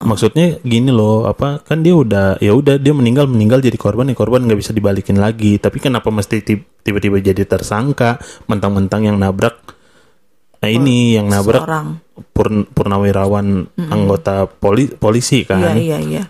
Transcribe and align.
maksudnya 0.00 0.56
gini 0.60 0.88
loh 0.88 1.28
apa 1.28 1.60
kan 1.60 1.84
dia 1.84 1.92
udah 1.92 2.40
ya 2.40 2.52
udah 2.52 2.80
dia 2.80 2.96
meninggal 2.96 3.28
meninggal 3.28 3.60
jadi 3.60 3.76
korban 3.76 4.08
ya 4.08 4.16
korban 4.16 4.42
nggak 4.42 4.56
bisa 4.58 4.72
dibalikin 4.72 5.20
lagi. 5.20 5.56
Tapi 5.56 5.76
kenapa 5.76 6.08
mesti 6.08 6.40
ti- 6.40 6.56
tiba-tiba 6.80 7.20
jadi 7.20 7.44
tersangka 7.44 8.16
mentang-mentang 8.46 9.04
yang 9.04 9.16
nabrak 9.16 9.76
nah 10.60 10.68
ini 10.68 11.16
yang 11.16 11.24
nabrak 11.24 11.64
Seorang. 11.64 11.86
Purn- 12.36 12.68
purnawirawan 12.68 13.46
anggota 13.88 14.44
poli- 14.44 14.92
polisi 14.92 15.40
Iya 15.40 15.48
kan? 15.48 15.72
iya 15.72 15.96
iya. 15.96 16.22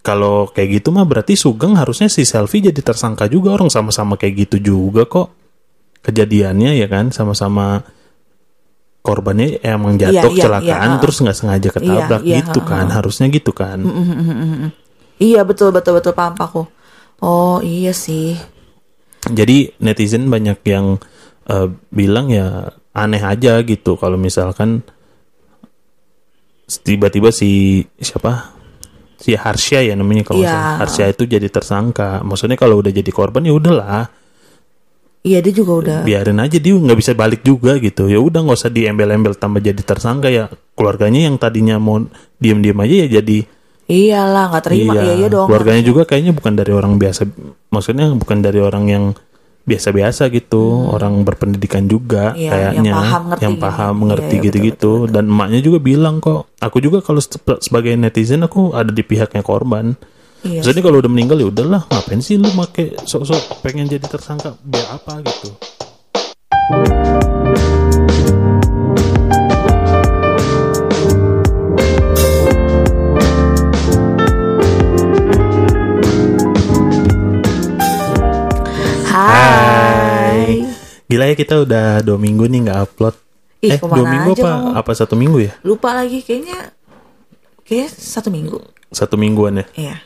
kalau 0.00 0.48
kayak 0.48 0.80
gitu 0.80 0.88
mah 0.88 1.04
berarti 1.04 1.36
Sugeng 1.36 1.76
harusnya 1.76 2.08
si 2.08 2.24
Selfie 2.24 2.60
jadi 2.60 2.80
tersangka 2.80 3.24
juga. 3.24 3.52
Orang 3.52 3.68
sama-sama 3.68 4.16
kayak 4.16 4.48
gitu 4.48 4.56
juga 4.60 5.04
kok. 5.04 5.32
Kejadiannya 6.00 6.76
ya 6.76 6.88
kan 6.88 7.08
sama-sama 7.08 7.84
korbannya 9.04 9.60
emang 9.60 10.00
jatuh 10.00 10.16
Iya, 10.16 10.22
iya, 10.24 10.32
kecelakaan 10.32 10.88
iya, 10.90 11.00
terus 11.04 11.16
nggak 11.20 11.36
sengaja 11.36 11.68
ketabrak 11.70 12.22
iya, 12.24 12.40
gitu 12.40 12.58
ha, 12.58 12.66
kan 12.66 12.86
harusnya 12.88 13.28
gitu 13.28 13.52
kan 13.52 13.78
Iya 15.14 15.44
betul 15.44 15.70
betul 15.70 15.94
betul 15.94 16.10
paham 16.10 16.34
aku. 16.34 16.62
Oh 17.20 17.60
iya 17.60 17.92
sih. 17.92 18.34
jadi 19.24 19.72
netizen 19.78 20.26
banyak 20.26 20.58
yang 20.64 20.98
eh, 21.46 21.68
bilang 21.88 22.28
ya 22.28 22.72
aneh 22.92 23.20
aja 23.20 23.60
gitu 23.60 23.94
kalau 23.94 24.16
misalkan 24.16 24.80
tiba-tiba 26.80 27.28
si 27.28 27.82
siapa 27.96 28.52
si 29.16 29.32
Harsha 29.32 29.80
ya 29.80 29.94
namanya 29.94 30.24
kalau 30.24 30.40
Iya. 30.42 30.50
salah. 30.50 30.76
Harsha 30.80 31.04
itu 31.06 31.24
jadi 31.24 31.48
tersangka 31.48 32.20
maksudnya 32.20 32.56
kalau 32.56 32.80
udah 32.80 32.90
jadi 32.90 33.08
korban 33.08 33.44
ya 33.44 33.52
udahlah 33.52 34.08
Iya 35.24 35.40
dia 35.40 35.52
juga 35.52 35.72
udah. 35.74 35.98
biarin 36.04 36.36
aja 36.36 36.56
dia 36.56 36.70
nggak 36.70 36.98
bisa 37.00 37.12
balik 37.12 37.40
juga 37.40 37.76
gitu 37.76 38.06
ya 38.06 38.20
udah 38.20 38.44
nggak 38.44 38.54
usah 38.54 38.68
diembel-embel 38.68 39.32
tambah 39.32 39.56
jadi 39.58 39.80
tersangka 39.80 40.28
ya 40.28 40.46
keluarganya 40.74 41.24
yang 41.24 41.36
tadinya 41.36 41.76
mau 41.76 41.96
diem-diem 42.36 42.76
aja 42.78 42.94
ya 42.94 43.08
jadi 43.14 43.38
Iyalah 43.84 44.44
nggak 44.50 44.64
terima 44.64 44.92
iya 44.94 45.12
iya 45.14 45.28
dong. 45.28 45.44
keluarganya 45.44 45.80
juga 45.80 46.04
kayaknya 46.04 46.32
bukan 46.32 46.52
dari 46.54 46.72
orang 46.72 46.96
biasa 46.96 47.24
maksudnya 47.68 48.12
bukan 48.12 48.38
dari 48.38 48.56
orang 48.58 48.84
yang 48.86 49.04
biasa-biasa 49.62 50.28
gitu 50.28 50.60
orang 50.88 51.24
berpendidikan 51.24 51.84
juga 51.84 52.32
Hmm. 52.32 52.38
Iya, 52.38 52.50
kayaknya 52.50 52.84
yang 52.86 53.00
paham, 53.02 53.22
ngerti 53.26 53.42
yang 53.42 53.54
gitu. 53.54 53.64
paham 53.64 53.88
Iya, 53.88 53.98
mengerti 53.98 54.34
iya, 54.34 54.42
gitu-gitu 54.42 54.92
dan 55.08 55.24
emaknya 55.26 55.60
juga 55.60 55.78
bilang 55.80 56.14
kok 56.18 56.52
aku 56.58 56.76
juga 56.78 57.00
kalau 57.00 57.18
se- 57.18 57.32
sebagai 57.60 57.92
netizen 57.94 58.40
aku 58.40 58.72
ada 58.72 58.88
di 58.88 59.00
pihaknya 59.00 59.40
korban 59.40 59.96
Iya. 60.44 60.60
Maksudnya 60.60 60.84
kalau 60.84 61.00
udah 61.00 61.08
meninggal 61.08 61.40
ya 61.40 61.48
udahlah 61.48 61.82
ngapain 61.88 62.20
sih 62.20 62.36
lu 62.36 62.52
make 62.52 62.92
sok-sok 63.08 63.64
pengen 63.64 63.88
jadi 63.88 64.04
tersangka 64.04 64.52
biar 64.60 64.92
apa 64.92 65.24
gitu 65.24 65.48
Hai. 79.08 80.60
Gila 81.08 81.24
ya 81.24 81.34
kita 81.38 81.64
udah 81.64 82.04
dua 82.04 82.20
minggu 82.20 82.44
nih 82.52 82.68
nggak 82.68 82.78
upload. 82.84 83.16
Ih, 83.64 83.72
eh 83.72 83.80
dua 83.80 84.04
minggu 84.04 84.36
apa 84.36 84.44
kamu? 84.44 84.68
apa 84.76 84.90
satu 84.92 85.14
minggu 85.16 85.38
ya? 85.40 85.52
Lupa 85.64 85.96
lagi 85.96 86.20
kayaknya. 86.20 86.74
Kayaknya 87.64 87.88
satu 87.96 88.28
minggu. 88.28 88.60
Satu 88.92 89.16
mingguan 89.16 89.64
ya. 89.64 89.66
Iya. 89.72 89.96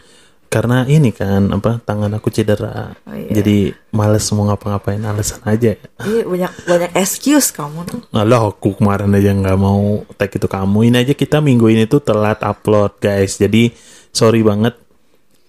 Karena 0.48 0.88
ini 0.88 1.12
kan 1.12 1.52
apa 1.52 1.76
tangan 1.84 2.08
aku 2.16 2.32
cedera. 2.32 2.96
Oh, 3.04 3.12
iya. 3.12 3.40
Jadi 3.40 3.68
males 3.92 4.24
mau 4.32 4.48
ngapa-ngapain 4.48 5.04
alasan 5.04 5.44
aja. 5.44 5.76
Iya 5.76 6.24
banyak 6.24 6.52
banyak 6.64 6.92
excuse 6.96 7.52
kamu 7.52 7.84
tuh. 7.84 8.00
Alah 8.16 8.48
aku 8.48 8.80
kemarin 8.80 9.12
aja 9.12 9.36
nggak 9.36 9.58
mau 9.60 10.08
tag 10.16 10.32
itu 10.32 10.48
kamu. 10.48 10.88
Ini 10.88 10.96
aja 11.04 11.12
kita 11.12 11.44
minggu 11.44 11.68
ini 11.68 11.84
tuh 11.84 12.00
telat 12.00 12.40
upload 12.40 12.96
guys. 12.96 13.36
Jadi 13.36 13.76
sorry 14.08 14.40
banget. 14.40 14.72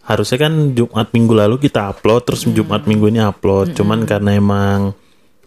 Harusnya 0.04 0.50
kan 0.50 0.76
Jumat 0.76 1.16
minggu 1.16 1.32
lalu 1.38 1.56
kita 1.64 1.96
upload, 1.96 2.28
terus 2.28 2.44
Jumat 2.44 2.84
minggu 2.84 3.08
ini 3.08 3.24
upload. 3.24 3.78
Cuman 3.80 4.04
karena 4.04 4.36
emang 4.36 4.92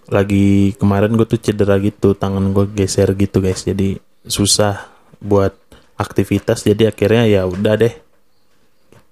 lagi 0.08 0.72
kemarin 0.80 1.12
gue 1.12 1.28
tuh 1.28 1.42
cedera 1.42 1.76
gitu, 1.82 2.16
tangan 2.16 2.56
gue 2.56 2.72
geser 2.72 3.12
gitu 3.18 3.44
guys. 3.44 3.68
Jadi 3.68 4.00
susah 4.24 4.88
buat 5.20 5.52
aktivitas. 6.00 6.64
Jadi 6.64 6.88
akhirnya 6.88 7.28
ya 7.28 7.42
udah 7.44 7.74
deh. 7.76 7.94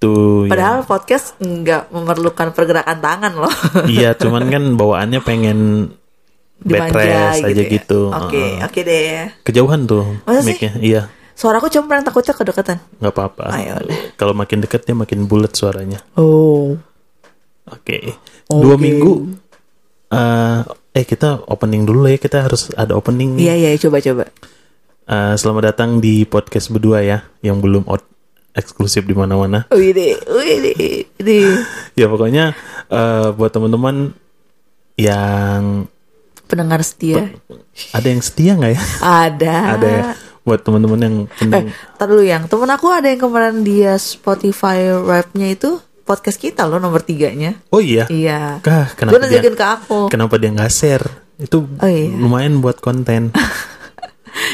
Itu 0.01 0.49
ya. 0.49 0.57
Padahal 0.57 0.89
podcast 0.89 1.37
nggak 1.37 1.93
memerlukan 1.93 2.57
pergerakan 2.57 3.05
tangan 3.05 3.33
loh. 3.37 3.53
Iya, 3.85 4.17
cuman 4.21 4.49
kan 4.49 4.65
bawaannya 4.73 5.21
pengen 5.21 5.93
bed 6.57 6.89
rest 6.89 7.45
aja 7.45 7.53
ya. 7.53 7.69
gitu. 7.69 8.09
Oke, 8.09 8.33
Heeh. 8.33 8.65
oke 8.65 8.81
deh. 8.81 9.29
Kejauhan 9.45 9.85
tuh 9.85 10.09
mic-nya. 10.25 10.73
Iya, 10.81 11.03
Suaraku 11.37 11.69
cempreng 11.69 12.01
takutnya 12.01 12.33
kedekatan. 12.33 12.81
nggak 12.97 13.13
apa-apa. 13.13 13.45
Ah, 13.53 13.61
ya. 13.61 13.75
Kalau 14.17 14.33
makin 14.33 14.65
deket 14.65 14.89
dia 14.89 14.97
makin 14.97 15.29
bulat 15.29 15.53
suaranya. 15.53 16.01
Oh. 16.17 16.81
Oke. 17.69 18.17
Dua 18.49 18.81
minggu. 18.81 19.37
eh 20.11 20.61
eh 20.97 21.05
kita 21.05 21.45
opening 21.45 21.85
dulu 21.85 22.09
ya. 22.09 22.17
Kita 22.17 22.49
harus 22.49 22.73
ada 22.73 22.97
opening. 22.97 23.37
Iya 23.37 23.53
iya 23.53 23.77
coba 23.77 24.01
coba. 24.01 24.25
Eh, 25.05 25.35
selamat 25.37 25.77
datang 25.77 26.01
di 26.01 26.25
podcast 26.25 26.73
berdua 26.73 27.05
ya, 27.05 27.21
yang 27.45 27.61
belum 27.61 27.85
out 27.85 28.01
eksklusif 28.53 29.03
di 29.03 29.13
mana-mana. 29.13 29.67
Ya 31.93 32.07
pokoknya 32.07 32.55
eh, 32.87 33.29
buat 33.31 33.51
teman-teman 33.51 34.15
yang 34.97 35.87
Pendengar 36.45 36.83
setia. 36.83 37.31
ada 37.91 38.05
yang 38.05 38.19
setia 38.21 38.55
nggak 38.55 38.73
ya? 38.73 38.83
Ada. 39.01 39.55
ada 39.73 39.89
ya. 39.89 40.05
Buat 40.41 40.61
teman-teman 40.61 40.99
yang 40.99 41.17
Eh, 41.23 41.39
penting. 41.39 41.67
tar 41.95 42.07
dulu 42.07 42.23
yang 42.23 42.45
temen 42.45 42.67
aku 42.67 42.91
ada 42.91 43.07
yang 43.07 43.21
kemarin 43.21 43.63
dia 43.63 43.95
Spotify 43.97 44.91
rap-nya 44.91 45.47
itu 45.49 45.79
podcast 46.03 46.37
kita 46.37 46.67
loh 46.67 46.77
nomor 46.77 47.01
tiganya. 47.01 47.55
Oh 47.71 47.79
iya. 47.79 48.11
Iya. 48.11 48.59
Kah, 48.59 48.91
Gue 48.91 48.97
kenapa 48.99 49.15
dia, 49.15 49.23
nunjukin 49.31 49.55
ke 49.55 49.63
aku. 49.65 49.99
kenapa 50.11 50.35
dia 50.37 50.51
nggak 50.51 50.73
share? 50.73 51.07
Itu 51.39 51.71
Oh, 51.73 51.87
iya. 51.87 52.11
lumayan 52.11 52.59
buat 52.59 52.83
konten. 52.83 53.31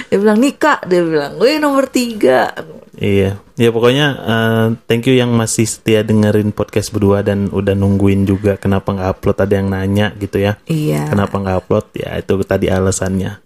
Dia 0.07 0.19
bilang 0.23 0.39
Nika, 0.39 0.83
dia 0.87 1.03
bilang, 1.03 1.39
gue 1.39 1.59
nomor 1.59 1.91
tiga. 1.91 2.53
iya, 2.97 3.37
ya 3.61 3.69
pokoknya 3.69 4.07
eh, 4.17 4.67
thank 4.89 5.05
you 5.05 5.13
yang 5.13 5.29
masih 5.37 5.69
setia 5.69 6.01
dengerin 6.01 6.49
podcast 6.55 6.89
berdua 6.95 7.21
dan 7.21 7.53
udah 7.53 7.77
nungguin 7.77 8.25
juga 8.25 8.57
kenapa 8.57 8.97
nggak 8.97 9.11
upload 9.21 9.39
ada 9.45 9.55
yang 9.61 9.69
nanya 9.69 10.17
gitu 10.17 10.41
ya. 10.41 10.57
Iya. 10.65 11.11
Kenapa 11.13 11.37
nggak 11.37 11.57
upload? 11.67 11.87
Ya 11.93 12.17
itu 12.17 12.33
tadi 12.47 12.73
alasannya. 12.73 13.43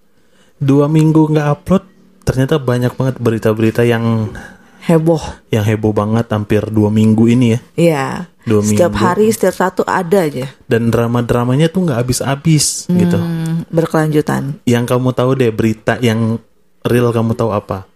Dua 0.61 0.87
minggu 0.87 1.33
nggak 1.35 1.49
upload, 1.51 1.85
ternyata 2.23 2.61
banyak 2.61 2.93
banget 2.95 3.17
berita-berita 3.19 3.83
yang 3.83 4.31
Heboh. 4.91 5.23
yang 5.55 5.63
heboh 5.63 5.95
banget 5.95 6.27
hampir 6.35 6.67
dua 6.67 6.91
minggu 6.91 7.31
ini 7.31 7.47
ya. 7.55 7.61
Iya. 7.79 8.07
Dua 8.43 8.61
setiap 8.65 8.91
minggu. 8.91 9.07
hari, 9.07 9.27
setiap 9.31 9.55
satu 9.55 9.87
ada 9.87 10.27
aja. 10.27 10.51
Dan 10.67 10.91
drama-dramanya 10.91 11.71
tuh 11.71 11.87
nggak 11.87 11.99
habis-habis 12.03 12.91
gitu. 12.91 13.15
Hmm, 13.15 13.63
berkelanjutan. 13.71 14.59
Yang 14.67 14.85
kamu 14.91 15.09
tahu 15.15 15.31
deh 15.39 15.53
berita 15.55 15.95
yang 16.03 16.43
real 16.83 17.15
kamu 17.15 17.39
tahu 17.39 17.55
apa? 17.55 17.87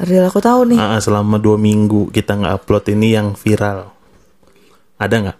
Real 0.00 0.24
aku 0.24 0.40
tahu 0.40 0.72
nih. 0.72 0.78
Ah, 0.80 0.96
selama 1.02 1.36
dua 1.36 1.60
minggu 1.60 2.08
kita 2.08 2.40
nggak 2.40 2.64
upload 2.64 2.84
ini 2.94 3.08
yang 3.12 3.36
viral. 3.36 3.92
Ada 4.96 5.14
nggak? 5.20 5.38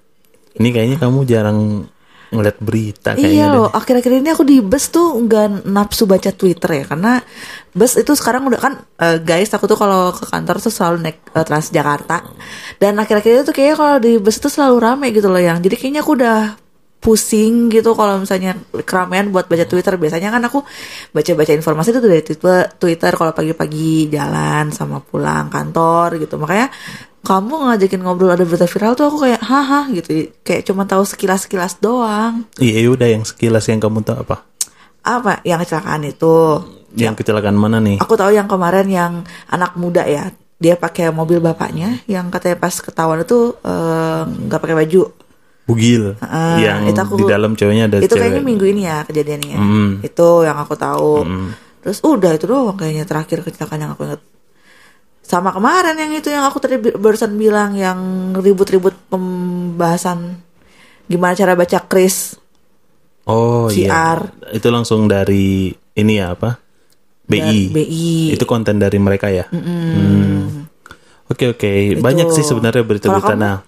Ini 0.60 0.68
kayaknya 0.70 0.98
kamu 1.00 1.18
jarang 1.26 1.88
ngeliat 2.34 2.58
berita 2.58 3.14
kayaknya. 3.14 3.30
Iya 3.30 3.46
loh, 3.54 3.70
akhir-akhir 3.70 4.12
ini 4.18 4.30
aku 4.34 4.42
di 4.42 4.58
bus 4.58 4.90
tuh 4.90 5.14
nggak 5.22 5.70
nafsu 5.70 6.04
baca 6.10 6.34
Twitter 6.34 6.82
ya, 6.82 6.84
karena 6.90 7.22
bus 7.70 7.94
itu 7.94 8.12
sekarang 8.18 8.50
udah 8.50 8.60
kan, 8.60 8.82
eh, 8.98 9.22
guys, 9.22 9.54
aku 9.54 9.70
tuh 9.70 9.78
kalau 9.78 10.10
ke 10.10 10.26
kantor 10.26 10.58
tuh 10.58 10.74
selalu 10.74 10.96
naik 11.06 11.18
eh, 11.30 11.44
Transjakarta, 11.46 12.26
dan 12.82 12.98
akhir-akhir 12.98 13.46
itu 13.46 13.52
kayaknya 13.54 13.76
kalau 13.78 13.96
di 14.02 14.12
bus 14.18 14.36
itu 14.42 14.50
selalu 14.50 14.76
rame 14.82 15.06
gitu 15.14 15.30
loh 15.30 15.38
yang, 15.38 15.62
jadi 15.62 15.78
kayaknya 15.78 16.02
aku 16.02 16.18
udah 16.18 16.58
pusing 17.04 17.68
gitu 17.68 17.92
kalau 17.92 18.16
misalnya 18.16 18.56
keramaian 18.88 19.28
buat 19.28 19.44
baca 19.44 19.68
Twitter. 19.68 20.00
Biasanya 20.00 20.32
kan 20.32 20.40
aku 20.48 20.64
baca-baca 21.12 21.52
informasi 21.52 21.92
itu 21.92 22.00
dari 22.00 22.24
Twitter, 22.80 23.12
kalau 23.12 23.36
pagi-pagi 23.36 24.08
jalan 24.08 24.72
sama 24.72 25.04
pulang 25.04 25.52
kantor 25.52 26.16
gitu. 26.16 26.40
Makanya 26.40 26.72
kamu 27.20 27.68
ngajakin 27.68 28.00
ngobrol 28.00 28.32
ada 28.32 28.48
berita 28.48 28.64
viral 28.64 28.96
tuh 28.96 29.12
aku 29.12 29.28
kayak 29.28 29.44
haha 29.44 29.92
gitu. 29.92 30.32
Kayak 30.40 30.64
cuma 30.64 30.88
tahu 30.88 31.04
sekilas-sekilas 31.04 31.76
doang. 31.84 32.48
Iya 32.56 32.88
udah 32.88 33.08
yang 33.12 33.28
sekilas 33.28 33.68
yang 33.68 33.84
kamu 33.84 34.00
tahu 34.00 34.24
apa? 34.24 34.40
apa? 35.04 35.44
Yang 35.44 35.68
kecelakaan 35.68 36.08
itu. 36.08 36.34
Yang 36.96 37.14
kecelakaan 37.20 37.58
mana 37.58 37.84
nih? 37.84 38.00
aku 38.00 38.16
tahu 38.16 38.32
yang 38.32 38.48
kemarin 38.48 38.88
yang 38.88 39.12
anak 39.52 39.76
muda 39.76 40.08
ya. 40.08 40.32
Dia 40.56 40.80
pakai 40.80 41.12
mobil 41.12 41.42
bapaknya 41.44 42.00
yang 42.08 42.32
katanya 42.32 42.56
pas 42.56 42.72
ketahuan 42.80 43.20
itu 43.20 43.52
eh, 43.60 44.22
nggak 44.24 44.60
pakai 44.62 44.76
baju 44.80 45.23
Bugil. 45.64 46.12
Ah, 46.18 46.56
yang 46.56 46.84
itu 46.84 46.98
aku- 46.98 47.16
di 47.16 47.24
dalam 47.24 47.52
ceweknya 47.52 47.84
ada 47.86 47.96
itu 47.98 48.06
cewek. 48.06 48.20
kayaknya 48.20 48.42
minggu 48.42 48.64
ini 48.66 48.82
ya 48.84 49.00
kejadiannya 49.02 49.56
Mm. 49.56 49.90
itu 50.02 50.28
yang 50.40 50.56
aku 50.56 50.74
tahu 50.74 51.24
terus 51.80 51.98
udah 52.00 52.32
itu 52.32 52.44
doang 52.44 52.74
kayaknya 52.74 53.04
terakhir 53.04 53.40
kecelakaan 53.40 53.80
yang 53.80 53.92
aku 53.92 54.04
ingat 54.04 54.20
sama 55.20 55.50
kemarin 55.50 55.96
yang 55.96 56.12
itu 56.12 56.28
yang 56.28 56.44
aku 56.44 56.58
tadi 56.58 56.76
barusan 56.76 57.32
bilang 57.34 57.72
yang 57.72 57.96
ribut-ribut 58.34 58.92
pembahasan 59.08 60.36
gimana 61.04 61.32
cara 61.32 61.52
baca 61.54 61.80
kris 61.82 62.36
Oh 63.24 63.72
iya. 63.72 64.20
Itu 64.52 64.68
langsung 64.68 65.08
dari 65.08 65.72
ini 65.72 66.12
ya 66.14 66.36
apa? 66.36 66.60
BI. 67.24 67.40
Dan 67.40 67.72
BI. 67.72 68.36
Itu 68.36 68.44
konten 68.44 68.76
dari 68.76 69.00
mereka 69.00 69.32
ya. 69.32 69.48
Hmm. 69.48 70.68
Oke 71.24 71.48
oke, 71.48 71.72
banyak 71.96 72.28
sih 72.28 72.44
sebenarnya 72.44 72.84
berita-berita. 72.84 73.32
Nah, 73.32 73.64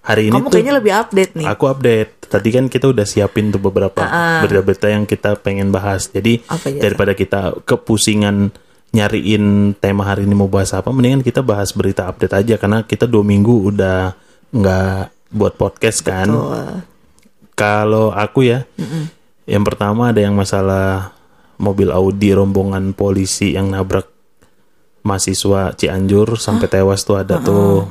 hari 0.00 0.32
ini 0.32 0.36
Kamu 0.40 0.48
tuh 0.48 0.52
kayaknya 0.56 0.74
lebih 0.80 0.92
update 0.96 1.32
nih. 1.36 1.46
aku 1.46 1.64
update. 1.68 2.10
Tadi 2.30 2.48
kan 2.54 2.64
kita 2.70 2.86
udah 2.88 3.02
siapin 3.02 3.50
tuh 3.50 3.58
beberapa 3.58 4.00
berita-berita 4.40 4.86
yang 4.86 5.04
kita 5.04 5.34
pengen 5.38 5.74
bahas. 5.74 6.08
Jadi 6.08 6.40
Apa 6.46 6.70
aja? 6.70 6.78
daripada 6.80 7.12
kita 7.12 7.40
kepusingan 7.66 8.54
nyariin 8.90 9.74
tema 9.78 10.02
hari 10.02 10.26
ini 10.26 10.34
mau 10.34 10.50
bahas 10.50 10.74
apa, 10.74 10.90
mendingan 10.90 11.22
kita 11.22 11.42
bahas 11.42 11.70
berita 11.70 12.10
update 12.10 12.34
aja 12.34 12.54
karena 12.58 12.82
kita 12.82 13.06
dua 13.06 13.22
minggu 13.22 13.70
udah 13.70 14.14
nggak 14.50 15.00
buat 15.30 15.54
podcast 15.54 16.02
kan. 16.02 16.26
Kalau 17.54 18.10
aku 18.10 18.46
ya, 18.46 18.64
yang 19.44 19.62
pertama 19.62 20.10
ada 20.10 20.18
yang 20.24 20.32
masalah 20.34 21.12
mobil 21.60 21.92
Audi 21.92 22.32
rombongan 22.32 22.96
polisi 22.96 23.52
yang 23.52 23.68
nabrak 23.68 24.08
mahasiswa 25.04 25.76
Cianjur 25.76 26.40
sampai 26.40 26.66
tewas 26.66 27.04
tuh 27.04 27.20
ada 27.20 27.36
tuh. 27.38 27.90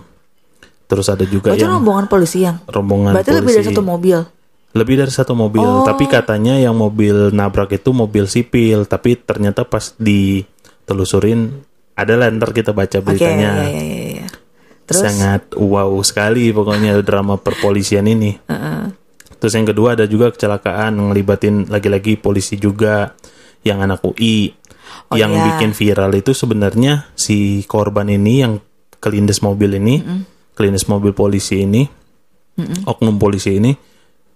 Terus 0.90 1.06
ada 1.06 1.22
juga 1.24 1.54
Berarti 1.54 1.62
yang 1.62 1.78
rombongan 1.78 2.06
polisi 2.10 2.42
yang. 2.42 2.58
rombongan 2.66 3.14
Berarti 3.14 3.30
polisi. 3.30 3.40
lebih 3.40 3.54
dari 3.54 3.66
satu 3.70 3.84
mobil. 3.86 4.18
Lebih 4.70 4.96
dari 4.98 5.10
satu 5.10 5.34
mobil, 5.34 5.66
Oh. 5.66 5.82
tapi 5.82 6.06
katanya 6.06 6.58
yang 6.58 6.74
mobil 6.74 7.30
nabrak 7.30 7.74
itu 7.74 7.90
mobil 7.90 8.26
sipil, 8.26 8.86
tapi 8.86 9.14
ternyata 9.16 9.66
pas 9.66 9.94
ditelusurin 9.98 11.62
ada 11.94 12.14
lah 12.16 12.30
ntar 12.32 12.52
kita 12.52 12.72
baca 12.72 12.98
beritanya. 13.00 13.66
ya, 13.66 13.70
ya, 13.70 13.82
ya, 13.82 14.08
ya. 14.24 14.28
Terus 14.86 15.02
Sangat 15.06 15.42
wow 15.54 15.94
sekali 16.02 16.50
pokoknya 16.50 16.98
drama 17.02 17.38
perpolisian 17.38 18.06
ini. 18.06 18.38
Terus 19.38 19.54
yang 19.54 19.66
kedua 19.66 19.94
ada 19.94 20.04
juga 20.04 20.30
kecelakaan 20.30 20.98
ngelibatin 20.98 21.70
lagi-lagi 21.70 22.18
polisi 22.18 22.58
juga 22.58 23.14
yang 23.62 23.80
anak 23.80 24.02
UI. 24.02 24.54
Oh, 25.10 25.18
yang 25.18 25.30
iya. 25.34 25.46
bikin 25.54 25.74
viral 25.74 26.14
itu 26.14 26.34
sebenarnya 26.34 27.10
si 27.14 27.62
korban 27.66 28.06
ini 28.06 28.42
yang 28.42 28.54
kelindes 28.98 29.42
mobil 29.42 29.78
ini, 29.78 30.02
kelindes 30.60 30.92
mobil 30.92 31.16
polisi 31.16 31.64
ini, 31.64 31.88
oknum 32.84 33.16
polisi 33.16 33.56
ini 33.56 33.72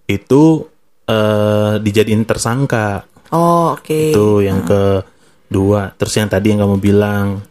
itu 0.08 0.64
eh, 1.04 1.74
dijadiin 1.84 2.24
tersangka. 2.24 3.04
Oh, 3.36 3.76
oke. 3.76 4.16
Itu 4.16 4.40
yang 4.40 4.64
kedua. 4.64 5.92
Terus 6.00 6.14
yang 6.16 6.32
tadi 6.32 6.56
yang 6.56 6.64
kamu 6.64 6.80
bilang 6.80 7.44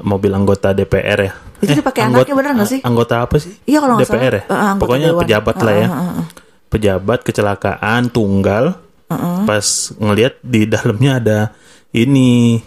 mobil 0.00 0.32
anggota 0.32 0.72
DPR 0.72 1.18
ya. 1.20 1.32
Itu 1.58 1.74
dipakai 1.74 2.06
anaknya 2.08 2.34
bener 2.38 2.52
nggak 2.56 2.70
sih? 2.70 2.80
Anggota 2.80 3.26
apa 3.26 3.36
sih? 3.36 3.52
Iya, 3.66 3.82
kalau 3.82 4.00
DPR 4.00 4.08
salah. 4.08 4.24
ya. 4.24 4.42
Eh, 4.46 4.58
anggota 4.72 4.80
Pokoknya 4.80 5.08
dewan. 5.12 5.20
pejabat 5.26 5.56
lah 5.60 5.74
ya. 5.74 5.86
Ah, 5.86 5.92
ah, 5.92 6.08
ah. 6.22 6.26
Pejabat 6.72 7.18
kecelakaan 7.26 8.02
tunggal. 8.08 8.64
Pas 9.44 9.66
ngelihat 9.96 10.36
di 10.44 10.68
dalamnya 10.68 11.12
ada 11.18 11.38
ini 11.90 12.60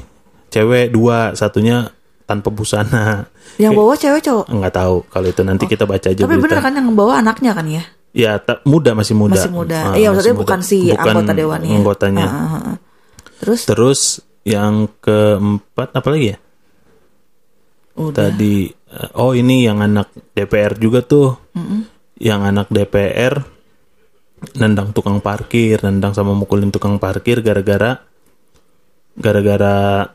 cewek 0.52 0.92
dua, 0.92 1.38
satunya 1.38 1.94
tanpa 2.32 2.48
busana. 2.48 3.28
Yang 3.60 3.72
bawa 3.76 3.94
cewek 4.02 4.22
cowok. 4.24 4.46
Enggak 4.48 4.74
tahu 4.74 4.96
kalau 5.12 5.28
itu 5.28 5.42
nanti 5.44 5.68
kita 5.68 5.84
baca 5.84 6.08
aja 6.08 6.16
Oh. 6.16 6.24
Tapi 6.24 6.36
bener 6.38 6.48
berita. 6.56 6.64
kan 6.64 6.74
yang 6.74 6.96
bawa 6.96 7.20
anaknya 7.20 7.52
kan 7.52 7.68
ya? 7.68 7.84
Ya, 8.12 8.32
muda 8.64 8.92
masih 8.92 9.12
muda. 9.14 9.36
Masih 9.36 9.52
muda. 9.52 9.80
Ah, 9.82 9.94
Iya, 9.94 10.08
masih 10.08 10.16
maksudnya 10.16 10.36
muda. 10.36 10.44
bukan 10.48 10.60
si 10.62 10.78
anggota 10.90 11.32
dewannya. 11.34 11.76
Anggotanya. 11.76 12.26
Ah, 12.26 12.40
ah, 12.40 12.56
ah. 12.72 12.78
Terus 13.40 13.60
Terus 13.66 14.02
yang 14.42 14.88
keempat 15.00 15.92
apa 15.92 16.08
lagi 16.08 16.32
ya? 16.32 16.38
udah. 17.94 18.32
Tadi 18.32 18.56
eh, 18.72 19.12
oh 19.16 19.32
ini 19.32 19.64
yang 19.64 19.80
anak 19.80 20.08
DPR 20.32 20.76
juga 20.76 21.04
tuh. 21.04 21.36
Yang 22.16 22.42
anak 22.48 22.68
DPR 22.68 23.36
nendang 24.54 24.90
tukang 24.90 25.20
parkir, 25.20 25.80
nendang 25.82 26.12
sama 26.12 26.32
mukulin 26.32 26.70
tukang 26.70 26.98
parkir 26.98 27.40
gara-gara 27.40 28.02
gara-gara 29.14 30.08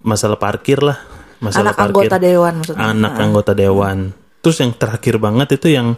masalah 0.00 0.36
parkir 0.36 0.80
lah, 0.80 0.96
masalah 1.40 1.72
anak 1.72 1.76
parkir. 1.76 1.88
anggota 1.90 2.16
dewan 2.16 2.52
maksudnya. 2.60 2.84
Anak 2.86 3.12
anggota 3.16 3.52
dewan. 3.52 3.98
Terus 4.40 4.56
yang 4.60 4.72
terakhir 4.72 5.14
banget 5.16 5.48
itu 5.56 5.68
yang 5.68 5.96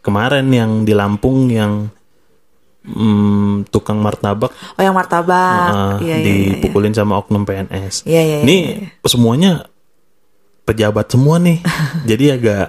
kemarin 0.00 0.48
yang 0.48 0.84
di 0.84 0.92
Lampung 0.92 1.48
yang 1.48 1.92
mm, 2.84 3.68
tukang 3.68 4.00
martabak 4.00 4.48
Oh, 4.76 4.82
yang 4.82 4.96
martabak. 4.96 5.68
uh, 5.68 5.96
Iya, 6.00 6.16
iya, 6.16 6.16
iya, 6.16 6.32
iya. 6.32 6.50
dipukulin 6.56 6.92
sama 6.92 7.20
oknum 7.20 7.44
PNS. 7.44 8.04
Iya, 8.04 8.22
iya, 8.22 8.36
iya, 8.40 8.44
Ini 8.44 8.56
iya. 8.56 8.88
semuanya 9.04 9.50
pejabat 10.64 11.06
semua 11.08 11.36
nih. 11.36 11.60
Jadi 12.10 12.24
agak 12.32 12.66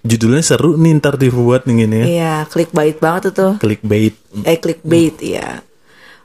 judulnya 0.00 0.40
seru 0.40 0.80
nih 0.80 0.96
ntar 0.96 1.14
dibuat 1.14 1.68
nih 1.68 1.74
gini 1.84 1.96
ya. 1.96 2.06
Iya, 2.06 2.34
clickbait 2.48 2.96
banget 2.98 3.30
itu. 3.30 3.46
Clickbait. 3.60 4.14
Eh, 4.42 4.56
clickbait, 4.58 5.14
iya. 5.22 5.60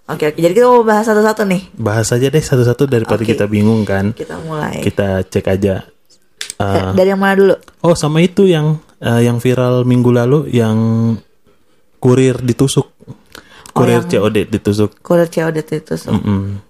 Oke, 0.05 0.29
oke. 0.29 0.37
Jadi 0.37 0.53
kita 0.53 0.69
mau 0.69 0.85
bahas 0.85 1.09
satu-satu 1.09 1.49
nih. 1.49 1.61
Bahas 1.73 2.13
aja 2.13 2.29
deh 2.29 2.43
satu-satu 2.43 2.85
daripada 2.85 3.25
Oke. 3.25 3.33
kita 3.33 3.49
bingung 3.49 3.81
kan. 3.81 4.13
Kita 4.13 4.37
mulai. 4.37 4.77
Kita 4.79 5.25
cek 5.25 5.45
aja. 5.49 5.81
Uh, 6.55 6.93
Dari 6.93 7.09
yang 7.09 7.19
mana 7.19 7.35
dulu? 7.35 7.55
oh 7.83 7.97
sama 7.97 8.23
itu 8.23 8.47
yang 8.47 8.79
uh, 9.01 9.19
yang 9.19 9.43
viral 9.43 9.83
minggu 9.83 10.07
lalu 10.13 10.47
yang 10.53 10.77
kurir 11.97 12.37
ditusuk. 12.39 12.85
Kurir 13.73 14.05
yang- 14.05 14.07
COD 14.07 14.37
ditusuk. 14.47 15.01
Kurir 15.01 15.27
COD 15.27 15.57
itu. 15.65 15.97
so. 15.97 16.13
Mm-mm. 16.13 16.61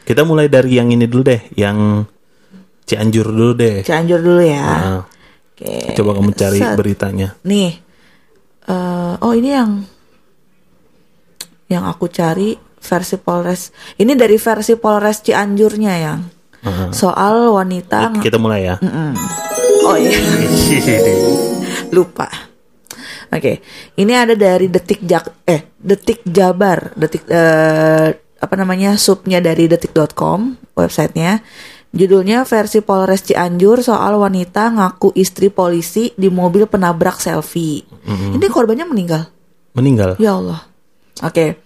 Kita 0.00 0.22
mulai 0.22 0.48
dari 0.48 0.78
yang 0.78 0.88
ini 0.88 1.04
dulu 1.04 1.24
deh, 1.26 1.40
yang 1.58 2.06
Cianjur 2.84 3.26
dulu 3.26 3.52
deh. 3.56 3.80
Cianjur 3.80 4.20
dulu 4.20 4.40
ya. 4.44 4.60
Nah, 4.64 5.00
Oke. 5.56 5.96
coba 5.96 6.10
kamu 6.20 6.30
cari 6.36 6.60
Set. 6.60 6.76
beritanya. 6.76 7.28
Nih. 7.42 7.72
eh 8.64 9.14
oh 9.20 9.32
ini 9.36 9.50
yang 9.52 9.84
yang 11.68 11.84
aku 11.84 12.08
cari 12.08 12.56
versi 12.84 13.16
Polres. 13.16 13.72
Ini 13.96 14.12
dari 14.12 14.36
versi 14.36 14.76
Polres 14.76 15.24
Cianjurnya 15.24 15.94
Heeh. 16.64 16.90
soal 16.92 17.48
wanita. 17.50 18.12
Kita 18.20 18.36
mulai 18.36 18.68
ya. 18.68 18.76
Oh 19.84 19.96
iya. 19.96 20.12
Lupa. 21.96 22.28
Oke, 23.34 23.58
ini 23.98 24.14
ada 24.14 24.38
dari 24.38 24.70
Detik 24.70 25.02
Jak 25.02 25.42
eh 25.42 25.74
Detik 25.74 26.22
Jabar, 26.22 26.94
Detik 26.94 27.26
eh, 27.26 28.14
apa 28.14 28.54
namanya 28.54 28.94
subnya 28.94 29.40
dari 29.40 29.66
detik.com 29.66 30.54
websitenya. 30.76 31.40
Judulnya 31.94 32.42
versi 32.42 32.82
Polres 32.82 33.22
Cianjur 33.22 33.78
soal 33.78 34.18
wanita 34.18 34.66
ngaku 34.74 35.14
istri 35.14 35.46
polisi 35.46 36.10
di 36.18 36.26
mobil 36.26 36.66
penabrak 36.66 37.22
selfie. 37.22 37.86
Ini 38.34 38.42
korbannya 38.50 38.82
meninggal. 38.82 39.22
Meninggal. 39.78 40.18
Ya 40.18 40.34
Allah. 40.34 40.66
Oke. 41.22 41.63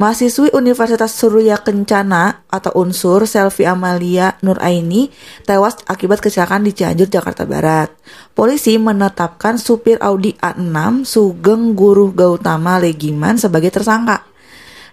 Mahasiswi 0.00 0.48
Universitas 0.56 1.12
Surya 1.12 1.60
Kencana 1.60 2.48
atau 2.48 2.72
Unsur 2.80 3.28
Selvi 3.28 3.68
Amalia 3.68 4.32
Nuraini 4.40 5.12
tewas 5.44 5.76
akibat 5.84 6.24
kecelakaan 6.24 6.64
di 6.64 6.72
Cianjur, 6.72 7.12
Jakarta 7.12 7.44
Barat. 7.44 7.92
Polisi 8.32 8.80
menetapkan 8.80 9.60
supir 9.60 10.00
Audi 10.00 10.32
A6 10.40 11.04
Sugeng 11.04 11.76
Guru 11.76 12.16
Gautama 12.16 12.80
Legiman 12.80 13.36
sebagai 13.36 13.68
tersangka. 13.68 14.24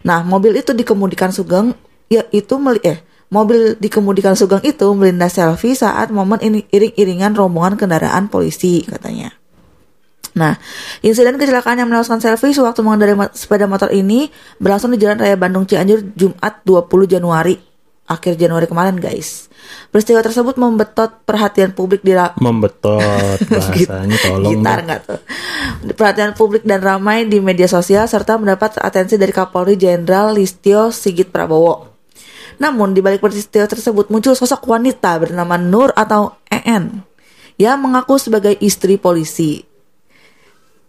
Nah, 0.04 0.28
mobil 0.28 0.60
itu 0.60 0.76
dikemudikan 0.76 1.32
Sugeng 1.32 1.72
yaitu 2.12 2.60
meli 2.60 2.84
eh 2.84 3.00
mobil 3.32 3.80
dikemudikan 3.80 4.36
Sugeng 4.36 4.60
itu 4.68 4.92
melindas 4.92 5.40
selfie 5.40 5.72
saat 5.72 6.12
momen 6.12 6.44
iring-iringan 6.68 7.32
rombongan 7.32 7.80
kendaraan 7.80 8.28
polisi 8.28 8.84
katanya. 8.84 9.32
Nah, 10.38 10.54
insiden 11.02 11.36
kecelakaan 11.36 11.82
yang 11.82 11.90
menewaskan 11.90 12.22
selfie 12.22 12.54
sewaktu 12.54 12.86
mengendarai 12.86 13.18
sepeda 13.34 13.66
motor 13.66 13.90
ini 13.90 14.30
berlangsung 14.62 14.94
di 14.94 15.02
Jalan 15.02 15.18
Raya 15.18 15.34
Bandung 15.34 15.66
Cianjur 15.66 16.14
Jumat 16.14 16.62
20 16.62 17.10
Januari 17.10 17.58
akhir 18.08 18.40
Januari 18.40 18.72
kemarin, 18.72 18.96
guys. 18.96 19.52
Peristiwa 19.92 20.24
tersebut 20.24 20.56
membetot 20.56 21.28
perhatian 21.28 21.76
publik 21.76 22.00
di 22.00 22.16
ra- 22.16 22.32
Membetot 22.40 23.36
bahasanya 23.52 24.18
tolong. 24.24 24.52
gitar 24.56 24.80
nggak 24.88 25.02
tuh 25.04 25.20
perhatian 25.92 26.32
publik 26.32 26.64
dan 26.64 26.80
ramai 26.80 27.28
di 27.28 27.44
media 27.44 27.68
sosial 27.68 28.08
serta 28.08 28.40
mendapat 28.40 28.80
atensi 28.80 29.20
dari 29.20 29.36
Kapolri 29.36 29.76
Jenderal 29.76 30.32
Listio 30.32 30.90
Sigit 30.90 31.30
Prabowo. 31.30 32.00
Namun 32.58 32.96
di 32.96 33.04
balik 33.04 33.22
peristiwa 33.22 33.68
tersebut 33.70 34.10
muncul 34.10 34.34
sosok 34.34 34.66
wanita 34.66 35.14
bernama 35.22 35.60
Nur 35.60 35.94
atau 35.94 36.40
EN 36.48 37.04
yang 37.60 37.78
mengaku 37.84 38.18
sebagai 38.18 38.56
istri 38.64 38.98
polisi. 38.98 39.62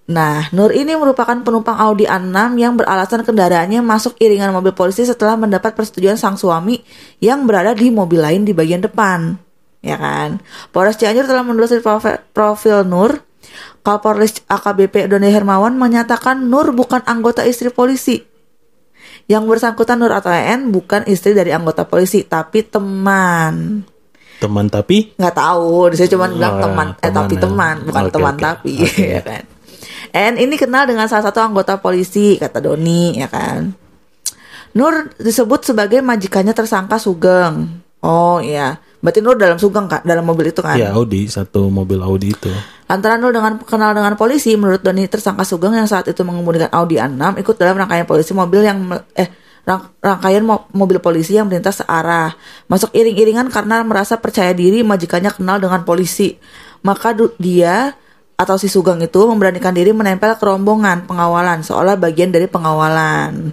Nah, 0.09 0.49
Nur 0.57 0.73
ini 0.73 0.97
merupakan 0.97 1.37
penumpang 1.45 1.77
Audi 1.77 2.09
A6 2.09 2.57
yang 2.57 2.81
beralasan 2.81 3.29
kendaraannya 3.29 3.85
masuk 3.85 4.17
iringan 4.17 4.57
mobil 4.57 4.73
polisi 4.73 5.05
setelah 5.05 5.37
mendapat 5.37 5.77
persetujuan 5.77 6.17
sang 6.17 6.41
suami 6.41 6.81
yang 7.21 7.45
berada 7.45 7.77
di 7.77 7.93
mobil 7.93 8.25
lain 8.25 8.49
di 8.49 8.57
bagian 8.57 8.81
depan. 8.81 9.37
Ya 9.85 10.01
kan? 10.01 10.41
Polres 10.73 10.97
Cianjur 10.97 11.29
telah 11.29 11.45
menelusuri 11.45 11.85
profil, 11.85 12.25
profil 12.33 12.89
Nur. 12.89 13.21
Kapolres 13.85 14.45
AKBP 14.49 15.13
Doni 15.13 15.29
Hermawan 15.29 15.77
menyatakan 15.77 16.41
Nur 16.41 16.73
bukan 16.73 17.05
anggota 17.05 17.45
istri 17.45 17.69
polisi. 17.69 18.25
Yang 19.29 19.45
bersangkutan 19.45 20.01
Nur 20.01 20.17
atau 20.17 20.33
EN 20.33 20.73
bukan 20.73 21.05
istri 21.05 21.37
dari 21.37 21.53
anggota 21.53 21.85
polisi, 21.85 22.25
tapi 22.25 22.65
teman 22.65 23.85
Teman 24.39 24.71
tapi 24.71 25.19
nggak 25.19 25.35
tahu 25.35 25.91
saya 25.99 26.07
cuma 26.07 26.31
bilang 26.31 26.63
teman 26.63 26.89
eh 27.03 27.11
teman 27.11 27.27
tapi 27.27 27.35
ya. 27.35 27.41
teman 27.43 27.77
bukan 27.91 28.05
Oke, 28.07 28.15
teman 28.15 28.35
oke. 28.39 28.43
tapi 28.47 28.75
Oke. 28.87 29.05
ya 29.19 29.23
kan 29.27 29.45
and 30.13 30.41
ini 30.41 30.55
kenal 30.57 30.85
dengan 30.87 31.07
salah 31.07 31.29
satu 31.29 31.43
anggota 31.43 31.81
polisi 31.81 32.37
kata 32.37 32.63
Doni 32.63 33.19
ya 33.19 33.29
kan 33.29 33.75
Nur 34.77 35.11
disebut 35.17 35.65
sebagai 35.65 36.05
majikannya 36.05 36.53
tersangka 36.53 37.01
Sugeng 37.01 37.83
oh 38.05 38.39
iya 38.39 38.77
Berarti 38.99 39.23
Nur 39.23 39.39
dalam 39.39 39.59
sugeng 39.63 39.87
kak, 39.87 40.03
dalam 40.03 40.27
mobil 40.27 40.51
itu 40.51 40.59
kan? 40.59 40.75
Ya 40.75 40.91
Audi, 40.91 41.31
satu 41.31 41.71
mobil 41.71 42.03
Audi 42.03 42.35
itu. 42.35 42.51
Lantaran 42.91 43.23
Nur 43.23 43.31
dengan 43.31 43.55
kenal 43.63 43.95
dengan 43.95 44.19
polisi, 44.19 44.59
menurut 44.59 44.83
Doni 44.83 45.07
tersangka 45.07 45.47
Sugeng 45.47 45.79
yang 45.79 45.87
saat 45.87 46.11
itu 46.11 46.19
mengemudikan 46.27 46.67
Audi 46.75 46.99
A6 46.99 47.39
ikut 47.39 47.55
dalam 47.55 47.79
rangkaian 47.79 48.11
polisi 48.11 48.35
mobil 48.35 48.67
yang 48.67 48.91
eh 49.15 49.31
rang- 49.63 49.95
rangkaian 50.03 50.43
mo- 50.43 50.67
mobil 50.75 50.99
polisi 50.99 51.39
yang 51.39 51.47
melintas 51.47 51.79
searah. 51.79 52.35
Masuk 52.67 52.91
iring-iringan 52.91 53.55
karena 53.55 53.87
merasa 53.87 54.19
percaya 54.19 54.51
diri 54.51 54.83
majikannya 54.83 55.31
kenal 55.31 55.63
dengan 55.63 55.87
polisi. 55.87 56.35
Maka 56.83 57.15
dia 57.39 57.95
atau 58.39 58.55
si 58.55 58.71
Sugeng 58.71 59.03
itu 59.03 59.19
memberanikan 59.27 59.75
diri 59.75 59.91
menempel 59.91 60.39
ke 60.39 60.45
rombongan 60.47 61.11
pengawalan 61.11 61.67
seolah 61.67 61.99
bagian 61.99 62.31
dari 62.31 62.47
pengawalan. 62.47 63.51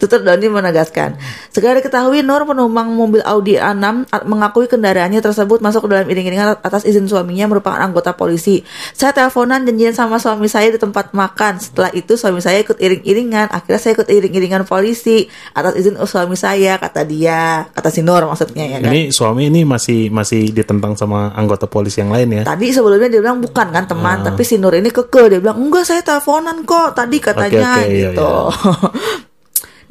Tutur 0.00 0.22
Doni 0.26 0.46
menegaskan. 0.50 1.16
Segera 1.52 1.78
diketahui 1.78 2.24
Nur 2.26 2.42
penumpang 2.42 2.90
mobil 2.90 3.22
Audi 3.22 3.56
A6 3.58 4.08
a- 4.10 4.24
mengakui 4.26 4.66
kendaraannya 4.66 5.22
tersebut 5.22 5.62
masuk 5.62 5.86
ke 5.86 5.88
dalam 5.94 6.06
iring-iringan 6.10 6.58
atas 6.58 6.82
izin 6.82 7.06
suaminya 7.06 7.46
merupakan 7.50 7.78
anggota 7.78 8.14
polisi. 8.16 8.62
Saya 8.92 9.14
teleponan 9.14 9.62
janjian 9.62 9.94
sama 9.94 10.18
suami 10.18 10.46
saya 10.50 10.74
di 10.74 10.78
tempat 10.80 11.14
makan. 11.14 11.62
Setelah 11.62 11.90
itu 11.94 12.18
suami 12.18 12.42
saya 12.42 12.62
ikut 12.62 12.78
iring-iringan. 12.78 13.50
Akhirnya 13.52 13.80
saya 13.80 13.92
ikut 13.94 14.08
iring-iringan 14.10 14.66
polisi 14.66 15.26
atas 15.54 15.78
izin 15.78 15.98
suami 16.02 16.34
saya 16.34 16.76
kata 16.80 17.06
dia, 17.06 17.66
kata 17.70 17.88
si 17.92 18.00
Nur 18.02 18.26
maksudnya 18.26 18.64
ya 18.66 18.78
kan. 18.82 18.90
Ini 18.90 19.14
suami 19.14 19.48
ini 19.48 19.62
masih 19.62 20.10
masih 20.10 20.50
ditentang 20.50 20.98
sama 20.98 21.30
anggota 21.36 21.70
polisi 21.70 22.02
yang 22.02 22.10
lain 22.10 22.42
ya. 22.42 22.42
Tadi 22.42 22.74
sebelumnya 22.74 23.08
dia 23.08 23.20
bilang 23.22 23.38
bukan 23.38 23.70
kan 23.70 23.84
teman, 23.86 24.22
tapi 24.26 24.42
si 24.42 24.58
Nur 24.58 24.74
ini 24.74 24.90
keke 24.90 25.30
dia 25.30 25.38
bilang 25.38 25.58
enggak 25.62 25.84
saya 25.86 26.02
teleponan 26.02 26.64
kok 26.66 26.94
tadi 26.96 27.16
katanya 27.18 27.78
oke, 27.78 27.86
iya, 27.88 28.10
gitu. 28.12 28.30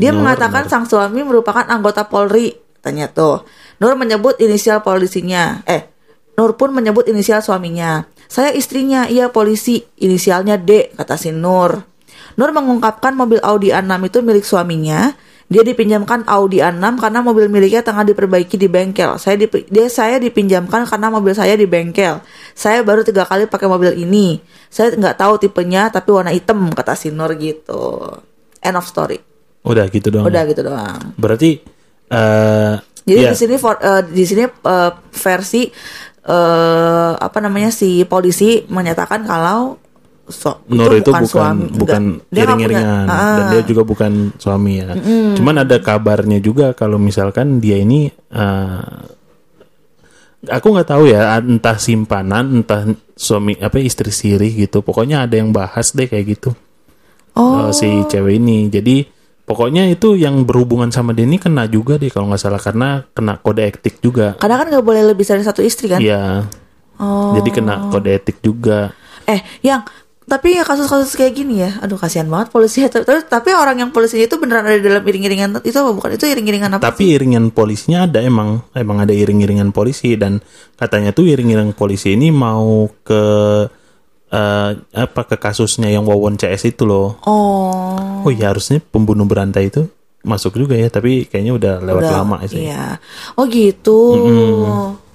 dia 0.01 0.10
Nur, 0.10 0.25
mengatakan 0.25 0.65
sang 0.65 0.89
suami 0.89 1.22
merupakan 1.22 1.62
anggota 1.70 2.10
Polri, 2.10 2.58
katanya 2.81 3.05
tuh. 3.13 3.46
Nur 3.77 3.93
menyebut 3.93 4.41
inisial 4.41 4.81
polisinya. 4.81 5.62
Eh, 5.70 5.86
Nur 6.41 6.58
pun 6.58 6.74
menyebut 6.74 7.05
inisial 7.05 7.46
suaminya. 7.46 8.10
Saya 8.25 8.50
istrinya, 8.50 9.05
iya 9.05 9.29
polisi, 9.29 9.86
inisialnya 10.01 10.58
D, 10.58 10.89
kata 10.98 11.22
si 11.22 11.29
Nur. 11.29 11.86
Nur 12.34 12.50
mengungkapkan 12.50 13.13
mobil 13.13 13.38
Audi 13.46 13.70
A6 13.70 14.10
itu 14.10 14.17
milik 14.25 14.41
suaminya. 14.41 15.13
Dia 15.51 15.67
dipinjamkan 15.67 16.24
Audi 16.31 16.63
A6 16.63 16.98
karena 16.98 17.20
mobil 17.20 17.51
miliknya 17.51 17.84
tengah 17.84 18.08
diperbaiki 18.08 18.55
di 18.55 18.72
bengkel. 18.72 19.20
Saya 19.20 19.36
dipi- 19.36 19.67
dia 19.67 19.86
saya 19.91 20.15
dipinjamkan 20.17 20.88
karena 20.88 21.12
mobil 21.12 21.36
saya 21.36 21.53
di 21.60 21.67
bengkel. 21.67 22.24
Saya 22.55 22.81
baru 22.81 23.03
tiga 23.03 23.27
kali 23.27 23.46
pakai 23.51 23.67
mobil 23.67 23.93
ini. 24.00 24.39
Saya 24.72 24.96
nggak 24.96 25.20
tahu 25.20 25.43
tipenya 25.43 25.91
tapi 25.91 26.10
warna 26.15 26.31
hitam 26.31 26.72
kata 26.72 26.96
si 26.96 27.12
Nur 27.12 27.36
gitu. 27.36 28.00
End 28.63 28.79
of 28.79 28.88
story. 28.88 29.30
Udah 29.61 29.85
gitu 29.87 30.07
doang. 30.09 30.25
Udah 30.25 30.43
gitu 30.45 30.61
doang. 30.61 30.99
Berarti 31.15 31.61
eh 32.07 32.73
Jadi 33.01 33.21
ya, 33.21 33.31
di 33.31 33.37
sini 33.37 33.55
for- 33.55 33.77
eh, 33.77 34.03
di 34.03 34.23
sini 34.23 34.43
eh, 34.43 34.91
versi 35.11 35.63
eh 36.21 37.11
apa 37.13 37.37
namanya 37.39 37.69
si 37.69 38.03
polisi 38.03 38.61
menyatakan 38.63 39.21
kalau 39.23 39.73
so- 40.27 40.61
Nur 40.67 40.93
itu 40.93 41.09
bukan 41.09 41.25
suami. 41.25 41.65
bukan 41.73 42.01
nggak 42.23 42.43
iring-iringan 42.45 43.05
punya- 43.09 43.33
dan 43.37 43.45
dia 43.49 43.61
juga 43.63 43.81
bukan 43.83 44.11
suami 44.35 44.73
ya. 44.77 44.93
Cuman 45.33 45.55
ada 45.59 45.77
kabarnya 45.77 46.37
juga 46.37 46.71
kalau 46.71 46.95
misalkan 46.95 47.57
dia 47.57 47.77
ini 47.77 48.05
eh, 48.29 48.83
aku 50.43 50.67
nggak 50.67 50.89
tahu 50.89 51.03
ya 51.05 51.37
entah 51.37 51.77
simpanan 51.77 52.61
entah 52.61 52.85
suami 53.13 53.57
apa 53.57 53.77
istri 53.77 54.09
siri 54.09 54.53
gitu. 54.55 54.81
Pokoknya 54.81 55.25
ada 55.25 55.37
yang 55.37 55.49
bahas 55.49 55.93
deh 55.93 56.05
kayak 56.05 56.37
gitu. 56.37 56.53
Oh. 57.33 57.65
eh, 57.65 57.71
si 57.71 57.87
cewek 58.05 58.37
ini. 58.37 58.67
Jadi 58.67 59.05
pokoknya 59.51 59.91
itu 59.91 60.15
yang 60.15 60.48
berhubungan 60.48 60.88
sama 60.96 61.12
ini 61.12 61.36
kena 61.36 61.67
juga 61.67 62.00
deh 62.00 62.08
kalau 62.08 62.31
nggak 62.31 62.39
salah 62.39 62.62
karena 62.63 63.03
kena 63.12 63.36
kode 63.43 63.67
etik 63.67 64.00
juga. 64.00 64.39
Karena 64.39 64.63
kan 64.63 64.72
nggak 64.72 64.86
boleh 64.88 65.03
lebih 65.12 65.27
dari 65.27 65.43
satu 65.43 65.60
istri 65.60 65.91
kan? 65.91 66.00
Iya. 66.00 66.48
Oh. 66.96 67.36
Jadi 67.36 67.50
kena 67.51 67.91
kode 67.91 68.15
etik 68.15 68.39
juga. 68.39 68.96
Eh, 69.27 69.43
yang 69.60 69.84
tapi 70.24 70.55
ya 70.55 70.63
kasus-kasus 70.63 71.20
kayak 71.20 71.34
gini 71.36 71.60
ya, 71.60 71.84
aduh 71.84 72.00
kasihan 72.00 72.31
banget 72.31 72.55
polisi. 72.55 72.79
Tapi, 72.88 73.27
tapi 73.27 73.51
orang 73.51 73.84
yang 73.84 73.91
polisinya 73.91 74.24
itu 74.24 74.39
beneran 74.39 74.63
ada 74.63 74.79
dalam 74.79 75.03
iring-iringan 75.03 75.60
itu 75.67 75.75
apa 75.75 75.91
bukan? 75.91 76.15
Itu 76.15 76.24
iring-iringan 76.31 76.79
apa? 76.79 76.88
Tapi 76.88 77.20
iringan 77.20 77.51
polisinya 77.51 78.08
ada 78.08 78.24
emang, 78.24 78.63
emang 78.72 79.03
ada 79.03 79.12
iring-iringan 79.12 79.75
polisi 79.75 80.15
dan 80.15 80.39
katanya 80.79 81.12
tuh 81.12 81.27
iring-iringan 81.27 81.75
polisi 81.75 82.15
ini 82.15 82.31
mau 82.31 82.88
ke 83.03 83.24
eh, 84.31 84.69
apa 84.95 85.21
ke 85.27 85.35
kasusnya 85.35 85.91
yang 85.91 86.07
Wawon 86.07 86.39
CS 86.39 86.71
itu 86.71 86.88
loh. 86.88 87.19
Oh. 87.27 88.23
Oh 88.25 88.31
iya 88.31 88.50
harusnya 88.50 88.79
pembunuh 88.79 89.27
berantai 89.27 89.67
itu 89.67 89.85
masuk 90.23 90.55
juga 90.57 90.77
ya, 90.77 90.88
tapi 90.88 91.25
kayaknya 91.27 91.53
udah 91.57 91.73
lewat 91.81 92.03
Udah, 92.07 92.13
lama 92.21 92.38
sih. 92.47 92.65
Iya. 92.65 92.97
Oh 93.35 93.45
gitu. 93.45 94.00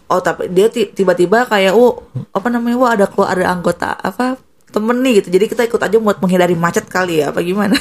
Oh 0.06 0.20
tapi 0.22 0.46
dia 0.54 0.70
ti- 0.70 0.90
tiba-tiba 0.94 1.50
kayak 1.50 1.74
oh 1.74 1.98
apa 2.30 2.46
namanya 2.46 2.76
wah 2.78 2.94
ada 2.94 3.06
keluar 3.10 3.34
ada 3.34 3.50
anggota 3.50 3.98
apa 3.98 4.38
temen 4.70 5.02
nih 5.02 5.22
gitu. 5.22 5.34
Jadi 5.34 5.44
kita 5.50 5.62
ikut 5.66 5.80
aja 5.82 5.96
buat 5.98 6.18
menghindari 6.22 6.54
macet 6.54 6.86
kali 6.86 7.22
ya 7.24 7.34
apa 7.34 7.42
gimana? 7.42 7.74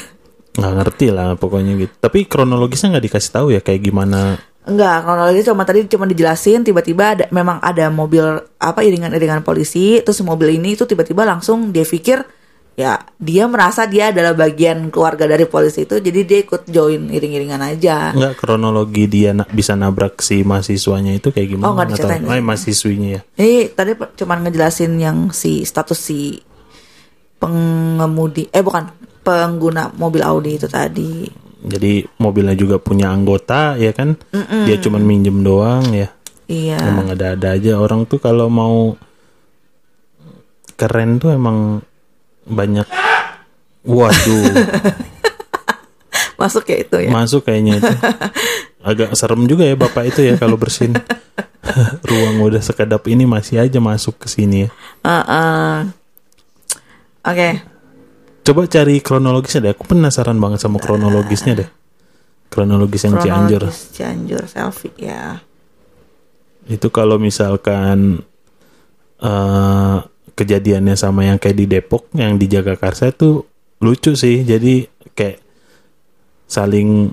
Nggak 0.56 0.72
ngerti 0.82 1.06
lah 1.12 1.36
pokoknya 1.36 1.76
gitu. 1.76 1.92
Tapi 2.00 2.24
kronologisnya 2.26 2.96
nggak 2.96 3.06
dikasih 3.12 3.30
tahu 3.30 3.46
ya 3.52 3.60
kayak 3.60 3.82
gimana. 3.84 4.40
Enggak, 4.66 5.06
kronologi 5.06 5.46
cuma 5.46 5.62
tadi 5.62 5.86
cuma 5.86 6.10
dijelasin 6.10 6.66
tiba-tiba 6.66 7.14
ada 7.14 7.24
memang 7.30 7.62
ada 7.62 7.86
mobil 7.86 8.22
apa 8.58 8.82
iringan-iringan 8.82 9.46
polisi 9.46 10.02
terus 10.02 10.18
mobil 10.26 10.58
ini 10.58 10.74
itu 10.74 10.82
tiba-tiba 10.82 11.22
langsung 11.22 11.70
dia 11.70 11.86
pikir 11.86 12.26
ya 12.76 13.00
dia 13.16 13.48
merasa 13.48 13.88
dia 13.88 14.12
adalah 14.12 14.36
bagian 14.36 14.92
keluarga 14.92 15.24
dari 15.24 15.48
polisi 15.48 15.88
itu 15.88 15.96
jadi 15.96 16.20
dia 16.28 16.38
ikut 16.44 16.66
join 16.68 17.08
iring-iringan 17.08 17.62
aja. 17.62 18.10
Nggak 18.12 18.36
kronologi 18.36 19.06
dia 19.06 19.32
na- 19.32 19.48
bisa 19.48 19.72
nabrak 19.72 20.18
si 20.20 20.42
mahasiswanya 20.42 21.14
itu 21.14 21.30
kayak 21.30 21.56
gimana? 21.56 21.70
Oh, 21.70 21.72
nggak 21.72 21.96
tahu. 21.96 22.10
diceritain. 22.10 22.22
Eh, 22.26 22.42
mahasiswinya 22.44 23.08
ya. 23.08 23.20
Ini 23.38 23.70
tadi 23.72 23.92
cuman 23.96 24.38
ngejelasin 24.44 24.92
yang 24.98 25.18
si 25.30 25.62
status 25.62 25.96
si 25.96 26.42
pengemudi 27.38 28.50
eh 28.50 28.60
bukan 28.66 28.92
pengguna 29.22 29.94
mobil 29.94 30.20
Audi 30.26 30.58
itu 30.58 30.68
tadi. 30.68 31.45
Jadi 31.66 32.06
mobilnya 32.22 32.54
juga 32.54 32.78
punya 32.78 33.10
anggota 33.10 33.74
ya 33.74 33.90
kan? 33.90 34.14
Dia 34.64 34.78
cuman 34.78 35.02
minjem 35.02 35.42
doang 35.42 35.90
ya. 35.90 36.14
Iya. 36.46 36.78
Emang 36.78 37.10
ada-ada 37.10 37.58
aja 37.58 37.74
orang 37.82 38.06
tuh 38.06 38.22
kalau 38.22 38.46
mau 38.46 38.94
keren 40.78 41.18
tuh 41.18 41.34
emang 41.34 41.82
banyak. 42.46 42.86
Waduh, 43.86 44.50
Masuk 46.42 46.68
ya 46.68 46.76
itu 46.82 46.96
ya. 47.06 47.10
masuk 47.10 47.48
kayaknya 47.48 47.80
itu. 47.80 47.92
Agak 48.86 49.14
serem 49.18 49.46
juga 49.48 49.64
ya 49.66 49.74
bapak 49.74 50.10
itu 50.14 50.20
ya 50.22 50.34
kalau 50.38 50.58
bersin. 50.60 50.94
Ruang 52.08 52.38
udah 52.46 52.62
sekedap 52.62 53.02
ini 53.10 53.26
masih 53.26 53.58
aja 53.62 53.78
masuk 53.82 54.22
ke 54.22 54.28
sini 54.30 54.66
ya. 54.66 54.70
Heeh. 55.02 55.76
Oke. 57.26 57.48
Coba 58.46 58.70
cari 58.70 59.02
kronologisnya 59.02 59.60
deh. 59.66 59.72
Aku 59.74 59.90
penasaran 59.90 60.38
banget 60.38 60.62
sama 60.62 60.78
kronologisnya 60.78 61.66
deh. 61.66 61.70
Kronologis 62.46 63.02
yang 63.02 63.18
Cianjur. 63.18 63.66
Kronologis 63.66 63.90
Cianjur 63.90 64.42
selfie 64.46 64.94
ya. 65.02 65.42
Itu 66.70 66.94
kalau 66.94 67.18
misalkan 67.18 68.22
eh 69.18 69.98
kejadiannya 70.36 70.94
sama 70.94 71.26
yang 71.26 71.42
kayak 71.42 71.58
di 71.58 71.66
Depok, 71.66 72.12
yang 72.14 72.38
di 72.38 72.46
Jagakarsa 72.46 73.10
itu 73.10 73.42
lucu 73.82 74.14
sih. 74.14 74.46
Jadi 74.46 74.86
kayak 75.16 75.42
saling 76.46 77.10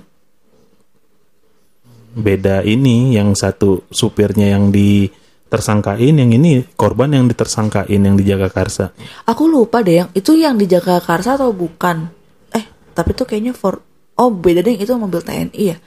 beda 2.14 2.62
ini 2.62 3.18
yang 3.18 3.34
satu 3.34 3.90
supirnya 3.90 4.54
yang 4.54 4.70
di 4.70 5.10
tersangkain 5.54 6.16
yang 6.16 6.32
ini 6.32 6.66
korban 6.74 7.14
yang 7.14 7.26
ditersangkain 7.26 8.02
yang 8.02 8.18
di 8.18 8.26
Jagakarsa 8.26 8.90
Aku 9.24 9.46
lupa 9.46 9.80
deh 9.80 9.96
yang 9.96 10.10
itu 10.12 10.34
yang 10.34 10.58
di 10.58 10.66
Jagakarsa 10.66 11.38
atau 11.38 11.54
bukan? 11.54 12.10
Eh, 12.50 12.66
tapi 12.92 13.14
itu 13.14 13.24
kayaknya 13.24 13.54
for 13.54 13.86
Oh, 14.14 14.30
beda 14.30 14.62
deh 14.62 14.74
itu 14.74 14.94
mobil 14.94 15.22
TNI 15.22 15.64
ya. 15.66 15.78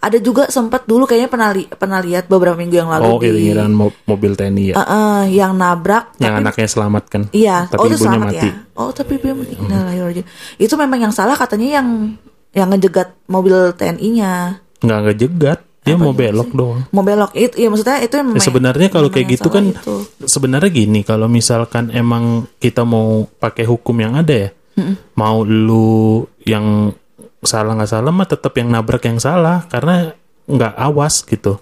Ada 0.00 0.20
juga 0.20 0.48
sempat 0.48 0.84
dulu 0.84 1.04
kayaknya 1.04 1.28
pernah 1.28 1.48
li- 1.50 1.64
pernah 1.66 1.96
lihat 1.98 2.28
beberapa 2.28 2.52
minggu 2.54 2.72
yang 2.74 2.88
lalu 2.88 3.04
oh 3.06 3.16
di 3.16 3.28
mo- 3.70 3.96
mobil 4.04 4.32
TNI 4.32 4.64
ya 4.68 4.74
Eh, 4.74 4.84
eh, 4.84 5.22
yang 5.34 5.52
nabrak 5.52 6.12
yang 6.18 6.32
tapi 6.34 6.44
anaknya 6.44 6.68
selamat 6.70 7.04
kan 7.08 7.22
Iya, 7.30 7.68
tapi 7.68 7.78
oh 7.78 7.84
itu 7.86 7.94
ibunya 7.94 8.04
selamat 8.06 8.28
mati 8.30 8.48
ya. 8.48 8.52
Oh, 8.74 8.90
tapi 8.90 9.12
ibunya 9.14 9.34
mati. 9.34 9.54
Innalillahi 9.58 10.22
Itu 10.56 10.74
memang 10.76 10.98
yang 10.98 11.12
salah 11.12 11.32
katanya 11.34 11.80
yang 11.80 11.88
yang 12.52 12.68
ngejegat 12.68 13.16
mobil 13.26 13.56
TNI-nya. 13.72 14.32
nggak 14.80 15.00
ngejegat 15.02 15.58
dia 15.84 15.94
mau 15.94 16.10
belok 16.10 16.50
doang. 16.50 16.80
Mau 16.88 17.00
belok 17.00 17.30
itu 17.32 17.54
ya 17.54 17.68
maksudnya 17.68 18.00
itu 18.00 18.14
yang 18.14 18.28
Ya, 18.30 18.40
sebenarnya 18.40 18.88
kalau 18.88 19.08
kayak 19.08 19.26
gitu 19.30 19.48
kan 19.48 19.64
itu. 19.68 20.08
sebenarnya 20.18 20.70
gini 20.70 21.00
kalau 21.00 21.28
misalkan 21.28 21.88
emang 21.90 22.48
kita 22.56 22.82
mau 22.82 23.28
pakai 23.30 23.62
hukum 23.62 23.92
yang 23.94 24.14
ada 24.14 24.34
ya 24.34 24.50
mau 25.14 25.40
lu 25.40 26.24
yang 26.40 26.90
salah 27.40 27.72
nggak 27.74 27.86
salah 27.86 28.10
mah 28.10 28.24
tetap 28.24 28.50
yang 28.52 28.66
nabrak 28.66 29.04
yang 29.04 29.16
salah 29.18 29.62
karena 29.64 30.16
nggak 30.44 30.74
awas 30.74 31.22
gitu. 31.22 31.60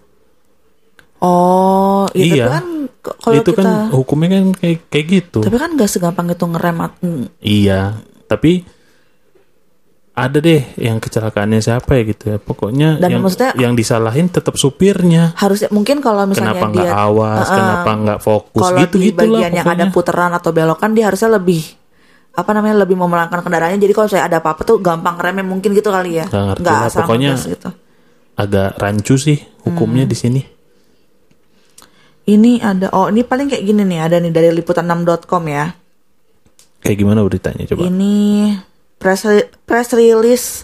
Oh, 1.18 2.10
iya, 2.12 2.34
Iya. 2.34 2.46
kan 2.50 2.66
kalau 3.00 3.34
itu 3.36 3.50
kita 3.52 3.62
kan 3.62 3.70
hukumnya 3.92 4.28
kan 4.32 4.44
kayak 4.52 4.78
kayak 4.88 5.06
gitu. 5.08 5.38
Tapi 5.40 5.54
kan 5.54 5.70
gak 5.72 5.86
segampang 5.88 6.26
itu 6.28 6.44
ngerem 6.44 6.78
at- 6.80 6.98
mm, 6.98 7.24
iya 7.38 7.98
tapi 8.24 8.64
ada 10.12 10.38
deh 10.38 10.60
yang 10.76 10.98
kecelakaannya 10.98 11.58
siapa 11.58 11.88
ya 11.94 12.02
gitu 12.04 12.24
ya. 12.26 12.36
Pokoknya 12.36 13.00
Dan 13.00 13.08
yang 13.10 13.22
maksudnya- 13.22 13.56
yang 13.56 13.72
disalahin 13.72 14.28
tetap 14.28 14.54
supirnya. 14.54 15.32
harusnya 15.34 15.68
mungkin 15.68 15.98
kalau 15.98 16.24
misalnya 16.24 16.52
Kenapa 16.54 16.66
nggak 16.70 16.92
awas, 16.92 17.38
Heeh. 17.42 17.56
kenapa 17.56 17.90
nggak 17.96 18.18
fokus 18.20 18.62
kalau 18.62 18.78
gitu 18.82 18.96
di 18.98 19.08
lah 19.08 19.16
bagian 19.40 19.52
yang 19.54 19.66
ada 19.66 19.84
putaran 19.88 20.30
atau 20.30 20.50
belokan 20.50 20.92
dia 20.92 21.06
harusnya 21.06 21.32
lebih 21.32 21.64
apa 22.32 22.50
namanya 22.50 22.80
lebih 22.80 22.96
memelangkan 22.96 23.40
kendaraannya 23.40 23.76
jadi 23.78 23.92
kalau 23.92 24.08
saya 24.08 24.24
ada 24.24 24.40
apa-apa 24.40 24.62
tuh 24.62 24.80
gampang 24.80 25.16
remnya 25.16 25.42
mungkin 25.42 25.72
gitu 25.72 25.88
kali 25.88 26.16
ya 26.16 26.24
Nggak 26.26 26.44
ngerti 26.50 26.64
lah, 26.66 26.88
pokoknya 26.90 27.30
gitu 27.36 27.68
Agak 28.32 28.68
rancu 28.76 29.14
sih 29.16 29.36
hukumnya 29.62 30.04
Hmm. 30.04 30.08
di 30.08 30.16
sini. 30.16 30.42
ini 32.24 32.56
ada 32.56 32.88
oh 32.90 33.08
ini 33.08 33.20
paling 33.20 33.50
kayak 33.50 33.60
gini 33.62 33.82
nih 33.82 34.00
ada 34.00 34.16
nih 34.16 34.30
dari 34.30 34.48
liputan6.com 34.50 35.42
ya 35.46 35.74
Kayak 36.78 36.96
gimana 36.96 37.20
beritanya 37.20 37.62
coba? 37.64 37.82
ini 37.84 38.50
press 39.02 39.26
re- 39.26 39.50
press 39.66 39.90
release 39.92 40.62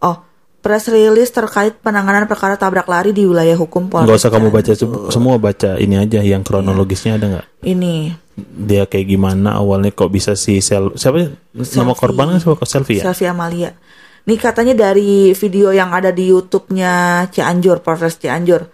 oh 0.00 0.16
press 0.58 0.88
release 0.88 1.28
terkait 1.28 1.76
penanganan 1.78 2.24
perkara 2.24 2.56
tabrak 2.56 2.84
lari 2.84 3.12
di 3.12 3.22
wilayah 3.22 3.54
hukum 3.54 3.86
Polres 3.86 4.08
Nggak 4.08 4.18
usah 4.18 4.32
kamu 4.32 4.48
baca 4.48 4.72
semua 5.08 5.36
baca 5.36 5.76
ini 5.76 5.94
aja 5.94 6.18
yang 6.18 6.40
kronologisnya 6.40 7.14
ada 7.14 7.26
nggak? 7.28 7.46
ini 7.62 8.16
Dia 8.38 8.86
kayak 8.86 9.06
gimana 9.08 9.54
awalnya 9.54 9.90
kok 9.90 10.08
bisa 10.08 10.32
si 10.32 10.58
sel 10.58 10.94
siapa 10.94 11.16
ya? 11.18 11.28
nama 11.52 11.64
Selfie. 11.90 11.98
korbannya 11.98 12.38
siapa 12.38 12.62
selfie 12.64 12.98
ya? 12.98 13.04
Selfie 13.04 13.26
Amalia. 13.26 13.74
Ini 14.22 14.34
katanya 14.36 14.74
dari 14.78 15.32
video 15.32 15.72
yang 15.72 15.90
ada 15.90 16.12
di 16.12 16.28
YouTube-nya 16.28 16.92
Cianjur, 17.28 17.82
Polres 17.82 18.14
Cianjur. 18.14 18.70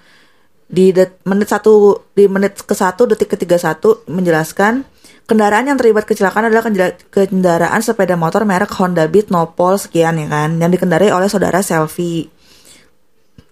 Di 0.67 0.91
det- 0.91 1.17
menit 1.25 1.49
satu 1.49 1.73
di 2.13 2.29
menit 2.29 2.61
ke 2.61 2.75
satu 2.75 3.07
detik 3.07 3.33
ke 3.33 3.37
31 3.39 4.05
menjelaskan 4.05 4.85
kendaraan 5.25 5.69
yang 5.69 5.77
terlibat 5.81 6.05
kecelakaan 6.05 6.53
adalah 6.53 6.65
kendara- 6.65 6.99
kendaraan 7.13 7.81
sepeda 7.81 8.15
motor 8.17 8.45
merek 8.45 8.73
Honda 8.77 9.09
Beat 9.09 9.33
Nopol 9.33 9.81
sekian 9.81 10.21
ya 10.21 10.29
kan 10.29 10.57
yang 10.61 10.71
dikendarai 10.73 11.13
oleh 11.13 11.29
saudara 11.29 11.65
Selfie 11.65 12.35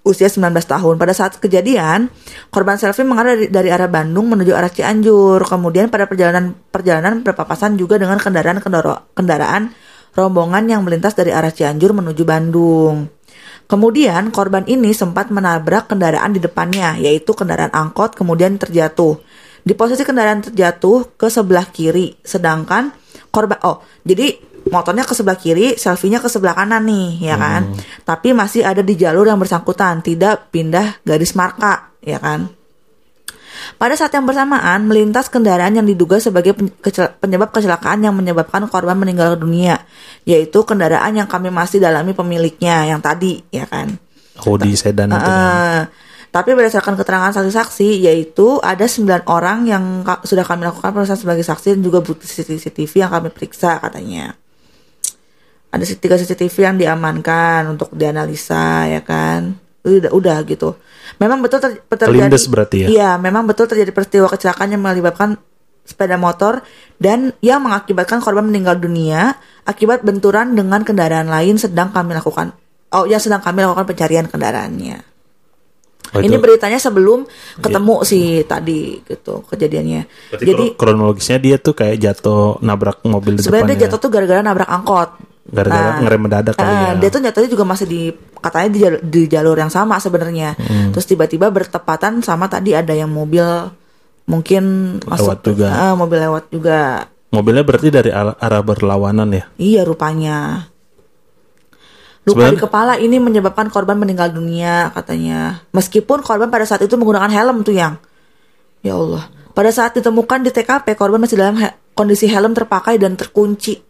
usia 0.02 0.26
19 0.26 0.66
tahun. 0.66 0.94
Pada 0.98 1.14
saat 1.14 1.38
kejadian, 1.38 2.10
korban 2.50 2.74
selfie 2.74 3.06
mengarah 3.06 3.38
dari, 3.38 3.70
arah 3.70 3.86
Bandung 3.86 4.34
menuju 4.34 4.50
arah 4.50 4.70
Cianjur. 4.70 5.46
Kemudian 5.46 5.88
pada 5.88 6.10
perjalanan 6.10 6.58
perjalanan 6.74 7.22
berpapasan 7.22 7.78
juga 7.78 8.02
dengan 8.02 8.18
kendaraan 8.18 8.58
kendaraan 9.14 9.70
rombongan 10.12 10.68
yang 10.68 10.82
melintas 10.82 11.14
dari 11.14 11.30
arah 11.30 11.54
Cianjur 11.54 11.94
menuju 11.94 12.22
Bandung. 12.26 13.08
Kemudian 13.70 14.34
korban 14.34 14.66
ini 14.68 14.92
sempat 14.92 15.32
menabrak 15.32 15.88
kendaraan 15.88 16.34
di 16.34 16.42
depannya, 16.42 16.98
yaitu 16.98 17.32
kendaraan 17.32 17.72
angkot 17.72 18.18
kemudian 18.18 18.58
terjatuh. 18.58 19.22
Di 19.62 19.78
posisi 19.78 20.02
kendaraan 20.02 20.42
terjatuh 20.42 21.14
ke 21.14 21.30
sebelah 21.30 21.70
kiri, 21.70 22.18
sedangkan 22.22 22.90
korban 23.30 23.62
oh, 23.62 23.80
jadi 24.02 24.34
motornya 24.68 25.02
ke 25.06 25.14
sebelah 25.14 25.38
kiri, 25.38 25.74
selfie-nya 25.78 26.22
ke 26.22 26.30
sebelah 26.30 26.54
kanan 26.54 26.86
nih, 26.86 27.30
ya 27.30 27.36
kan? 27.38 27.74
Tapi 28.02 28.34
masih 28.34 28.62
ada 28.62 28.82
di 28.82 28.94
jalur 28.94 29.26
yang 29.26 29.38
bersangkutan, 29.38 30.02
tidak 30.02 30.50
pindah 30.54 31.02
garis 31.02 31.34
marka, 31.34 31.94
ya 32.02 32.18
kan? 32.22 32.46
Pada 33.78 33.94
saat 33.94 34.10
yang 34.14 34.26
bersamaan, 34.26 34.86
melintas 34.86 35.30
kendaraan 35.30 35.74
yang 35.78 35.86
diduga 35.86 36.18
sebagai 36.18 36.54
penyebab 37.22 37.54
kecelakaan 37.54 38.02
yang 38.02 38.14
menyebabkan 38.14 38.66
korban 38.66 38.98
meninggal 38.98 39.38
dunia, 39.38 39.82
yaitu 40.26 40.66
kendaraan 40.66 41.14
yang 41.14 41.30
kami 41.30 41.50
masih 41.50 41.78
dalami 41.78 42.14
pemiliknya 42.14 42.90
yang 42.90 42.98
tadi, 42.98 43.42
ya 43.54 43.66
kan? 43.70 43.94
Audi 44.42 44.74
sedan 44.74 45.14
itu 45.14 45.18
kan. 45.18 45.86
Tapi 46.32 46.56
berdasarkan 46.56 46.96
keterangan 46.96 47.28
saksi-saksi, 47.36 48.08
yaitu 48.08 48.56
ada 48.64 48.88
9 48.88 49.28
orang 49.28 49.68
yang 49.68 50.00
ka- 50.00 50.24
sudah 50.24 50.40
kami 50.40 50.64
lakukan 50.64 50.88
pemeriksaan 50.88 51.20
sebagai 51.20 51.44
saksi 51.44 51.76
dan 51.76 51.80
juga 51.84 52.00
bukti 52.00 52.24
CCTV 52.24 53.04
yang 53.04 53.12
kami 53.12 53.28
periksa 53.28 53.76
katanya. 53.76 54.32
Ada 55.68 55.84
tiga 55.92 56.16
CCTV 56.16 56.56
yang 56.72 56.76
diamankan 56.80 57.76
untuk 57.76 57.92
dianalisa, 57.92 58.88
ya 58.88 59.04
kan? 59.04 59.60
Udah, 59.84 60.08
udah 60.08 60.40
gitu. 60.48 60.80
Memang 61.20 61.44
betul 61.44 61.60
ter- 61.60 61.84
terjadi. 61.84 62.32
Kelindes 62.32 62.48
berarti 62.48 62.76
ya? 62.84 62.88
Iya, 62.88 63.10
memang 63.20 63.44
betul 63.44 63.68
terjadi 63.68 63.92
peristiwa 63.92 64.32
kecelakaan 64.32 64.72
yang 64.72 64.80
melibatkan 64.80 65.36
sepeda 65.84 66.16
motor 66.16 66.64
dan 66.96 67.36
yang 67.44 67.60
mengakibatkan 67.60 68.24
korban 68.24 68.48
meninggal 68.48 68.78
dunia 68.80 69.36
akibat 69.68 70.00
benturan 70.00 70.56
dengan 70.56 70.80
kendaraan 70.86 71.26
lain 71.26 71.58
sedang 71.58 71.90
kami 71.90 72.14
lakukan 72.14 72.54
oh 72.94 73.04
yang 73.08 73.18
sedang 73.18 73.42
kami 73.42 73.64
lakukan 73.66 73.88
pencarian 73.88 74.28
kendaraannya. 74.28 75.11
Oh, 76.12 76.20
Ini 76.20 76.36
Iya. 76.36 76.44
beritanya 76.44 76.76
sebelum 76.76 77.24
ketemu 77.56 78.04
si 78.04 78.44
tadi 78.44 79.00
gitu 79.00 79.48
kejadiannya. 79.48 80.02
Berarti 80.28 80.44
Jadi 80.44 80.64
kro- 80.76 80.76
kronologisnya 80.76 81.38
dia 81.40 81.56
tuh 81.56 81.72
kayak 81.72 81.96
jatuh 81.96 82.60
nabrak 82.60 83.00
mobil 83.08 83.40
di 83.40 83.48
sebenarnya 83.48 83.80
dia 83.80 83.88
jatuh 83.88 83.96
tuh 83.96 84.10
gara-gara 84.12 84.44
nabrak 84.44 84.68
angkot. 84.68 85.10
Gara-gara 85.42 86.04
ngerem 86.04 86.20
mendadak 86.22 86.54
kali 86.54 86.68
eh, 86.68 86.76
ya. 86.76 86.92
Dia 87.00 87.08
tuh 87.08 87.20
jatuhnya 87.24 87.50
juga 87.50 87.64
masih 87.64 87.86
di 87.88 88.00
katanya 88.38 88.68
di 88.68 88.78
jalur, 88.78 89.00
di 89.02 89.22
jalur 89.26 89.56
yang 89.56 89.72
sama 89.72 89.96
sebenarnya. 89.98 90.54
Hmm. 90.54 90.92
Terus 90.92 91.06
tiba-tiba 91.08 91.48
bertepatan 91.48 92.20
sama 92.20 92.46
tadi 92.46 92.76
ada 92.76 92.92
yang 92.92 93.08
mobil 93.10 93.44
mungkin 94.28 94.96
masuk 95.02 95.42
juga. 95.42 95.72
Eh, 95.72 95.94
mobil 95.96 96.18
lewat 96.20 96.44
juga. 96.52 97.08
Mobilnya 97.32 97.64
berarti 97.64 97.88
dari 97.88 98.12
arah 98.12 98.60
berlawanan 98.60 99.32
ya. 99.32 99.44
Iya 99.56 99.88
rupanya. 99.88 100.68
Luka 102.22 102.38
Sebenarnya- 102.38 102.54
di 102.54 102.62
kepala 102.62 102.92
ini 102.96 103.16
menyebabkan 103.18 103.66
korban 103.66 103.98
meninggal 103.98 104.30
dunia 104.30 104.90
katanya. 104.90 105.66
Meskipun 105.70 106.22
korban 106.22 106.46
pada 106.48 106.62
saat 106.62 106.78
itu 106.80 106.94
menggunakan 106.94 107.26
helm 107.28 107.62
tuh 107.62 107.74
yang. 107.74 107.98
Ya 108.80 108.94
Allah. 108.94 109.26
Pada 109.50 109.68
saat 109.68 109.92
ditemukan 109.92 110.40
di 110.40 110.50
TKP 110.50 110.94
korban 110.94 111.18
masih 111.18 111.36
dalam 111.36 111.58
he- 111.58 111.74
kondisi 111.92 112.24
helm 112.24 112.54
terpakai 112.54 112.96
dan 112.96 113.14
terkunci. 113.14 113.82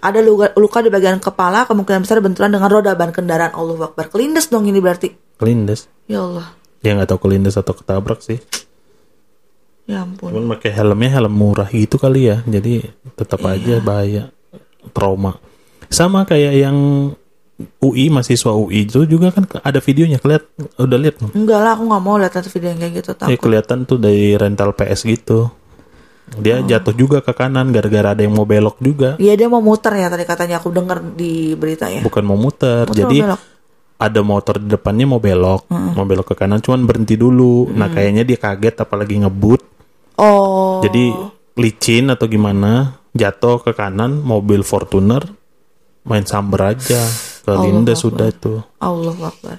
Ada 0.00 0.18
luka, 0.18 0.56
luka 0.56 0.80
di 0.80 0.88
bagian 0.88 1.20
kepala 1.20 1.64
kemungkinan 1.64 2.02
besar 2.02 2.18
benturan 2.18 2.48
dengan 2.48 2.66
roda 2.66 2.96
ban 2.96 3.12
kendaraan 3.12 3.52
Allah 3.52 3.86
Akbar. 3.86 4.08
Kelindes 4.08 4.48
dong 4.48 4.64
ini 4.64 4.80
berarti. 4.80 5.12
Kelindes. 5.36 5.84
Ya 6.08 6.24
Allah. 6.24 6.56
Ya 6.80 6.96
nggak 6.96 7.12
tahu 7.12 7.28
kelindes 7.28 7.54
atau 7.54 7.76
ketabrak 7.76 8.18
sih. 8.18 8.40
Ya 9.84 10.00
ampun. 10.00 10.32
Cuman 10.32 10.56
pakai 10.56 10.72
helmnya 10.72 11.10
helm 11.12 11.34
murah 11.34 11.68
gitu 11.68 12.00
kali 12.00 12.32
ya. 12.32 12.40
Jadi 12.42 12.88
tetap 13.12 13.42
Iya. 13.42 13.52
aja 13.52 13.74
bahaya. 13.80 14.22
Trauma. 14.90 15.36
Sama 15.86 16.24
kayak 16.24 16.54
yang 16.56 16.76
UI 17.78 18.08
mahasiswa 18.08 18.52
UI 18.52 18.84
itu 18.84 19.04
juga 19.04 19.30
kan 19.30 19.44
ada 19.60 19.78
videonya 19.78 20.18
keliat 20.18 20.44
udah 20.76 20.98
lihat? 20.98 21.16
Enggak 21.32 21.60
lah 21.60 21.72
aku 21.76 21.84
nggak 21.86 22.02
mau 22.02 22.16
lihat 22.16 22.32
video 22.36 22.68
yang 22.72 22.80
kayak 22.80 22.94
gitu 23.00 23.10
Ya 23.12 23.18
takut. 23.18 23.38
kelihatan 23.40 23.78
tuh 23.84 23.98
dari 23.98 24.34
rental 24.34 24.72
PS 24.72 25.04
gitu. 25.04 25.50
Dia 26.30 26.62
jatuh 26.62 26.94
juga 26.94 27.18
ke 27.26 27.34
kanan 27.34 27.74
gara-gara 27.74 28.14
ada 28.14 28.22
yang 28.22 28.30
mau 28.30 28.46
belok 28.46 28.78
juga. 28.78 29.18
Iya 29.18 29.34
dia 29.34 29.48
mau 29.50 29.58
muter 29.58 29.90
ya 29.98 30.06
tadi 30.06 30.22
katanya 30.22 30.62
aku 30.62 30.70
dengar 30.70 31.02
di 31.02 31.58
berita 31.58 31.90
ya. 31.90 32.06
Bukan 32.06 32.22
mau 32.22 32.38
muter. 32.38 32.86
Muter 32.86 33.02
Jadi 33.02 33.16
mau 33.18 33.26
belok. 33.34 33.40
ada 33.98 34.20
motor 34.22 34.54
di 34.62 34.68
depannya 34.70 35.06
mau 35.10 35.18
belok, 35.18 35.66
mau 35.68 36.06
belok 36.06 36.32
ke 36.32 36.34
kanan 36.38 36.62
cuman 36.62 36.86
berhenti 36.86 37.18
dulu. 37.18 37.68
Nah, 37.74 37.90
kayaknya 37.90 38.22
dia 38.22 38.38
kaget 38.38 38.78
apalagi 38.78 39.18
ngebut. 39.20 39.60
Oh. 40.16 40.78
Jadi 40.80 41.10
licin 41.58 42.08
atau 42.08 42.30
gimana, 42.30 43.02
jatuh 43.10 43.58
ke 43.60 43.74
kanan 43.74 44.22
mobil 44.22 44.62
Fortuner 44.62 45.20
main 46.10 46.26
samber 46.26 46.74
aja. 46.74 46.98
Kelindes 47.46 48.02
sudah 48.02 48.26
itu. 48.26 48.58
Allah 48.82 49.14
Akbar. 49.14 49.58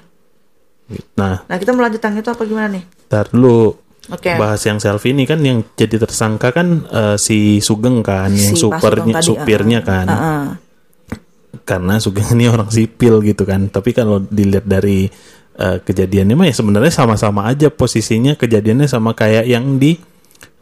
Nah, 1.15 1.47
Nah 1.47 1.57
kita 1.57 1.71
melanjut 1.71 2.03
yang 2.03 2.19
itu 2.19 2.29
apa 2.29 2.43
gimana 2.43 2.67
nih? 2.75 2.83
ntar 3.11 3.27
dulu 3.27 3.75
Oke. 4.07 4.39
bahas 4.39 4.59
yang 4.63 4.79
selfie 4.79 5.11
ini 5.11 5.27
kan 5.27 5.39
yang 5.43 5.63
jadi 5.75 5.99
tersangka 5.99 6.51
kan 6.55 6.83
eh, 6.87 7.15
si 7.19 7.59
Sugeng 7.63 8.03
kan, 8.03 8.31
yang 8.31 8.55
Si 8.55 8.67
Pak 8.67 8.79
supernya 8.79 9.19
supirnya 9.23 9.79
kan. 9.83 10.07
Heeh. 10.07 10.43
Karena 11.67 11.99
Sugeng 11.99 12.27
ini 12.35 12.47
orang 12.47 12.71
sipil 12.71 13.19
gitu 13.23 13.43
kan. 13.43 13.67
Tapi 13.71 13.91
kalau 13.91 14.23
dilihat 14.23 14.67
dari 14.67 15.07
eh, 15.59 15.77
kejadiannya 15.83 16.35
mah 16.35 16.47
ya 16.47 16.55
sebenarnya 16.55 16.91
sama-sama 16.91 17.47
aja 17.51 17.67
posisinya 17.67 18.35
kejadiannya 18.39 18.87
sama 18.87 19.11
kayak 19.11 19.47
yang 19.47 19.75
di 19.75 19.99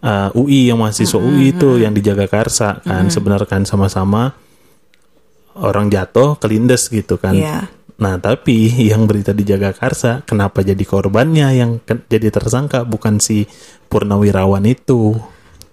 eh, 0.02 0.30
UI 0.34 0.70
yang 0.74 0.82
mahasiswa 0.82 1.22
UI 1.22 1.54
itu 1.54 1.82
yang 1.82 1.94
dijaga 1.94 2.26
Karsa 2.26 2.82
kan 2.82 3.14
sebenarnya 3.14 3.46
kan 3.46 3.62
sama-sama 3.66 4.34
orang 5.56 5.88
jatuh 5.88 6.38
kelindes 6.38 6.88
gitu 6.88 7.18
kan. 7.18 7.34
Iya. 7.34 7.66
Nah, 8.00 8.16
tapi 8.16 8.70
yang 8.92 9.06
berita 9.06 9.32
di 9.32 9.44
Jagakarsa, 9.44 10.24
kenapa 10.24 10.62
jadi 10.62 10.82
korbannya 10.82 11.48
yang 11.52 11.72
ke- 11.80 12.06
jadi 12.06 12.30
tersangka 12.30 12.84
bukan 12.84 13.18
si 13.18 13.50
Purnawirawan 13.88 14.64
itu? 14.64 15.18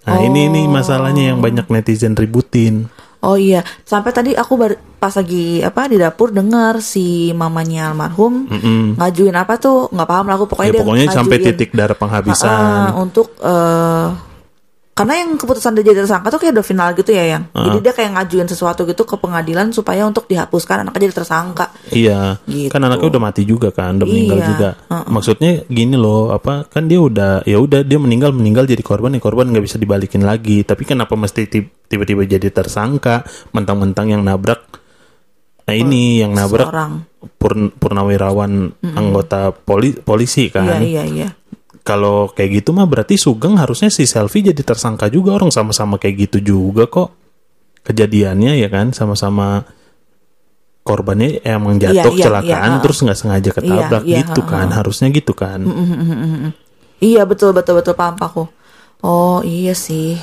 Nah, 0.07 0.23
ini 0.23 0.47
ini 0.47 0.63
masalahnya 0.65 1.35
yang 1.35 1.43
banyak 1.43 1.67
netizen 1.67 2.15
ributin. 2.15 2.87
Oh 3.19 3.35
iya, 3.35 3.67
sampai 3.83 4.15
tadi 4.15 4.31
aku 4.33 4.55
bar- 4.55 4.79
pas 4.97 5.11
lagi 5.11 5.59
apa 5.59 5.91
di 5.91 5.99
dapur 5.99 6.31
dengar 6.31 6.79
si 6.79 7.35
mamanya 7.35 7.91
almarhum 7.91 8.47
ngajuin 8.95 9.35
apa 9.35 9.59
tuh 9.59 9.91
nggak 9.91 10.07
paham 10.07 10.27
lah 10.27 10.35
aku 10.35 10.47
pokoknya 10.47 10.69
Ya 10.69 10.73
dia 10.73 10.83
pokoknya 10.83 11.07
sampai 11.11 11.37
ngajuin, 11.37 11.49
titik 11.53 11.71
darah 11.75 11.91
ah, 11.91 11.99
penghabisan. 11.99 12.59
untuk 12.97 13.35
eh, 13.39 14.07
karena 14.97 15.13
yang 15.21 15.37
keputusan 15.37 15.77
dia 15.77 15.85
jadi 15.85 16.01
tersangka 16.03 16.33
tuh 16.33 16.41
kayak 16.41 16.57
udah 16.57 16.65
final 16.65 16.89
gitu 16.97 17.13
ya 17.13 17.37
yang. 17.37 17.45
Jadi 17.53 17.79
dia 17.79 17.93
kayak 17.93 18.17
ngajuin 18.17 18.49
sesuatu 18.49 18.89
gitu 18.89 19.05
ke 19.05 19.15
pengadilan 19.15 19.69
supaya 19.69 20.03
untuk 20.03 20.25
dihapuskan 20.25 20.83
anaknya 20.83 21.05
jadi 21.05 21.17
tersangka. 21.21 21.69
Iya, 21.93 22.41
Gitu. 22.49 22.73
kan 22.73 22.81
anaknya 22.81 23.13
udah 23.13 23.21
mati 23.21 23.45
juga 23.45 23.69
kan, 23.69 24.01
udah 24.01 24.09
meninggal 24.09 24.41
Iya, 24.41 24.49
juga. 24.49 24.69
Maksudnya 25.07 25.69
gini 25.69 25.95
loh, 25.95 26.33
apa 26.33 26.65
kan 26.65 26.89
dia 26.89 26.97
udah 26.97 27.45
ya 27.45 27.61
udah 27.61 27.85
dia 27.85 28.01
meninggal 28.01 28.33
meninggal 28.33 28.65
jadi 28.65 28.81
korban, 28.81 29.13
ya 29.13 29.21
korban 29.21 29.53
nggak 29.53 29.63
bisa 29.63 29.77
dibalikin 29.77 30.25
lagi. 30.25 30.65
Tapi 30.65 30.83
kenapa 30.83 31.13
mesti 31.13 31.45
ti- 31.45 31.69
tiba-tiba 31.87 32.25
jadi 32.25 32.49
tersangka, 32.49 33.21
mentang-mentang 33.53 34.09
yang 34.09 34.25
nabrak 34.25 34.65
Nah 35.67 35.75
ini 35.75 36.23
yang 36.23 36.31
nabrak 36.31 36.71
Seorang. 36.71 36.93
Purn- 37.37 37.75
purnawirawan 37.75 38.71
anggota 38.95 39.51
poli- 39.51 39.99
polisi 39.99 40.47
kan. 40.47 40.79
Iya, 40.79 41.03
iya, 41.03 41.05
iya. 41.05 41.29
Kalau 41.87 42.35
kayak 42.35 42.51
gitu 42.63 42.75
mah 42.75 42.91
berarti 42.91 43.15
Sugeng 43.15 43.63
harusnya 43.63 43.95
si 43.95 44.11
Selfie 44.11 44.43
jadi 44.43 44.59
tersangka 44.59 45.07
juga 45.07 45.39
orang 45.39 45.55
sama-sama 45.55 46.03
kayak 46.03 46.27
gitu 46.27 46.39
juga 46.43 46.91
kok. 46.91 47.15
Kejadiannya 47.87 48.59
ya 48.59 48.67
kan 48.67 48.91
sama-sama 48.91 49.63
korbannya 50.83 51.47
emang 51.47 51.79
jatuh 51.79 51.95
Iya, 51.95 52.03
iya, 52.03 52.11
kecelakaan 52.11 52.71
iya, 52.75 52.83
terus 52.83 52.99
nggak 53.07 53.19
sengaja 53.19 53.51
ketabrak 53.55 54.03
iya, 54.03 54.19
gitu 54.27 54.41
ha, 54.43 54.51
kan. 54.51 54.67
Harusnya 54.75 55.09
gitu 55.15 55.33
kan. 55.39 55.63
Iya, 56.99 57.23
betul, 57.23 57.55
betul, 57.55 57.79
betul. 57.79 57.95
Paham 57.95 58.19
aku. 58.19 58.51
Oh, 59.07 59.39
iya 59.47 59.77
sih. 59.77 60.19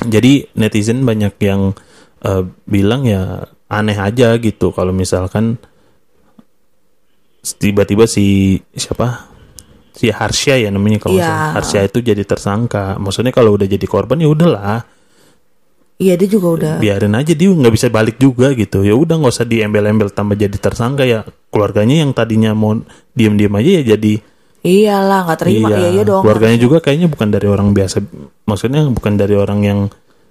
Jadi 0.00 0.48
netizen 0.56 1.04
banyak 1.04 1.36
yang 1.44 1.76
eh, 2.24 2.42
bilang 2.64 3.04
ya 3.04 3.44
aneh 3.68 3.98
aja 4.00 4.34
gitu 4.40 4.72
kalau 4.72 4.90
misalkan 4.96 5.60
tiba-tiba 7.60 8.04
si 8.08 8.58
siapa 8.74 9.29
si 9.92 10.08
Harsha 10.08 10.54
ya 10.54 10.68
namanya 10.68 10.98
kalau 10.98 11.16
nggak 11.16 11.26
Iya. 11.26 11.52
Harsha 11.54 11.80
itu 11.84 11.98
jadi 12.00 12.22
tersangka. 12.22 12.96
Maksudnya 12.96 13.30
kalau 13.30 13.54
udah 13.54 13.66
jadi 13.66 13.86
korban 13.86 14.18
ya 14.18 14.28
udahlah, 14.28 14.82
Iya, 16.00 16.16
dia 16.16 16.28
juga 16.32 16.48
udah. 16.56 16.74
biarin 16.80 17.12
aja 17.12 17.36
dia 17.36 17.52
nggak 17.52 17.74
bisa 17.76 17.92
balik 17.92 18.16
juga 18.16 18.56
gitu. 18.56 18.80
Ya 18.80 18.96
udah 18.96 19.20
nggak 19.20 19.32
usah 19.36 19.44
diembel-embel 19.44 20.08
tambah 20.08 20.32
jadi 20.32 20.56
tersangka 20.56 21.04
ya. 21.04 21.28
Keluarganya 21.52 22.00
yang 22.00 22.16
tadinya 22.16 22.56
mau 22.56 22.72
diem-diem 23.12 23.52
aja 23.52 23.70
ya 23.80 23.84
jadi 23.96 24.14
Iyalah, 24.60 25.24
nggak 25.24 25.38
terima. 25.40 25.68
Iya, 25.72 25.88
iya 25.88 26.02
dong. 26.04 26.20
keluarganya 26.20 26.56
juga 26.60 26.80
kayaknya 26.80 27.08
bukan 27.08 27.28
dari 27.28 27.48
orang 27.48 27.72
biasa. 27.72 28.04
Maksudnya 28.44 28.84
bukan 28.88 29.16
dari 29.16 29.32
orang 29.32 29.60
yang 29.64 29.80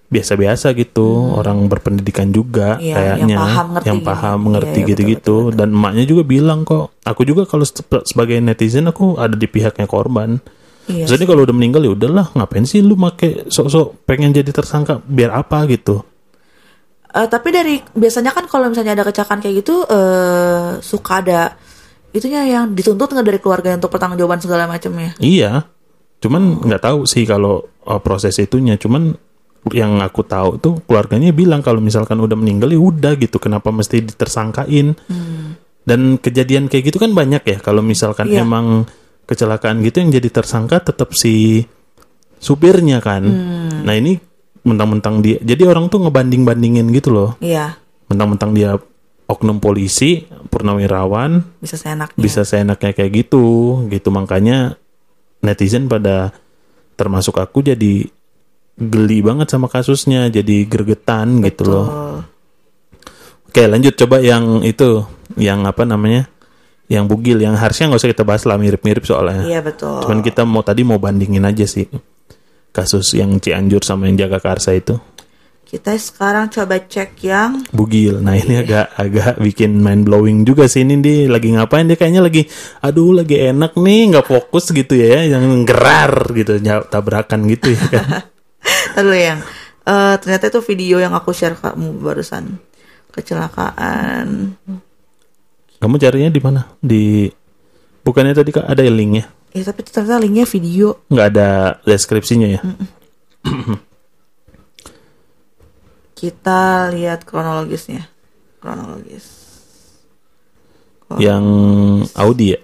biasa-biasa 0.10 0.74
gitu, 0.74 1.38
orang 1.38 1.70
berpendidikan 1.70 2.34
juga 2.34 2.76
Hmm. 2.76 2.86
Iya, 2.86 2.96
kayaknya, 2.98 3.36
yang 3.38 3.42
paham, 3.46 3.68
ngerti 3.78 3.88
yang 3.88 4.00
gitu. 4.02 4.10
paham, 4.10 4.38
Iya, 4.38 4.46
mengerti 4.46 4.70
iya, 4.70 4.74
betul, 4.74 4.90
gitu-gitu. 4.90 5.36
Dan 5.54 5.68
emaknya 5.72 6.06
juga 6.10 6.24
bilang 6.26 6.60
kok, 6.66 6.86
aku 7.06 7.22
juga 7.30 7.46
kalau 7.46 7.66
se- 7.66 7.86
sebagai 8.10 8.38
netizen 8.42 8.90
aku 8.90 9.22
ada 9.22 9.38
di 9.38 9.46
pihaknya 9.46 9.86
korban. 9.86 10.42
Iya. 10.90 11.06
Maksudnya 11.06 11.28
kalau 11.30 11.46
udah 11.46 11.56
meninggal 11.56 11.86
ya 11.86 11.92
udahlah, 11.94 12.26
ngapain 12.34 12.66
sih 12.66 12.82
lu 12.82 12.98
make 12.98 13.46
sok-sok 13.54 14.10
pengen 14.10 14.34
jadi 14.34 14.50
tersangka 14.50 14.98
biar 15.06 15.30
apa 15.30 15.70
gitu? 15.70 16.02
Eh, 17.10 17.26
tapi 17.30 17.50
dari 17.50 17.82
biasanya 17.94 18.34
kan 18.34 18.46
kalau 18.46 18.70
misalnya 18.70 18.94
ada 18.94 19.06
kecelakaan 19.06 19.42
kayak 19.42 19.66
gitu 19.66 19.82
eh 19.90 20.78
suka 20.78 21.26
ada 21.26 21.58
itunya 22.14 22.46
yang 22.46 22.74
dituntut 22.74 23.10
nggak 23.10 23.26
dari 23.26 23.40
keluarga 23.42 23.78
untuk 23.78 23.90
pertanggungjawaban 23.94 24.42
segala 24.42 24.66
macamnya. 24.66 25.14
Iya, 25.18 25.66
cuman 26.22 26.66
nggak 26.66 26.82
tahu 26.82 27.06
sih 27.06 27.26
kalau 27.26 27.66
uh, 27.86 28.02
proses 28.02 28.38
itunya. 28.38 28.78
Cuman 28.78 29.14
yang 29.70 30.00
aku 30.00 30.24
tahu 30.24 30.56
tuh 30.58 30.74
keluarganya 30.88 31.36
bilang 31.36 31.60
kalau 31.60 31.84
misalkan 31.84 32.16
udah 32.18 32.34
meninggal 32.34 32.72
ya 32.72 32.80
udah 32.80 33.14
gitu. 33.20 33.38
Kenapa 33.38 33.70
mesti 33.70 34.00
ditersangkain? 34.02 34.96
Dan 35.84 36.16
kejadian 36.16 36.70
kayak 36.70 36.94
gitu 36.94 36.98
kan 36.98 37.12
banyak 37.12 37.44
ya. 37.44 37.58
Kalau 37.60 37.84
misalkan 37.84 38.30
Iya. 38.30 38.46
emang 38.46 38.88
kecelakaan 39.26 39.84
gitu 39.84 40.02
yang 40.02 40.10
jadi 40.10 40.30
tersangka 40.32 40.82
tetap 40.82 41.12
si 41.14 41.66
supirnya 42.40 43.04
kan. 43.04 43.26
Nah 43.84 43.94
ini 43.94 44.18
mentang-mentang 44.64 45.20
dia. 45.20 45.38
Jadi 45.40 45.64
orang 45.66 45.88
tuh 45.88 46.04
ngebanding-bandingin 46.04 46.88
gitu 46.92 47.12
loh. 47.12 47.30
Iya, 47.40 47.76
Mentang-mentang 48.10 48.52
dia 48.54 48.74
oknum 49.30 49.62
polisi, 49.62 50.26
purnawirawan, 50.50 51.62
bisa 51.62 51.78
seenaknya. 51.78 52.18
bisa 52.18 52.42
seenaknya 52.42 52.98
kayak 52.98 53.12
gitu 53.14 53.46
gitu 53.86 54.10
makanya 54.10 54.74
netizen 55.40 55.86
pada 55.86 56.34
termasuk 56.98 57.38
aku 57.38 57.62
jadi 57.62 58.10
geli 58.80 59.20
banget 59.20 59.52
sama 59.52 59.68
kasusnya 59.68 60.32
jadi 60.32 60.64
gregetan 60.64 61.44
gitu 61.44 61.68
loh 61.68 61.86
Betul. 61.86 62.18
oke 63.52 63.62
lanjut 63.68 63.94
coba 64.00 64.18
yang 64.24 64.64
itu 64.64 65.04
yang 65.36 65.68
apa 65.68 65.84
namanya 65.84 66.32
yang 66.90 67.06
bugil 67.06 67.38
yang 67.38 67.54
harusnya 67.54 67.92
nggak 67.92 68.02
usah 68.02 68.10
kita 68.10 68.24
bahas 68.26 68.48
lah 68.50 68.58
mirip-mirip 68.58 69.06
soalnya 69.06 69.46
Iya 69.46 69.60
betul. 69.62 70.02
cuman 70.02 70.24
kita 70.24 70.42
mau 70.48 70.64
tadi 70.64 70.82
mau 70.82 70.98
bandingin 70.98 71.46
aja 71.46 71.68
sih 71.68 71.86
kasus 72.72 73.14
yang 73.14 73.38
Cianjur 73.38 73.84
sama 73.84 74.08
yang 74.10 74.18
Jaga 74.18 74.40
Karsa 74.40 74.74
itu 74.74 74.98
Kita 75.70 75.94
sekarang 75.94 76.50
coba 76.50 76.82
cek 76.82 77.14
yang 77.30 77.62
bugil. 77.70 78.26
Nah 78.26 78.34
ini 78.34 78.58
agak 78.58 78.90
agak 78.98 79.38
bikin 79.38 79.78
mind 79.78 80.02
blowing 80.02 80.42
juga 80.42 80.66
sih 80.66 80.82
ini 80.82 80.98
dia 80.98 81.30
lagi 81.30 81.54
ngapain 81.54 81.86
dia 81.86 81.94
kayaknya 81.94 82.26
lagi 82.26 82.42
aduh 82.82 83.14
lagi 83.22 83.38
enak 83.38 83.78
nih 83.78 84.10
nggak 84.10 84.26
fokus 84.26 84.74
gitu 84.74 84.98
ya 84.98 85.30
yang 85.30 85.46
gerar 85.70 86.34
gitu 86.34 86.58
tabrakan 86.90 87.46
gitu 87.46 87.78
ya 87.78 87.86
kan. 87.86 88.06
Lalu 89.00 89.14
yang 89.18 89.40
eh, 89.88 90.16
ternyata 90.20 90.52
itu 90.52 90.60
video 90.66 90.98
yang 91.00 91.14
aku 91.16 91.32
share 91.32 91.56
ke 91.56 91.72
kamu 91.72 92.00
barusan 92.00 92.60
kecelakaan. 93.10 94.56
Kamu 95.80 95.96
carinya 95.96 96.30
di 96.30 96.42
mana? 96.44 96.62
Di 96.80 97.32
bukannya 98.04 98.36
tadi 98.36 98.52
kak 98.52 98.68
ada 98.68 98.84
linknya? 98.84 99.28
Ya 99.56 99.64
tapi 99.66 99.82
ternyata 99.82 100.22
linknya 100.22 100.46
video. 100.46 101.02
Nggak 101.10 101.28
ada 101.36 101.50
deskripsinya 101.88 102.48
ya? 102.48 102.62
Kita 106.20 106.92
lihat 106.92 107.24
kronologisnya. 107.24 108.12
Kronologis. 108.60 109.40
Yang 111.16 111.46
Audi 112.14 112.54
ya? 112.54 112.60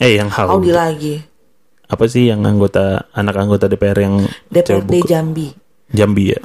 Eh 0.00 0.16
yang 0.16 0.30
Audi 0.30 0.70
Audi. 0.70 0.70
lagi. 0.70 1.16
Apa 1.92 2.08
sih 2.08 2.24
yang 2.26 2.40
anggota 2.42 3.04
anak 3.12 3.36
anggota 3.36 3.68
DPR 3.68 3.98
yang 4.00 4.14
DPRD 4.48 5.04
Jambi. 5.04 5.52
Jambi 5.92 6.32
ya? 6.32 6.40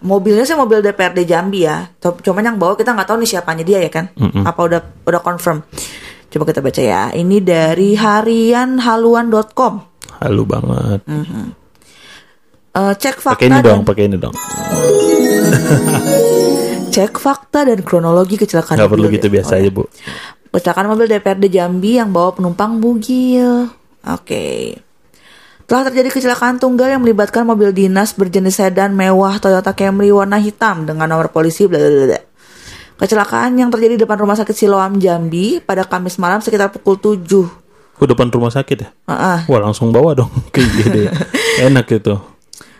Mobilnya 0.00 0.42
sih 0.42 0.56
mobil 0.56 0.80
DPRD 0.80 1.22
Jambi 1.22 1.62
ya. 1.62 1.92
Cuman 2.00 2.40
yang 2.42 2.56
bawa 2.56 2.72
kita 2.72 2.90
nggak 2.90 3.04
tahu 3.06 3.20
nih 3.20 3.28
siapanya 3.28 3.62
dia 3.62 3.78
ya 3.78 3.90
kan? 3.92 4.08
Apa 4.42 4.60
udah 4.64 4.80
udah 5.04 5.20
confirm? 5.20 5.60
Coba 6.28 6.44
kita 6.44 6.60
baca 6.60 6.80
ya. 6.80 7.02
Ini 7.10 7.36
dari 7.38 7.92
harianhaluan.com. 7.94 9.74
Halu 10.18 10.42
banget. 10.42 11.00
Eh, 12.70 12.94
cek 12.94 13.16
fakta 13.18 13.38
Pakai 13.38 13.48
ini 13.48 13.60
dong, 13.60 13.80
pakai 13.82 14.02
ini 14.06 14.16
dong. 14.16 14.34
cek 16.88 17.14
fakta 17.14 17.64
dan 17.64 17.80
kronologi 17.82 18.34
kecelakaan. 18.34 18.76
Nggak 18.76 18.90
perlu 18.90 19.06
gitu 19.10 19.28
biasa 19.28 19.52
Oh, 19.52 19.58
aja 19.60 19.68
ya. 19.68 19.70
bu. 19.70 19.82
Kecelakaan 20.48 20.88
mobil 20.88 21.06
DPRD 21.06 21.44
Jambi 21.48 21.96
yang 21.96 22.08
bawa 22.08 22.32
penumpang 22.32 22.80
bugil. 22.80 23.68
Oke. 24.08 24.76
Telah 25.68 25.92
terjadi 25.92 26.08
kecelakaan 26.08 26.56
tunggal 26.56 26.88
yang 26.88 27.04
melibatkan 27.04 27.44
mobil 27.44 27.76
dinas 27.76 28.16
berjenis 28.16 28.56
sedan 28.56 28.96
mewah 28.96 29.36
Toyota 29.36 29.76
Camry 29.76 30.08
warna 30.08 30.40
hitam 30.40 30.88
dengan 30.88 31.04
nomor 31.12 31.28
polisi 31.28 31.68
bla 31.68 31.76
bla 31.76 32.08
bla. 32.08 32.20
Kecelakaan 32.98 33.60
yang 33.60 33.68
terjadi 33.68 33.94
di 33.94 34.02
depan 34.02 34.16
rumah 34.18 34.34
sakit 34.34 34.56
Siloam 34.56 34.96
Jambi 34.98 35.60
pada 35.60 35.84
Kamis 35.84 36.16
malam 36.16 36.40
sekitar 36.40 36.72
pukul 36.72 36.96
7. 36.98 37.20
Ke 37.94 38.04
depan 38.08 38.32
rumah 38.32 38.48
sakit 38.50 38.76
ya? 38.80 38.88
Heeh. 39.12 39.38
Wah 39.46 39.60
langsung 39.60 39.92
bawa 39.92 40.16
dong 40.16 40.32
ke 40.54 40.64
IGD. 40.64 40.96
Enak 41.68 41.86
gitu. 41.86 42.16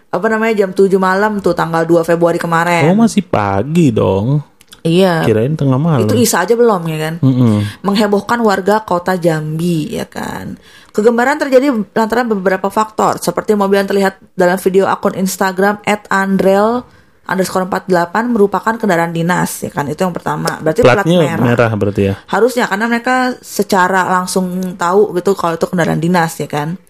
apa 0.08 0.24
namanya 0.32 0.64
jam 0.64 0.72
7 0.72 0.88
malam 0.96 1.36
tuh 1.44 1.52
tanggal 1.52 1.84
2 1.84 2.00
Februari 2.08 2.40
kemarin. 2.40 2.88
Oh 2.88 2.96
masih 2.96 3.20
pagi 3.20 3.92
dong. 3.92 4.40
Iya. 4.86 5.22
Kirain 5.24 5.54
tengah 5.54 5.78
malam. 5.78 6.06
Itu 6.06 6.14
Isa 6.18 6.42
aja 6.44 6.54
belum 6.54 6.86
ya 6.86 6.98
kan? 6.98 7.14
Mm-mm. 7.22 7.82
menghebohkan 7.86 8.38
warga 8.42 8.82
kota 8.82 9.16
Jambi 9.18 9.94
ya 9.94 10.06
kan. 10.06 10.58
Kegemaran 10.90 11.38
terjadi 11.38 11.70
lantaran 11.94 12.26
beberapa 12.26 12.68
faktor 12.68 13.22
seperti 13.22 13.54
mobil 13.54 13.78
yang 13.78 13.88
terlihat 13.90 14.18
dalam 14.34 14.58
video 14.58 14.90
akun 14.90 15.14
Instagram 15.14 15.78
@andrel 16.10 16.82
underscore 17.28 17.68
48 17.68 18.32
merupakan 18.32 18.74
kendaraan 18.80 19.12
dinas 19.12 19.60
ya 19.60 19.68
kan 19.68 19.84
itu 19.84 20.00
yang 20.00 20.16
pertama 20.16 20.56
berarti 20.64 20.80
plat 20.80 21.04
Platnya 21.04 21.18
merah. 21.20 21.44
merah. 21.44 21.70
berarti 21.76 22.02
ya. 22.08 22.14
harusnya 22.24 22.64
karena 22.64 22.88
mereka 22.88 23.36
secara 23.44 24.08
langsung 24.08 24.48
tahu 24.80 25.12
gitu 25.20 25.36
kalau 25.36 25.60
itu 25.60 25.68
kendaraan 25.68 26.00
dinas 26.00 26.32
ya 26.40 26.48
kan 26.48 26.80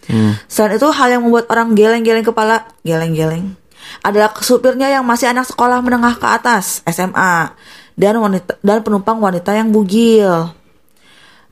selain 0.46 0.78
itu 0.78 0.86
hal 0.94 1.18
yang 1.18 1.22
membuat 1.26 1.50
orang 1.50 1.74
geleng-geleng 1.74 2.22
kepala 2.22 2.70
geleng-geleng 2.86 3.58
adalah 4.02 4.30
supirnya 4.38 4.88
yang 4.88 5.04
masih 5.04 5.30
anak 5.30 5.48
sekolah 5.48 5.82
menengah 5.82 6.16
ke 6.16 6.26
atas 6.26 6.80
SMA 6.86 7.52
dan 7.98 8.14
wanita 8.22 8.62
dan 8.62 8.78
penumpang 8.86 9.18
wanita 9.18 9.50
yang 9.52 9.74
bugil. 9.74 10.54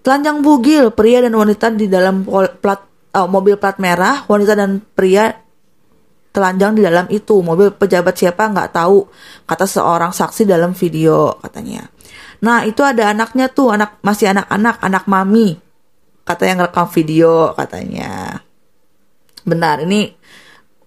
Telanjang 0.06 0.38
bugil 0.46 0.94
pria 0.94 1.18
dan 1.18 1.34
wanita 1.34 1.74
di 1.74 1.90
dalam 1.90 2.22
plat 2.62 2.80
eh, 3.10 3.26
mobil 3.26 3.58
plat 3.58 3.74
merah 3.82 4.22
wanita 4.30 4.54
dan 4.54 4.78
pria 4.78 5.34
telanjang 6.30 6.78
di 6.78 6.82
dalam 6.86 7.10
itu. 7.10 7.42
Mobil 7.42 7.74
pejabat 7.74 8.14
siapa 8.14 8.46
nggak 8.46 8.70
tahu 8.70 9.10
kata 9.48 9.66
seorang 9.66 10.14
saksi 10.14 10.46
dalam 10.46 10.70
video 10.78 11.34
katanya. 11.42 11.90
Nah 12.46 12.62
itu 12.62 12.86
ada 12.86 13.10
anaknya 13.10 13.50
tuh 13.50 13.74
anak 13.74 13.98
masih 14.06 14.30
anak-anak 14.30 14.76
anak 14.84 15.04
mami 15.10 15.58
kata 16.22 16.42
yang 16.46 16.62
rekam 16.62 16.86
video 16.86 17.50
katanya. 17.58 18.38
Benar 19.42 19.82
ini 19.82 20.14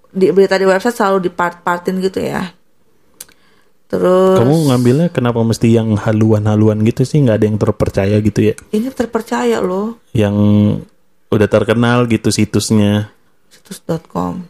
di 0.10 0.34
berita 0.34 0.58
di 0.58 0.65
website 0.65 0.95
selalu 0.98 1.30
dipart-partin 1.30 2.02
gitu 2.02 2.19
ya 2.22 2.54
terus 3.89 4.38
Kamu 4.38 4.69
ngambilnya 4.69 5.10
kenapa 5.10 5.41
mesti 5.41 5.74
yang 5.74 5.98
haluan-haluan 5.98 6.78
gitu 6.86 7.02
sih? 7.10 7.26
Nggak 7.26 7.38
ada 7.41 7.45
yang 7.50 7.58
terpercaya 7.58 8.15
gitu 8.22 8.54
ya? 8.54 8.56
ini 8.69 8.86
terpercaya 8.93 9.58
loh 9.65 9.98
Yang 10.13 10.36
udah 11.34 11.48
terkenal 11.50 12.06
gitu 12.06 12.30
situsnya. 12.30 13.10
situs.com 13.50 14.45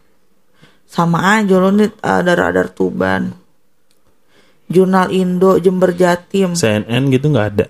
sama 0.89 1.39
aja 1.39 1.55
loh 1.55 1.71
nih 1.71 1.87
uh, 2.03 2.19
radar 2.25 2.67
Tuban 2.75 3.31
Jurnal 4.69 5.09
Indo, 5.09 5.57
Jember 5.57 5.97
Jatim. 5.97 6.53
CNN 6.53 7.09
gitu 7.09 7.33
nggak 7.33 7.47
ada. 7.57 7.65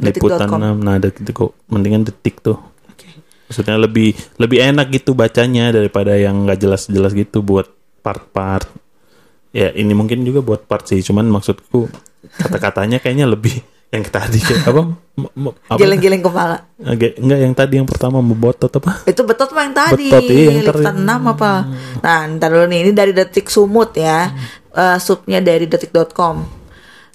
Liputan 0.00 0.48
Detik.com. 0.48 0.80
nah 0.80 0.96
ada 0.96 1.12
gitu 1.12 1.30
kok. 1.36 1.50
Mendingan 1.68 2.08
detik 2.08 2.40
tuh. 2.40 2.56
Maksudnya 3.48 3.80
lebih 3.80 4.12
lebih 4.36 4.58
enak 4.60 4.92
gitu 4.92 5.16
bacanya 5.16 5.72
daripada 5.72 6.12
yang 6.14 6.44
nggak 6.44 6.60
jelas-jelas 6.60 7.16
gitu 7.16 7.40
buat 7.40 7.66
part-part. 8.04 8.68
Ya 9.50 9.72
ini 9.72 9.96
mungkin 9.96 10.22
juga 10.22 10.44
buat 10.44 10.68
part 10.68 10.84
sih. 10.84 11.00
Cuman 11.00 11.26
maksudku 11.32 11.88
kata-katanya 12.36 13.00
kayaknya 13.00 13.24
lebih 13.24 13.56
yang 13.94 14.04
tadi 14.04 14.36
kayak 14.36 14.68
apa? 14.68 14.82
Apa? 15.72 15.80
Geleng-geleng 15.80 16.20
kepala. 16.20 16.60
Agak- 16.84 17.16
enggak 17.16 17.38
yang 17.40 17.54
tadi 17.56 17.74
yang 17.80 17.88
pertama 17.88 18.20
membotot 18.20 18.68
apa? 18.68 19.00
Itu 19.08 19.24
betot 19.24 19.48
mah 19.56 19.64
yang 19.64 19.76
tadi. 19.76 20.06
Betot, 20.12 20.28
iya, 20.28 20.52
yang 20.52 20.60
ter- 20.68 20.92
6 20.92 21.32
apa? 21.32 21.52
Nah, 22.04 22.18
ntar 22.36 22.52
dulu 22.52 22.68
nih. 22.68 22.84
Ini 22.84 22.92
dari 22.92 23.12
Detik 23.16 23.48
Sumut 23.48 23.96
ya. 23.96 24.28
Eh, 24.68 24.98
subnya 25.00 25.40
dari 25.40 25.64
detik.com. 25.64 26.44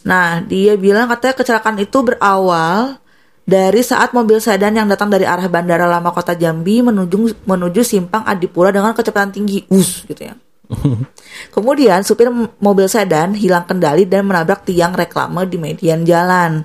Nah, 0.03 0.41
dia 0.43 0.75
bilang 0.75 1.07
katanya 1.07 1.37
kecelakaan 1.37 1.79
itu 1.79 1.95
berawal 2.03 2.99
dari 3.43 3.83
saat 3.83 4.15
mobil 4.15 4.39
sedan 4.39 4.79
yang 4.79 4.87
datang 4.87 5.11
dari 5.11 5.27
arah 5.27 5.51
Bandara 5.51 5.83
Lama 5.83 6.15
Kota 6.15 6.31
Jambi 6.31 6.79
menuju 6.79 7.43
menuju 7.43 7.81
simpang 7.83 8.23
Adipura 8.23 8.71
dengan 8.71 8.95
kecepatan 8.95 9.35
tinggi. 9.35 9.67
Us 9.67 10.07
gitu 10.07 10.31
ya. 10.31 10.35
Kemudian 11.55 12.07
supir 12.07 12.31
mobil 12.63 12.87
sedan 12.87 13.35
hilang 13.35 13.67
kendali 13.67 14.07
dan 14.07 14.23
menabrak 14.23 14.63
tiang 14.63 14.95
reklame 14.95 15.43
di 15.47 15.59
median 15.59 16.07
jalan. 16.07 16.63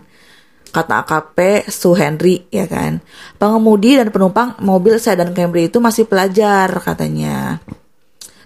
Kata 0.68 1.02
AKP 1.02 1.66
Su 1.66 1.98
Henry 1.98 2.46
ya 2.52 2.70
kan. 2.70 3.02
Pengemudi 3.40 3.98
dan 3.98 4.14
penumpang 4.14 4.54
mobil 4.62 5.02
sedan 5.02 5.34
Camry 5.34 5.66
itu 5.66 5.82
masih 5.82 6.06
pelajar 6.06 6.70
katanya. 6.78 7.58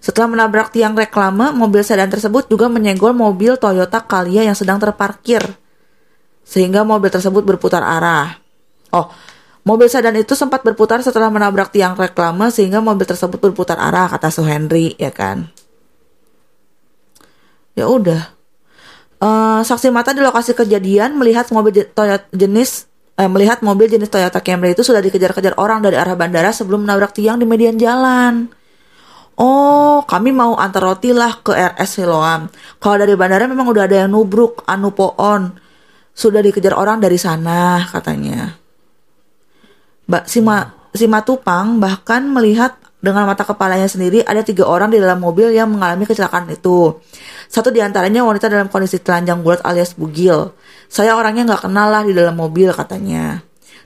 Setelah 0.02 0.34
menabrak 0.34 0.74
tiang 0.74 0.98
reklame, 0.98 1.54
mobil 1.54 1.86
sedan 1.86 2.10
tersebut 2.10 2.50
juga 2.50 2.66
menyenggol 2.66 3.14
mobil 3.14 3.54
Toyota 3.54 4.02
Calya 4.02 4.42
yang 4.42 4.58
sedang 4.58 4.82
terparkir. 4.82 5.46
Sehingga 6.42 6.82
mobil 6.82 7.08
tersebut 7.08 7.46
berputar 7.46 7.80
arah. 7.80 8.36
Oh, 8.92 9.08
mobil 9.64 9.88
sedan 9.88 10.18
itu 10.18 10.36
sempat 10.36 10.66
berputar 10.66 11.00
setelah 11.00 11.32
menabrak 11.32 11.72
tiang 11.72 11.96
reklame 11.96 12.50
sehingga 12.52 12.82
mobil 12.82 13.06
tersebut 13.08 13.38
berputar 13.38 13.78
arah 13.78 14.10
kata 14.10 14.28
Su 14.28 14.44
Henry 14.44 14.92
ya 15.00 15.14
kan. 15.14 15.48
Ya 17.72 17.88
udah. 17.88 18.42
Eh, 19.22 19.60
saksi 19.62 19.94
mata 19.94 20.10
di 20.10 20.18
lokasi 20.18 20.52
kejadian 20.52 21.14
melihat 21.14 21.46
mobil 21.54 21.86
Toyota 21.94 22.26
jenis 22.34 22.90
eh, 23.14 23.30
melihat 23.30 23.62
mobil 23.62 23.86
jenis 23.86 24.10
Toyota 24.10 24.42
Camry 24.42 24.74
itu 24.74 24.82
sudah 24.82 24.98
dikejar-kejar 24.98 25.54
orang 25.62 25.78
dari 25.78 25.94
arah 25.94 26.18
bandara 26.18 26.50
sebelum 26.50 26.82
menabrak 26.82 27.14
tiang 27.14 27.38
di 27.38 27.46
median 27.46 27.78
jalan. 27.78 28.50
Oh, 29.38 30.04
kami 30.04 30.34
mau 30.34 30.58
antar 30.60 30.84
roti 30.84 31.14
lah 31.14 31.40
ke 31.40 31.54
RS 31.54 32.02
Siloam. 32.02 32.52
Kalau 32.82 32.96
dari 33.00 33.16
bandara 33.16 33.48
memang 33.48 33.64
udah 33.70 33.88
ada 33.88 34.04
yang 34.04 34.12
nubruk, 34.12 34.60
anu 34.68 34.92
poon. 34.92 35.56
Sudah 36.12 36.44
dikejar 36.44 36.76
orang 36.76 37.00
dari 37.00 37.16
sana, 37.16 37.88
katanya. 37.88 38.52
Mbak 40.06 40.24
Sima, 40.28 40.68
Sima 40.92 41.24
Tupang 41.24 41.80
bahkan 41.80 42.28
melihat 42.28 42.76
dengan 43.02 43.26
mata 43.26 43.42
kepalanya 43.42 43.90
sendiri 43.90 44.22
ada 44.22 44.46
tiga 44.46 44.62
orang 44.62 44.94
di 44.94 45.02
dalam 45.02 45.18
mobil 45.18 45.50
yang 45.50 45.66
mengalami 45.74 46.06
kecelakaan 46.06 46.46
itu. 46.54 47.02
Satu 47.50 47.74
di 47.74 47.82
antaranya 47.82 48.22
wanita 48.22 48.46
dalam 48.46 48.70
kondisi 48.70 49.02
telanjang 49.02 49.42
bulat 49.42 49.58
alias 49.66 49.98
bugil. 49.98 50.54
Saya 50.86 51.18
orangnya 51.18 51.50
nggak 51.50 51.66
kenal 51.66 51.90
lah 51.90 52.06
di 52.06 52.14
dalam 52.14 52.38
mobil 52.38 52.70
katanya. 52.70 53.42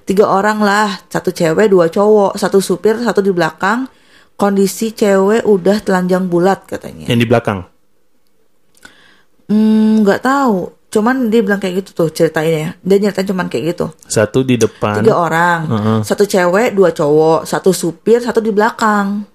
Tiga 0.06 0.28
orang 0.28 0.62
lah, 0.62 1.00
satu 1.08 1.32
cewek, 1.32 1.72
dua 1.72 1.90
cowok, 1.90 2.38
satu 2.38 2.60
supir, 2.62 3.00
satu 3.00 3.24
di 3.24 3.32
belakang. 3.32 3.88
Kondisi 4.36 4.92
cewek 4.92 5.48
udah 5.48 5.80
telanjang 5.80 6.28
bulat 6.28 6.68
katanya. 6.68 7.08
Yang 7.08 7.20
di 7.24 7.26
belakang. 7.26 7.58
Hmm, 9.48 10.04
nggak 10.04 10.20
tahu. 10.20 10.75
Cuman 10.96 11.28
dia 11.28 11.44
bilang 11.44 11.60
kayak 11.60 11.84
gitu 11.84 11.90
tuh 11.92 12.08
ceritainnya. 12.08 12.80
Dia 12.80 12.96
nyeritain 12.96 13.28
cuman 13.28 13.52
kayak 13.52 13.76
gitu. 13.76 13.92
Satu 14.08 14.40
di 14.40 14.56
depan. 14.56 15.04
Tiga 15.04 15.12
orang, 15.20 15.68
Heeh. 15.68 15.98
satu 16.08 16.24
cewek, 16.24 16.72
dua 16.72 16.88
cowok, 16.96 17.44
satu 17.44 17.68
supir, 17.76 18.24
satu 18.24 18.40
di 18.40 18.48
belakang. 18.48 19.28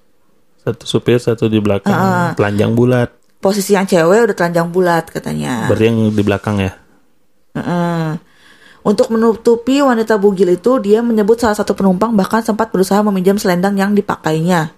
Satu 0.66 0.90
supir, 0.90 1.22
satu 1.22 1.46
di 1.46 1.62
belakang. 1.62 2.34
Telanjang 2.34 2.74
bulat. 2.74 3.14
Posisi 3.38 3.78
yang 3.78 3.86
cewek 3.86 4.26
udah 4.26 4.34
telanjang 4.34 4.74
bulat 4.74 5.14
katanya. 5.14 5.70
Berarti 5.70 5.86
yang 5.86 6.10
di 6.10 6.24
belakang 6.26 6.58
ya. 6.66 6.74
Heeh. 7.54 8.18
Untuk 8.82 9.14
menutupi 9.14 9.86
wanita 9.86 10.18
bugil 10.18 10.58
itu, 10.58 10.82
dia 10.82 11.06
menyebut 11.06 11.38
salah 11.38 11.54
satu 11.54 11.78
penumpang 11.78 12.18
bahkan 12.18 12.42
sempat 12.42 12.74
berusaha 12.74 13.06
meminjam 13.06 13.38
selendang 13.38 13.78
yang 13.78 13.94
dipakainya. 13.94 14.74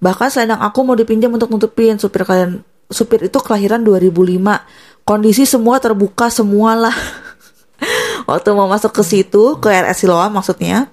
Bahkan 0.00 0.28
selendang 0.32 0.64
aku 0.64 0.80
mau 0.88 0.96
dipinjam 0.96 1.28
untuk 1.36 1.52
nutupin 1.52 2.00
supir 2.00 2.24
kalian 2.24 2.64
supir 2.90 3.26
itu 3.26 3.38
kelahiran 3.42 3.82
2005. 3.82 5.06
Kondisi 5.06 5.46
semua 5.46 5.78
terbuka 5.78 6.30
semualah. 6.30 6.94
Waktu 8.30 8.48
mau 8.54 8.66
masuk 8.66 8.90
ke 8.90 9.02
situ, 9.06 9.58
ke 9.62 9.70
RS 9.70 10.02
Siloam 10.02 10.34
maksudnya, 10.34 10.90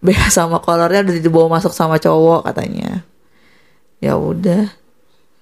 BH 0.00 0.32
sama 0.32 0.64
kolornya 0.64 1.04
udah 1.04 1.14
dibawa 1.20 1.60
masuk 1.60 1.76
sama 1.76 2.00
cowok 2.00 2.48
katanya. 2.48 3.04
Ya 4.00 4.16
udah. 4.16 4.72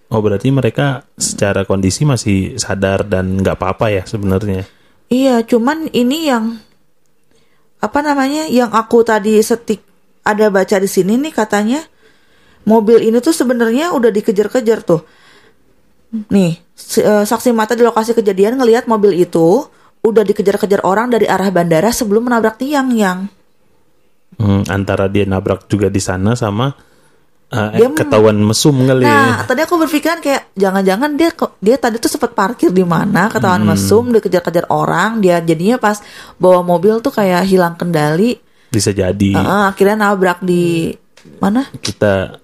Oh 0.08 0.24
berarti 0.24 0.50
mereka 0.50 1.06
secara 1.14 1.62
kondisi 1.68 2.02
masih 2.02 2.56
sadar 2.58 3.06
dan 3.06 3.38
nggak 3.38 3.60
apa-apa 3.60 3.92
ya 3.92 4.02
sebenarnya. 4.08 4.66
Iya, 5.08 5.44
cuman 5.44 5.92
ini 5.94 6.26
yang 6.26 6.58
apa 7.78 7.98
namanya? 8.02 8.48
Yang 8.50 8.72
aku 8.74 9.04
tadi 9.04 9.38
setik 9.38 9.84
ada 10.26 10.50
baca 10.50 10.76
di 10.80 10.88
sini 10.90 11.16
nih 11.16 11.32
katanya 11.32 11.80
mobil 12.68 13.00
ini 13.00 13.20
tuh 13.22 13.32
sebenarnya 13.32 13.94
udah 13.94 14.10
dikejar-kejar 14.10 14.82
tuh. 14.82 15.04
Nih, 16.08 16.56
si- 16.72 17.04
eh, 17.04 17.24
saksi 17.24 17.52
mata 17.52 17.76
di 17.76 17.84
lokasi 17.84 18.16
kejadian 18.16 18.56
ngelihat 18.56 18.88
mobil 18.88 19.12
itu 19.12 19.68
udah 20.00 20.24
dikejar-kejar 20.24 20.80
orang 20.82 21.12
dari 21.12 21.28
arah 21.28 21.50
bandara 21.50 21.92
sebelum 21.92 22.30
menabrak 22.30 22.56
tiang 22.56 22.88
yang 22.94 23.28
Hmm, 24.38 24.62
antara 24.70 25.10
dia 25.10 25.26
nabrak 25.26 25.66
juga 25.66 25.90
di 25.90 25.98
sana 25.98 26.38
sama 26.38 26.70
uh, 27.50 27.70
Dia 27.74 27.90
eh, 27.90 27.90
ketahuan 27.90 28.38
mesum 28.38 28.86
kali. 28.86 29.02
Nah, 29.02 29.42
tadi 29.42 29.66
aku 29.66 29.74
berpikiran 29.82 30.22
kayak 30.22 30.54
jangan-jangan 30.54 31.10
dia 31.18 31.34
dia 31.58 31.74
tadi 31.74 31.98
tuh 31.98 32.06
sempat 32.06 32.38
parkir 32.38 32.70
di 32.70 32.86
mana, 32.86 33.26
ketahuan 33.26 33.66
Hmm. 33.66 33.74
mesum, 33.74 34.04
dikejar-kejar 34.14 34.70
orang, 34.70 35.18
dia 35.18 35.42
jadinya 35.42 35.74
pas 35.76 35.98
bawa 36.38 36.62
mobil 36.62 37.02
tuh 37.02 37.10
kayak 37.10 37.50
hilang 37.50 37.74
kendali, 37.74 38.38
Bisa 38.70 38.94
jadi 38.94 39.32
Heeh, 39.34 39.64
akhirnya 39.74 40.06
nabrak 40.06 40.38
di 40.38 40.92
mana? 41.42 41.66
kita 41.82 42.38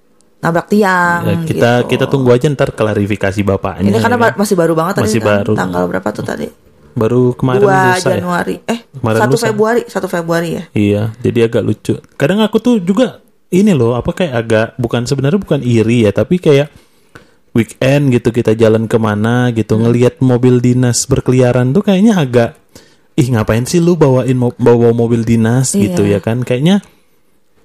Nabrak 0.45 0.67
tiang. 0.69 1.21
ya, 1.25 1.35
kita 1.43 1.71
gitu. 1.81 1.89
kita 1.91 2.05
tunggu 2.07 2.31
aja 2.31 2.47
ntar 2.47 2.71
klarifikasi 2.71 3.41
bapaknya. 3.43 3.89
Ini 3.89 3.99
karena 3.99 4.17
ya 4.17 4.25
kan? 4.29 4.35
masih 4.37 4.55
baru 4.55 4.73
banget 4.73 4.95
Masih 5.01 5.17
tadi 5.17 5.19
kan? 5.19 5.29
baru. 5.41 5.53
Tanggal 5.57 5.83
berapa 5.89 6.09
tuh 6.11 6.23
tadi? 6.23 6.49
baru 6.95 7.35
kemarin 7.35 7.59
2 7.59 7.67
lusa 7.67 8.07
ya. 8.07 8.15
Januari. 8.15 8.57
Eh, 8.63 8.81
Kemarin 8.95 9.19
1 9.19 9.35
lusa. 9.35 9.45
Februari, 9.51 9.83
1 9.83 10.07
Februari 10.07 10.49
ya. 10.53 10.65
Iya, 10.71 11.03
jadi 11.19 11.39
agak 11.51 11.63
lucu. 11.65 11.95
Kadang 12.15 12.39
aku 12.39 12.63
tuh 12.63 12.79
juga 12.79 13.19
ini 13.51 13.75
loh, 13.75 13.99
apa 13.99 14.15
kayak 14.15 14.31
agak 14.33 14.67
bukan 14.79 15.03
sebenarnya 15.03 15.43
bukan 15.43 15.59
iri 15.59 16.07
ya, 16.07 16.15
tapi 16.15 16.39
kayak 16.39 16.71
weekend 17.51 18.11
gitu 18.11 18.31
kita 18.31 18.53
jalan 18.53 18.87
ke 18.87 18.95
mana 18.97 19.51
gitu 19.51 19.75
ngelihat 19.75 20.19
mobil 20.19 20.59
dinas 20.59 21.07
berkeliaran 21.07 21.71
tuh 21.71 21.83
kayaknya 21.83 22.15
agak 22.15 22.51
ih 23.15 23.31
ngapain 23.31 23.63
sih 23.63 23.79
lu 23.79 23.95
bawain 23.95 24.35
mo- 24.35 24.55
bawa 24.55 24.91
mobil 24.91 25.23
dinas 25.23 25.71
gitu 25.71 26.03
Iya. 26.03 26.19
ya 26.19 26.21
kan 26.21 26.43
kayaknya 26.43 26.83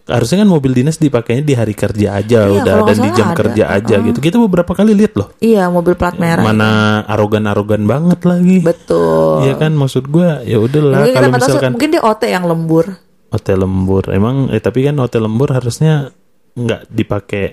harusnya 0.10 0.38
kan 0.40 0.50
mobil 0.50 0.72
dinas 0.74 0.98
dipakainya 0.98 1.42
di 1.42 1.54
hari 1.54 1.72
kerja 1.72 2.08
aja 2.16 2.40
Iya, 2.44 2.60
udah 2.60 2.76
dan 2.84 2.98
di 2.98 3.10
jam 3.12 3.28
ada. 3.28 3.38
kerja 3.38 3.64
aja 3.72 3.96
gitu 4.02 4.18
kita 4.18 4.38
beberapa 4.38 4.72
kali 4.72 4.92
lihat 4.92 5.14
loh 5.14 5.30
Iya, 5.38 5.68
mobil 5.68 5.94
plat 5.94 6.14
merah. 6.16 6.42
mana 6.42 6.70
arogan-arogan 7.06 7.86
banget 7.86 8.20
lagi 8.24 8.58
Betul. 8.60 9.46
Iya 9.46 9.56
kan 9.56 9.72
maksud 9.72 10.06
gua 10.06 10.42
ya 10.42 10.58
udahlah 10.58 11.06
kalau 11.08 11.30
tahu, 11.30 11.38
misalkan 11.38 11.72
mungkin 11.74 11.90
dia 11.90 12.02
OT 12.02 12.22
yang 12.26 12.44
lembur. 12.44 12.86
hotel 13.30 13.58
lembur 13.60 14.04
emang 14.10 14.50
eh, 14.50 14.58
tapi 14.58 14.82
kan 14.82 14.98
hotel 14.98 15.24
lembur 15.24 15.50
harusnya 15.50 16.10
nggak 16.52 16.90
dipakai 16.90 17.46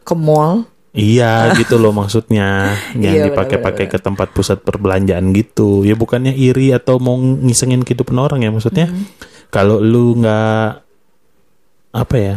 Ke 0.00 0.12
mall. 0.12 0.64
iya 0.90 1.48
gitu 1.58 1.76
loh 1.76 1.90
maksudnya 1.90 2.72
yang 2.94 3.14
Iya, 3.14 3.24
dipakai-pakai 3.28 3.86
ke 3.86 3.98
tempat 3.98 4.30
pusat 4.30 4.60
perbelanjaan 4.60 5.30
gitu 5.30 5.82
ya 5.82 5.92
bukannya 5.92 6.32
iri 6.32 6.70
atau 6.70 6.96
mau 6.96 7.14
ngisengin 7.14 7.82
kehidupan 7.82 8.16
orang 8.16 8.40
ya 8.40 8.48
maksudnya 8.48 8.86
Hmm. 8.86 9.04
kalau 9.50 9.78
lu 9.78 10.16
nggak 10.16 10.83
apa 11.94 12.16
ya 12.18 12.36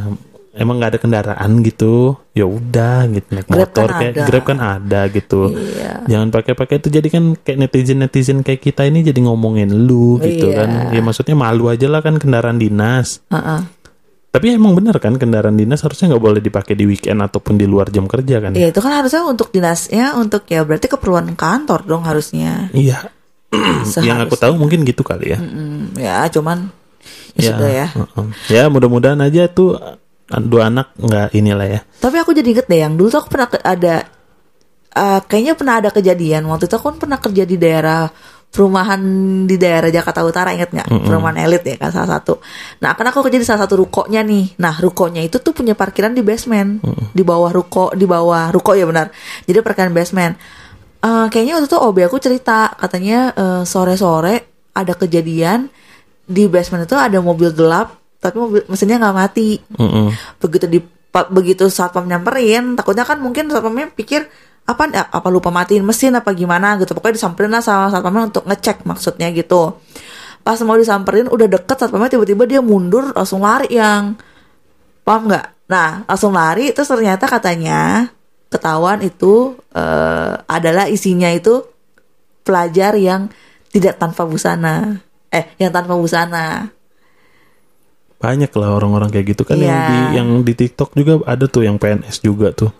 emang 0.53 0.77
nggak 0.77 0.91
ada 0.93 0.99
kendaraan 0.99 1.51
gitu 1.61 2.13
ya 2.33 2.45
udah 2.45 3.09
gitu 3.09 3.29
naik 3.29 3.45
Grab 3.45 3.57
motor 3.69 3.87
kan 3.87 3.99
kayak 3.99 4.13
ada. 4.13 4.25
grab 4.25 4.43
kan 4.43 4.57
ada 4.57 5.01
gitu 5.09 5.41
Iya. 5.49 5.91
jangan 6.05 6.27
pakai-pakai 6.29 6.75
itu 6.77 6.89
jadi 6.89 7.07
kan 7.09 7.23
kayak 7.35 7.57
netizen 7.59 7.97
netizen 7.97 8.37
kayak 8.41 8.61
kita 8.61 8.85
ini 8.85 9.01
jadi 9.01 9.17
ngomongin 9.21 9.69
lu 9.85 10.17
gitu 10.17 10.49
Iya. 10.49 10.57
kan 10.57 10.69
ya 10.93 11.01
maksudnya 11.01 11.33
malu 11.33 11.69
aja 11.69 11.85
lah 11.85 12.01
kan 12.01 12.17
kendaraan 12.17 12.57
dinas 12.57 13.21
Heeh. 13.29 13.61
tapi 14.29 14.53
emang 14.53 14.73
bener 14.73 14.97
kan 14.97 15.13
kendaraan 15.13 15.57
dinas 15.57 15.81
harusnya 15.81 16.13
nggak 16.13 16.21
boleh 16.21 16.41
dipakai 16.41 16.73
di 16.73 16.85
weekend 16.85 17.21
ataupun 17.21 17.57
di 17.57 17.65
luar 17.65 17.89
jam 17.89 18.05
kerja 18.05 18.37
kan? 18.37 18.53
Iya, 18.53 18.69
itu 18.69 18.77
kan 18.77 18.93
harusnya 18.93 19.25
untuk 19.25 19.49
dinasnya, 19.49 20.13
untuk 20.13 20.45
ya 20.45 20.61
berarti 20.61 20.85
keperluan 20.85 21.33
kantor 21.33 21.81
dong 21.81 22.05
harusnya. 22.05 22.69
Iya. 22.69 23.09
Yang 24.05 24.29
aku 24.29 24.35
tahu 24.37 24.53
mungkin 24.61 24.85
gitu 24.85 25.01
kali 25.01 25.33
ya. 25.33 25.39
Hmm, 25.41 25.89
ya, 25.97 26.29
cuman 26.29 26.69
ya, 27.37 27.51
sudah 27.53 27.69
ya. 27.69 27.87
Ya 28.47 28.63
mudah-mudahan 28.67 29.21
aja 29.21 29.47
tuh 29.47 29.77
uh, 29.77 29.95
dua 30.43 30.67
anak 30.67 30.91
nggak 30.97 31.27
inilah 31.31 31.67
ya. 31.67 31.79
Tapi 31.97 32.17
aku 32.17 32.33
jadi 32.33 32.49
inget 32.51 32.65
deh 32.65 32.81
yang 32.81 32.93
dulu 32.93 33.07
tuh 33.07 33.21
aku 33.21 33.29
pernah 33.31 33.47
ke- 33.47 33.63
ada 33.63 33.95
eh, 34.91 35.19
kayaknya 35.23 35.53
pernah 35.53 35.75
ada 35.79 35.89
kejadian. 35.89 36.43
Waktu 36.45 36.65
itu 36.65 36.75
aku 36.75 36.85
kan 36.89 36.97
pernah 36.97 37.17
kerja 37.17 37.43
di 37.43 37.55
daerah 37.55 38.09
perumahan 38.47 39.01
di 39.43 39.59
daerah 39.59 39.91
Jakarta 39.91 40.23
Utara 40.23 40.55
inget 40.55 40.71
nggak? 40.71 40.87
Perumahan 41.03 41.37
elit 41.37 41.63
ya 41.63 41.75
kan 41.77 41.91
salah 41.91 42.17
satu. 42.17 42.39
Nah 42.79 42.95
kan 42.95 43.05
aku 43.05 43.19
kerja 43.21 43.37
di 43.37 43.45
salah 43.45 43.67
satu 43.67 43.77
rukonya 43.77 44.23
nih. 44.23 44.57
Nah 44.57 44.73
rukonya 44.75 45.21
itu 45.21 45.37
tuh 45.37 45.51
punya 45.51 45.75
parkiran 45.75 46.11
di 46.11 46.23
basement. 46.23 46.81
Di 47.11 47.21
bawah 47.21 47.51
ruko 47.51 47.91
di 47.91 48.03
bawah 48.03 48.49
ruko 48.49 48.73
ya 48.73 48.87
benar. 48.87 49.11
Jadi 49.43 49.57
parkiran 49.59 49.91
basement. 49.91 50.33
Eh, 50.97 51.27
kayaknya 51.29 51.55
waktu 51.55 51.67
itu 51.67 51.77
OB 51.77 51.97
aku 52.03 52.17
cerita 52.17 52.73
katanya 52.73 53.19
eh, 53.31 53.61
sore-sore 53.63 54.35
ada 54.73 54.93
kejadian 54.93 55.69
di 56.27 56.51
basement 56.51 56.83
itu 56.83 56.93
ada 56.99 57.23
mobil 57.23 57.55
gelap 57.55 57.95
tapi 58.19 58.35
mobil 58.37 58.61
mesinnya 58.67 58.99
nggak 58.99 59.15
mati. 59.15 59.57
Mm-mm. 59.79 60.11
begitu 60.43 60.67
di 60.67 60.79
begitu 61.33 61.65
satpam 61.71 62.05
nyamperin 62.05 62.77
takutnya 62.77 63.01
kan 63.01 63.17
mungkin 63.17 63.49
satpamnya 63.49 63.89
pikir 63.89 64.29
apa 64.67 64.91
apa 64.91 65.27
lupa 65.31 65.47
matiin 65.47 65.87
mesin 65.87 66.19
apa 66.19 66.35
gimana? 66.35 66.75
Gitu. 66.75 66.91
Pokoknya 66.91 67.15
disamperin 67.15 67.55
lah 67.55 67.63
sama 67.63 67.87
satpamnya 67.87 68.27
untuk 68.27 68.43
ngecek 68.43 68.83
maksudnya 68.83 69.31
gitu. 69.31 69.79
Pas 70.43 70.59
mau 70.67 70.75
disamperin 70.75 71.31
udah 71.31 71.47
deket 71.47 71.87
satpamnya 71.87 72.11
tiba-tiba 72.19 72.43
dia 72.43 72.59
mundur 72.59 73.15
langsung 73.15 73.47
lari 73.47 73.71
yang 73.71 74.19
paham 75.07 75.31
nggak? 75.31 75.71
Nah 75.71 76.03
langsung 76.03 76.35
lari 76.35 76.75
terus 76.75 76.91
ternyata 76.91 77.31
katanya 77.31 78.11
ketahuan 78.51 78.99
itu 78.99 79.55
eh, 79.71 80.35
adalah 80.51 80.91
isinya 80.91 81.31
itu 81.31 81.63
pelajar 82.43 82.99
yang 82.99 83.31
tidak 83.71 83.99
tanpa 83.99 84.27
busana 84.27 84.99
eh 85.29 85.45
yang 85.57 85.69
tanpa 85.69 85.93
busana. 85.93 86.71
Banyak 88.17 88.49
lah 88.51 88.73
orang-orang 88.73 89.13
kayak 89.13 89.37
gitu 89.37 89.43
kan 89.43 89.55
yang 89.55 89.69
Iya. 89.69 89.85
di 89.85 89.97
yang 90.17 90.29
di 90.41 90.53
TikTok 90.53 90.89
juga 90.91 91.21
ada 91.23 91.45
tuh 91.45 91.61
yang 91.61 91.77
PNS 91.77 92.19
juga 92.19 92.49
tuh. 92.49 92.73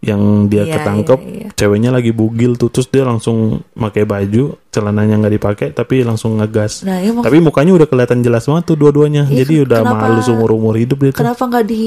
Yang 0.00 0.20
dia 0.48 0.64
Iya, 0.64 0.72
ketangkep 0.74 1.20
iya, 1.20 1.32
iya. 1.34 1.48
ceweknya 1.52 1.88
lagi 1.88 2.12
bugil 2.12 2.56
tuh 2.56 2.68
terus 2.68 2.88
dia 2.88 3.04
langsung 3.04 3.60
pakai 3.72 4.04
baju 4.04 4.56
celananya 4.68 5.16
nggak 5.16 5.34
dipakai 5.34 5.68
tapi 5.70 6.00
langsung 6.00 6.36
ngegas. 6.36 6.80
Nah 6.82 6.96
ya 6.98 7.08
maksud- 7.10 7.24
tapi 7.24 7.38
mukanya 7.40 7.72
udah 7.74 7.88
kelihatan 7.88 8.20
jelas 8.20 8.44
banget 8.44 8.64
tuh 8.66 8.76
dua-duanya. 8.78 9.24
Iya, 9.26 9.44
jadi 9.44 9.54
udah 9.64 9.80
kenapa- 9.82 10.00
malu 10.02 10.20
seumur 10.20 10.50
umur 10.50 10.76
hidup 10.76 10.96
dia 10.98 11.10
tuh. 11.10 11.20
kenapa 11.20 11.42
nggak 11.42 11.64
di 11.64 11.84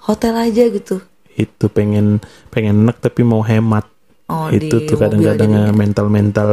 hotel 0.00 0.34
aja 0.34 0.64
gitu? 0.66 0.96
Itu 1.30 1.68
pengen 1.68 2.20
pengen 2.48 2.84
enak 2.84 3.00
tapi 3.00 3.20
mau 3.20 3.40
hemat. 3.40 3.84
Oh, 4.24 4.46
itu 4.48 4.84
tuh 4.84 4.94
kadang-kadang 4.94 5.48
jadinya. 5.50 5.72
mental-mental 5.72 6.50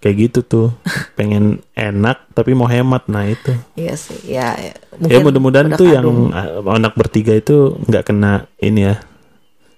kayak 0.00 0.16
gitu 0.28 0.40
tuh 0.42 0.68
pengen 1.18 1.60
enak 1.76 2.24
tapi 2.32 2.56
mau 2.56 2.66
hemat 2.66 3.04
nah 3.06 3.24
itu 3.28 3.52
Iya 3.76 3.94
sih, 3.96 4.18
ya. 4.24 4.56
ya. 4.56 4.72
ya 5.04 5.18
mudah-mudahan 5.20 5.72
udah 5.72 5.78
tuh 5.78 5.88
kadung. 5.92 6.32
yang 6.32 6.64
uh, 6.64 6.72
anak 6.72 6.96
bertiga 6.96 7.36
itu 7.36 7.76
nggak 7.86 8.08
kena 8.08 8.48
ini 8.58 8.88
ya 8.92 8.94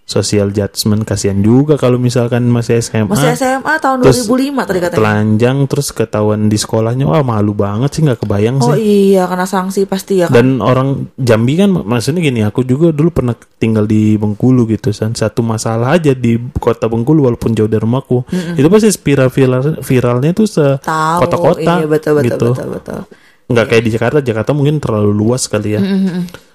social 0.03 0.51
judgment 0.51 1.03
kasihan 1.03 1.39
juga 1.39 1.75
kalau 1.75 1.97
misalkan 1.97 2.45
masih 2.45 2.79
SMA 2.79 3.07
masih 3.07 3.33
SMA 3.33 3.75
tahun 3.79 4.03
Terus 4.03 4.27
2005 4.27 4.69
tadi 4.69 4.79
katanya. 4.79 4.99
telanjang 4.99 5.57
terus 5.65 5.89
ketahuan 5.89 6.41
di 6.47 6.55
sekolahnya 6.55 7.05
wah 7.05 7.23
malu 7.23 7.53
banget 7.53 7.91
sih 7.91 8.03
nggak 8.03 8.21
kebayang 8.21 8.59
Oh 8.59 8.75
sih. 8.75 8.83
iya, 9.09 9.25
kena 9.25 9.47
sanksi 9.47 9.87
pasti 9.87 10.21
ya 10.21 10.27
kan. 10.27 10.35
dan 10.35 10.47
orang 10.59 10.89
Jambi 11.15 11.55
kan 11.55 11.71
maksudnya 11.73 12.21
gini 12.21 12.43
aku 12.43 12.61
juga 12.63 12.91
dulu 12.91 13.09
pernah 13.09 13.33
tinggal 13.57 13.85
di 13.85 14.15
Bengkulu 14.15 14.67
gitu 14.67 14.91
kan 14.91 15.13
satu 15.13 15.41
masalah 15.41 15.97
aja 15.97 16.13
di 16.13 16.35
kota 16.53 16.87
Bengkulu 16.87 17.25
walaupun 17.25 17.53
jauh 17.53 17.67
dari 17.67 17.81
rumahku. 17.81 18.27
Itu 18.53 18.69
pasti 18.69 18.91
spiral 18.91 19.29
viral 19.29 19.81
viralnya 19.81 20.31
tuh 20.33 20.45
se 20.45 20.67
kota-kota 20.83 21.79
Iya 21.79 21.87
betul 21.87 22.13
betul 22.19 22.27
gitu. 22.27 22.47
betul 22.53 22.69
betul. 22.75 23.01
nggak 23.49 23.67
kayak 23.67 23.83
di 23.83 23.91
Jakarta 23.91 24.19
Jakarta 24.19 24.51
mungkin 24.51 24.77
terlalu 24.77 25.13
luas 25.13 25.45
kali 25.45 25.77
ya 25.77 25.81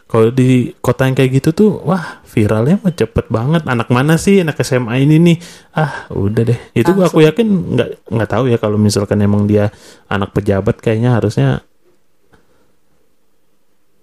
kalau 0.08 0.32
di 0.32 0.72
kota 0.80 1.04
yang 1.04 1.16
kayak 1.20 1.44
gitu 1.44 1.50
tuh 1.52 1.72
wah 1.84 2.24
viralnya 2.32 2.80
mah 2.80 2.96
cepet 2.96 3.28
banget 3.28 3.68
anak 3.68 3.92
mana 3.92 4.16
sih 4.16 4.40
anak 4.40 4.56
SMA 4.64 5.04
ini 5.04 5.20
nih 5.20 5.38
ah 5.76 6.08
udah 6.16 6.44
deh 6.48 6.60
itu 6.72 6.90
gua 6.96 7.12
aku 7.12 7.28
yakin 7.28 7.76
nggak 7.76 7.90
nggak 8.08 8.30
tahu 8.32 8.48
ya 8.48 8.58
kalau 8.58 8.80
misalkan 8.80 9.20
emang 9.20 9.44
dia 9.44 9.68
anak 10.08 10.32
pejabat 10.32 10.80
kayaknya 10.80 11.20
harusnya 11.20 11.62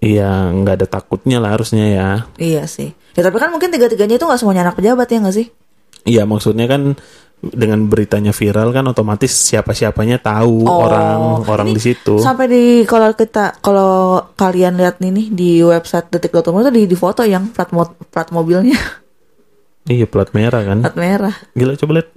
Iya, 0.05 0.53
nggak 0.53 0.75
ada 0.85 0.87
takutnya 1.01 1.41
lah 1.41 1.57
harusnya 1.57 1.85
ya. 1.89 2.09
Iya 2.37 2.69
sih. 2.69 2.93
Ya 3.17 3.25
tapi 3.25 3.41
kan 3.41 3.49
mungkin 3.49 3.73
tiga-tiganya 3.73 4.21
itu 4.21 4.29
nggak 4.29 4.37
semuanya 4.37 4.69
anak 4.69 4.77
pejabat 4.77 5.09
ya 5.09 5.19
nggak 5.25 5.33
sih? 5.33 5.49
Iya, 6.05 6.29
maksudnya 6.29 6.69
kan 6.69 6.93
dengan 7.51 7.85
beritanya 7.85 8.31
viral 8.31 8.71
kan 8.71 8.85
otomatis 8.85 9.29
siapa-siapanya 9.31 10.17
tahu 10.17 10.63
Oh, 10.63 10.83
orang 10.83 11.43
orang 11.45 11.67
ini 11.67 11.77
di 11.77 11.83
situ. 11.85 12.17
Sampai 12.17 12.47
di 12.47 12.63
kalau 12.83 13.11
kita 13.11 13.59
kalau 13.59 13.93
kalian 14.33 14.75
lihat 14.75 14.99
nih 14.99 15.11
nih 15.11 15.27
di 15.29 15.51
website 15.61 16.09
detik.com 16.09 16.55
itu 16.57 16.71
di, 16.71 16.83
di 16.85 16.95
foto 16.95 17.21
yang 17.21 17.49
plat 17.49 17.69
mo- 17.69 17.93
plat 18.07 18.29
mobilnya 18.29 18.79
Iya, 19.87 20.07
plat 20.07 20.33
merah 20.33 20.63
kan. 20.63 20.81
plat 20.81 20.97
merah 20.97 21.35
Gila 21.53 21.77
coba 21.77 21.93
lihat. 21.95 22.09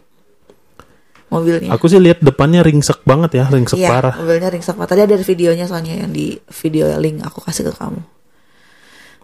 mobilnya. 1.28 1.70
Aku 1.70 1.86
sih 1.86 2.00
lihat 2.00 2.20
depannya 2.20 2.64
ringsek 2.64 3.04
banget 3.04 3.36
ya, 3.36 3.46
ringsek 3.46 3.76
Iya, 3.76 3.90
parah. 3.90 4.16
mobilnya 4.16 4.48
ringsek 4.48 4.74
parah. 4.74 4.88
Tadi 4.88 5.02
ada 5.04 5.16
videonya 5.18 5.66
soalnya 5.68 5.94
yang 5.98 6.10
di 6.10 6.32
video 6.56 6.88
link 6.96 7.20
aku 7.20 7.44
kasih 7.44 7.68
ke 7.68 7.76
kamu. 7.76 8.00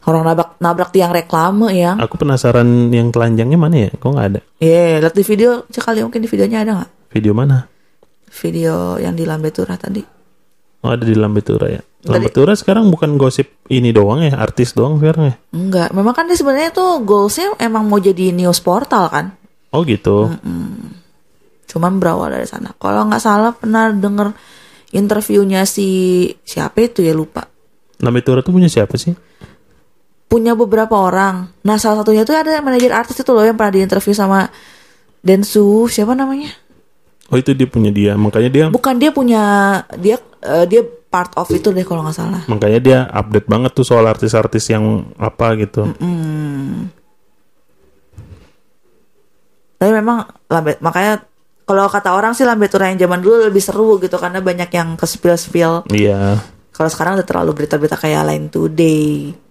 Orang 0.03 0.27
nabrak 0.27 0.59
nabrak 0.59 0.89
tiang 0.91 1.15
reklame 1.15 1.71
yang. 1.71 1.95
Aku 2.03 2.19
penasaran 2.19 2.91
yang 2.91 3.09
telanjangnya 3.09 3.55
mana 3.55 3.87
ya? 3.87 3.91
Kok 3.95 4.09
nggak 4.11 4.27
ada? 4.35 4.39
Iya, 4.59 4.99
lihat 4.99 5.15
di 5.15 5.23
video 5.23 5.63
cek 5.71 5.83
kali 5.83 6.03
mungkin 6.03 6.19
di 6.19 6.27
videonya 6.27 6.57
ada 6.63 6.71
nggak? 6.83 6.91
Video 7.15 7.31
mana? 7.31 7.67
Video 8.33 8.99
yang 8.99 9.15
di 9.15 9.23
Lambe 9.23 9.53
Turah 9.55 9.79
tadi. 9.79 10.03
Oh, 10.83 10.91
ada 10.91 11.07
di 11.07 11.15
Lambetura 11.15 11.71
ya. 11.71 11.79
Lambetura 12.03 12.51
sekarang 12.59 12.91
bukan 12.91 13.15
gosip 13.15 13.63
ini 13.71 13.95
doang 13.95 14.19
ya, 14.27 14.35
artis 14.35 14.75
doang 14.75 14.99
sekarang 14.99 15.31
ya. 15.31 15.35
Enggak, 15.55 15.95
memang 15.95 16.11
kan 16.11 16.27
dia 16.27 16.35
sebenarnya 16.35 16.75
tuh 16.75 16.99
goalsnya 17.07 17.55
emang 17.63 17.87
mau 17.87 18.03
jadi 18.03 18.35
news 18.35 18.59
portal 18.59 19.07
kan. 19.07 19.31
Oh 19.71 19.87
gitu. 19.87 20.27
Cuman 21.71 22.03
berawal 22.03 22.35
dari 22.35 22.43
sana. 22.43 22.75
Kalau 22.75 23.07
nggak 23.07 23.23
salah 23.23 23.55
pernah 23.55 23.95
denger 23.95 24.35
interviewnya 24.91 25.63
si 25.63 26.27
siapa 26.43 26.83
itu 26.83 26.99
ya 26.99 27.15
lupa. 27.15 27.47
Lambetura 28.03 28.43
tuh 28.43 28.51
punya 28.51 28.67
siapa 28.67 28.99
sih? 28.99 29.15
Punya 30.33 30.57
beberapa 30.57 30.97
orang. 30.97 31.53
Nah 31.61 31.77
salah 31.77 32.01
satunya 32.01 32.25
tuh 32.25 32.33
ada 32.33 32.57
manajer 32.65 32.89
artis 32.89 33.21
itu 33.21 33.29
loh 33.29 33.45
yang 33.45 33.53
pernah 33.53 33.77
diinterview 33.77 34.17
sama 34.17 34.49
Densu 35.21 35.85
siapa 35.85 36.17
namanya? 36.17 36.49
Oh 37.29 37.37
itu 37.37 37.53
dia 37.53 37.69
punya 37.69 37.93
dia, 37.93 38.17
makanya 38.17 38.49
dia 38.49 38.65
Bukan 38.73 38.97
dia 38.97 39.13
punya 39.13 39.41
dia 39.93 40.17
eh, 40.41 40.65
dia 40.65 40.81
part 41.13 41.29
of 41.37 41.45
itu 41.53 41.69
deh 41.69 41.85
kalau 41.85 42.01
nggak 42.01 42.17
salah. 42.17 42.41
makanya 42.49 42.79
dia 42.81 42.97
update 43.13 43.45
banget 43.45 43.77
tuh 43.77 43.85
soal 43.85 44.09
artis-artis 44.09 44.73
yang 44.73 45.13
apa 45.21 45.53
gitu. 45.61 45.93
Tapi 49.77 49.91
memang 49.93 50.25
lambe 50.49 50.81
makanya 50.81 51.21
kalau 51.69 51.85
kata 51.85 52.17
orang 52.17 52.33
sih 52.33 52.43
lambe 52.43 52.65
Tura 52.65 52.89
yang 52.89 52.97
zaman 52.97 53.21
dulu 53.21 53.53
lebih 53.53 53.61
seru 53.61 54.01
gitu 54.01 54.17
karena 54.17 54.41
banyak 54.41 54.73
yang 54.73 54.97
ke 54.97 55.05
spill 55.05 55.37
spill. 55.37 55.73
Iya. 55.93 56.41
Kalau 56.73 56.89
sekarang 56.89 57.21
udah 57.21 57.27
terlalu 57.29 57.51
berita-berita 57.53 58.01
kayak 58.01 58.25
Line 58.33 58.49
Today. 58.49 59.42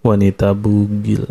Wanita 0.00 0.52
bugil. 0.52 1.28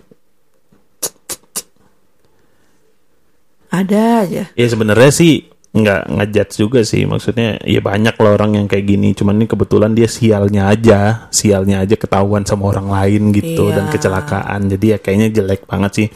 Ada 3.70 4.26
aja. 4.26 4.44
Ya 4.54 4.66
sebenarnya 4.68 5.12
sih 5.14 5.46
nggak 5.70 6.02
ngejudge 6.10 6.54
juga 6.58 6.82
sih 6.82 7.06
maksudnya 7.06 7.62
ya 7.62 7.78
banyak 7.78 8.18
lah 8.18 8.32
orang 8.34 8.58
yang 8.58 8.66
kayak 8.66 8.90
gini 8.90 9.14
cuman 9.14 9.38
ini 9.38 9.46
kebetulan 9.46 9.94
dia 9.94 10.10
sialnya 10.10 10.66
aja 10.66 11.30
sialnya 11.30 11.86
aja 11.86 11.94
ketahuan 11.94 12.42
sama 12.42 12.74
orang 12.74 12.90
lain 12.90 13.30
gitu 13.30 13.70
Iya. 13.70 13.78
dan 13.78 13.86
kecelakaan 13.94 14.66
jadi 14.66 14.86
ya 14.88 14.98
kayaknya 14.98 15.28
jelek 15.30 15.70
banget 15.70 15.92
sih 15.94 16.08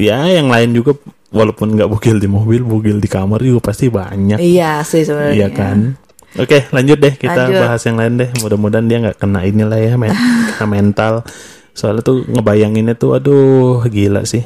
ya 0.00 0.24
yang 0.24 0.48
lain 0.48 0.72
juga 0.72 0.96
walaupun 1.28 1.76
nggak 1.76 1.84
bugil 1.84 2.16
di 2.16 2.24
mobil 2.24 2.64
bugil 2.64 2.96
di 2.96 3.12
kamar 3.12 3.44
juga 3.44 3.60
pasti 3.60 3.92
banyak 3.92 4.40
Iya 4.40 4.80
sih 4.88 5.04
sebenarnya. 5.04 5.36
iya 5.36 5.48
kan 5.52 5.92
oke 6.40 6.72
lanjut 6.72 6.96
deh 6.96 7.14
kita 7.20 7.52
Lanjut. 7.52 7.60
bahas 7.60 7.82
yang 7.84 7.96
lain 8.00 8.14
deh 8.24 8.30
mudah-mudahan 8.40 8.86
dia 8.88 8.98
nggak 9.04 9.18
kena 9.20 9.40
inilah 9.44 9.80
ya 9.84 10.00
men 10.00 10.16
mental 10.72 11.28
soalnya 11.72 12.04
tuh 12.04 12.24
ngebayanginnya 12.28 12.94
tuh 12.96 13.16
aduh 13.16 13.84
gila 13.88 14.24
sih. 14.28 14.44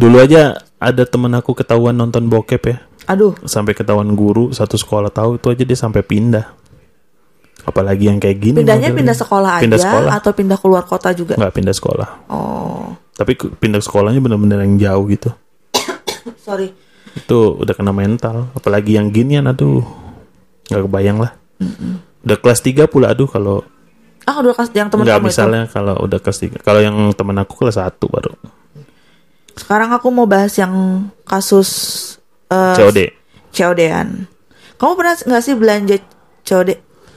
Dulu 0.00 0.16
aja 0.18 0.56
ada 0.80 1.02
temen 1.04 1.30
aku 1.36 1.52
ketahuan 1.52 1.94
nonton 1.94 2.26
bokep 2.26 2.62
ya. 2.66 2.76
Aduh, 3.10 3.34
sampai 3.42 3.74
ketahuan 3.74 4.12
guru 4.14 4.54
satu 4.54 4.78
sekolah 4.78 5.10
tahu 5.10 5.36
itu 5.36 5.46
aja 5.50 5.62
dia 5.66 5.78
sampai 5.78 6.00
pindah. 6.00 6.46
Apalagi 7.66 8.08
yang 8.08 8.16
kayak 8.16 8.38
gini 8.40 8.56
pindahnya 8.64 8.88
modelnya. 8.88 8.98
pindah 9.04 9.16
sekolah 9.20 9.50
aja 9.60 9.62
pindah 9.68 9.80
sekolah. 9.80 10.10
atau 10.16 10.30
pindah 10.32 10.58
keluar 10.58 10.84
kota 10.88 11.12
juga? 11.12 11.36
nggak 11.36 11.52
pindah 11.52 11.74
sekolah. 11.76 12.08
Oh, 12.32 12.96
tapi 13.12 13.36
pindah 13.36 13.84
sekolahnya 13.84 14.20
bener-bener 14.24 14.64
yang 14.64 14.80
jauh 14.80 15.04
gitu. 15.12 15.30
Sorry. 16.46 16.72
itu 17.10 17.38
udah 17.60 17.74
kena 17.76 17.92
mental. 17.92 18.48
Apalagi 18.56 18.96
yang 18.96 19.12
ginian 19.12 19.44
aduh. 19.50 19.84
Nggak 20.72 20.82
kebayang 20.88 21.18
lah. 21.20 21.32
Udah 22.24 22.38
kelas 22.40 22.64
3 22.64 22.88
pula 22.88 23.12
aduh 23.12 23.28
kalau 23.28 23.66
Ah, 24.22 24.36
udah 24.36 24.52
kas 24.52 24.68
yang 24.70 24.88
teman 24.88 25.02
nggak 25.02 25.16
kamu 25.16 25.24
itu. 25.24 25.32
misalnya 25.32 25.62
kalau 25.66 25.94
udah 25.98 26.18
kelas 26.18 26.38
3 26.38 26.60
kalau 26.60 26.80
yang 26.80 26.96
temen 27.12 27.36
aku 27.36 27.54
kelas 27.56 27.76
1 27.76 27.88
baru 28.06 28.34
Sekarang 29.52 29.90
aku 29.90 30.08
mau 30.08 30.24
bahas 30.24 30.54
yang 30.54 30.72
kasus 31.22 31.68
eh, 32.46 32.74
COD 32.74 32.98
COD-an. 33.50 34.30
Kamu 34.76 34.92
pernah 34.94 35.14
nggak 35.14 35.42
sih 35.42 35.54
belanja 35.54 35.96
COD? 36.42 36.70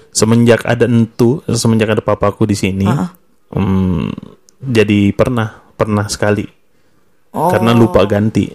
semenjak 0.10 0.62
ada 0.62 0.86
entu 0.86 1.42
semenjak 1.48 1.90
ada 1.90 2.02
papaku 2.02 2.46
di 2.46 2.54
sini 2.54 2.86
Heeh. 2.86 3.10
hmm, 3.50 4.14
jadi 4.62 5.10
pernah 5.12 5.50
pernah 5.74 6.06
sekali 6.06 6.46
Oh. 7.34 7.50
karena 7.50 7.74
lupa 7.74 8.06
ganti 8.06 8.46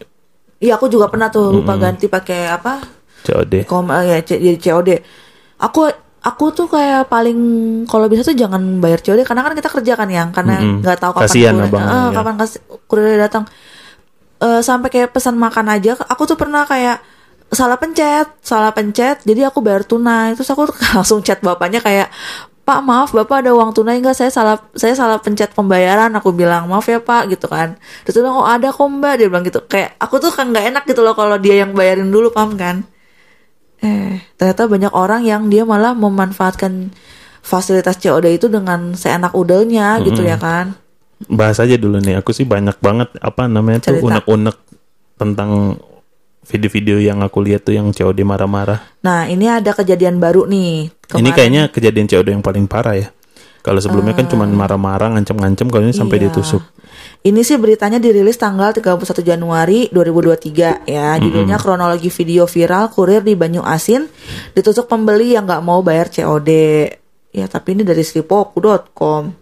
Iya 0.59 0.75
aku 0.75 0.87
juga 0.87 1.07
pernah 1.07 1.27
tuh 1.27 1.51
lupa 1.53 1.75
ganti 1.75 2.07
pakai 2.07 2.47
apa? 2.47 2.79
COD. 3.21 3.63
Kom 3.65 3.91
eh, 3.91 4.07
ya 4.09 4.19
jadi 4.23 4.55
COD. 4.55 4.91
Aku 5.61 5.87
aku 6.29 6.45
tuh 6.51 6.67
kayak 6.67 7.07
paling 7.07 7.39
kalau 7.85 8.07
bisa 8.07 8.23
tuh 8.23 8.33
jangan 8.33 8.61
bayar 8.79 9.01
COD 9.01 9.25
karena 9.25 9.43
kan 9.43 9.53
kita 9.53 9.71
kerja 9.71 9.93
kan 9.95 10.09
yang. 10.09 10.29
Karena 10.31 10.55
nggak 10.79 10.99
tahu 10.99 11.13
kapan 11.15 11.25
Kasihan 11.25 11.55
kurir- 11.55 11.69
abang, 11.69 11.83
eh, 11.83 11.89
ya. 11.89 12.09
kapan 12.13 12.35
kas- 12.37 12.63
kurir 12.85 13.17
datang. 13.17 13.45
Eh, 14.39 14.61
sampai 14.61 14.89
kayak 14.89 15.11
pesan 15.11 15.35
makan 15.35 15.67
aja 15.69 15.99
aku 15.99 16.23
tuh 16.25 16.37
pernah 16.37 16.63
kayak 16.63 17.03
salah 17.49 17.75
pencet, 17.75 18.29
salah 18.39 18.71
pencet, 18.71 19.25
jadi 19.25 19.49
aku 19.49 19.59
bayar 19.59 19.83
tunai. 19.83 20.37
Terus 20.37 20.47
aku 20.49 20.69
langsung 20.95 21.21
chat 21.21 21.41
bapaknya 21.41 21.81
kayak 21.81 22.09
Pak 22.63 22.85
maaf 22.85 23.17
bapak 23.17 23.49
ada 23.49 23.57
uang 23.57 23.73
tunai 23.73 23.97
nggak? 23.97 24.13
Saya 24.13 24.29
salah 24.29 24.61
saya 24.77 24.93
salah 24.93 25.17
pencet 25.17 25.57
pembayaran. 25.57 26.13
Aku 26.13 26.37
bilang 26.37 26.69
maaf 26.69 26.85
ya 26.85 27.01
pak 27.01 27.33
gitu 27.33 27.49
kan. 27.49 27.81
Terus 28.05 28.13
dia 28.13 28.23
bilang 28.23 28.37
oh 28.39 28.45
ada 28.45 28.69
kok 28.69 28.85
mbak. 28.85 29.17
Dia 29.17 29.33
bilang 29.33 29.41
gitu. 29.41 29.65
Kayak 29.65 29.97
aku 29.97 30.21
tuh 30.21 30.29
kan 30.29 30.53
nggak 30.53 30.65
enak 30.69 30.83
gitu 30.85 31.01
loh 31.01 31.17
kalau 31.17 31.41
dia 31.41 31.65
yang 31.65 31.73
bayarin 31.73 32.13
dulu 32.13 32.29
paham 32.29 32.61
kan 32.61 32.85
Eh, 33.79 34.19
ternyata 34.35 34.67
banyak 34.67 34.93
orang 34.93 35.23
yang 35.23 35.47
dia 35.47 35.63
malah 35.63 35.95
memanfaatkan 35.95 36.91
fasilitas 37.43 37.97
COD 37.97 38.35
itu 38.35 38.47
dengan 38.51 38.93
seenak 38.99 39.33
udelnya 39.33 40.03
gitu 40.03 40.21
ya 40.27 40.37
kan. 40.37 40.75
Bahas 41.31 41.59
aja 41.59 41.75
dulu 41.79 41.99
nih. 42.03 42.19
Aku 42.19 42.35
sih 42.35 42.47
banyak 42.47 42.79
banget 42.79 43.09
apa 43.19 43.47
namanya 43.47 43.87
tuh 43.87 43.99
Cerita. 43.99 44.07
unek-unek 44.23 44.57
tentang 45.19 45.81
video-video 46.49 46.97
yang 47.03 47.21
aku 47.21 47.45
lihat 47.45 47.67
tuh 47.67 47.77
yang 47.77 47.91
COD 47.93 48.25
marah-marah. 48.25 48.81
Nah, 49.05 49.29
ini 49.29 49.47
ada 49.51 49.77
kejadian 49.77 50.17
baru 50.17 50.49
nih. 50.49 50.89
Ini 50.89 50.95
Kemarin- 51.05 51.35
kayaknya 51.37 51.63
kejadian 51.69 52.07
COD 52.09 52.29
yang 52.39 52.45
paling 52.45 52.65
parah 52.65 52.97
ya. 52.97 53.09
Kalau 53.61 53.79
sebelumnya 53.79 54.15
kan 54.15 54.27
cuma 54.27 54.45
marah-marah, 54.45 55.13
ngancem-ngancem, 55.13 55.69
kalau 55.69 55.85
ini 55.85 55.93
sampai 55.93 56.17
Ah. 56.17 56.21
Iya. 56.21 56.27
ditusuk. 56.31 56.63
Ini 57.19 57.43
sih 57.43 57.59
beritanya 57.59 57.99
dirilis 57.99 58.39
tanggal 58.39 58.71
31 58.71 59.21
Januari 59.21 59.91
2023 59.91 60.87
ya. 60.87 61.19
Judulnya 61.19 61.59
kronologi 61.59 62.09
video 62.09 62.47
viral 62.47 62.89
kurir 62.89 63.21
di 63.21 63.35
Banyu 63.35 63.61
Asin 63.61 64.07
ditusuk 64.55 64.87
pembeli 64.87 65.35
yang 65.35 65.45
nggak 65.45 65.61
mau 65.61 65.83
bayar 65.83 66.09
COD. 66.09 66.51
Ya, 67.35 67.45
tapi 67.45 67.75
ini 67.75 67.83
dari 67.83 68.01
sripoku.com. 68.01 69.35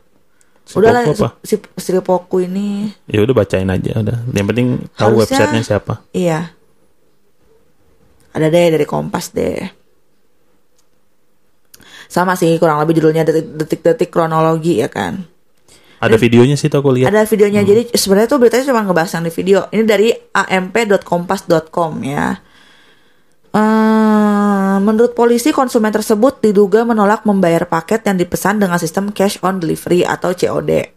Udah 0.74 0.90
lah, 0.90 1.04
Sripoku 1.06 1.22
apa? 1.22 1.28
si, 1.46 1.54
Sripoku 1.78 2.36
ini 2.42 2.90
Ya 3.06 3.22
udah 3.22 3.36
bacain 3.36 3.70
aja 3.70 4.02
udah. 4.02 4.18
Yang 4.32 4.46
penting 4.50 4.66
tahu 4.90 5.22
Harusnya- 5.22 5.38
websitenya 5.38 5.62
siapa. 5.62 5.94
Iya. 6.10 6.50
Ada 8.32 8.46
deh 8.50 8.66
dari 8.74 8.84
Kompas 8.84 9.30
deh. 9.30 9.62
Sama 12.06 12.38
sih 12.38 12.54
kurang 12.56 12.78
lebih 12.82 12.98
judulnya 13.02 13.26
detik- 13.26 13.52
detik-detik 13.54 14.10
kronologi 14.10 14.80
ya 14.80 14.88
kan. 14.90 15.26
Ada 15.96 16.20
videonya 16.20 16.60
sih 16.60 16.68
tuh 16.68 16.84
aku 16.84 16.92
lihat. 16.92 17.08
Ada 17.08 17.24
videonya 17.24 17.64
jadi 17.64 17.88
sebenarnya 17.88 18.28
tuh 18.28 18.38
beritanya 18.38 18.64
cuma 18.68 18.84
ngebahas 18.84 19.16
yang 19.16 19.24
di 19.24 19.32
video. 19.32 19.58
Ini 19.72 19.82
dari 19.88 20.08
amp.kompas.com 20.12 21.92
ya. 22.04 22.36
Eh, 23.56 24.76
menurut 24.84 25.16
polisi 25.16 25.48
konsumen 25.48 25.88
tersebut 25.88 26.44
diduga 26.44 26.84
menolak 26.84 27.24
membayar 27.24 27.64
paket 27.64 28.04
yang 28.04 28.20
dipesan 28.20 28.60
dengan 28.60 28.76
sistem 28.76 29.08
cash 29.08 29.40
on 29.40 29.56
delivery 29.56 30.04
atau 30.04 30.36
COD. 30.36 30.92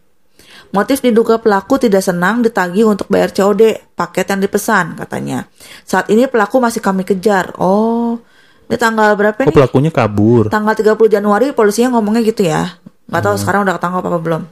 Motif 0.76 1.02
diduga 1.02 1.40
pelaku 1.40 1.82
tidak 1.82 2.04
senang 2.04 2.44
ditagih 2.44 2.86
untuk 2.86 3.08
bayar 3.08 3.32
COD 3.32 3.96
paket 3.96 4.36
yang 4.36 4.44
dipesan 4.44 5.00
katanya. 5.00 5.48
Saat 5.88 6.12
ini 6.12 6.28
pelaku 6.28 6.60
masih 6.60 6.84
kami 6.84 7.08
kejar. 7.08 7.56
Oh, 7.58 8.22
ini 8.70 8.78
tanggal 8.78 9.18
berapa 9.18 9.34
Kok 9.36 9.50
nih? 9.50 9.56
pelakunya 9.58 9.90
kabur? 9.90 10.44
Tanggal 10.48 10.78
30 10.78 11.10
Januari 11.10 11.50
polisinya 11.52 11.98
ngomongnya 11.98 12.22
gitu 12.22 12.46
ya. 12.46 12.78
Nggak 13.10 13.22
tahu 13.26 13.36
sekarang 13.36 13.66
udah 13.66 13.76
ketangkap 13.82 14.06
apa 14.06 14.20
belum. 14.22 14.44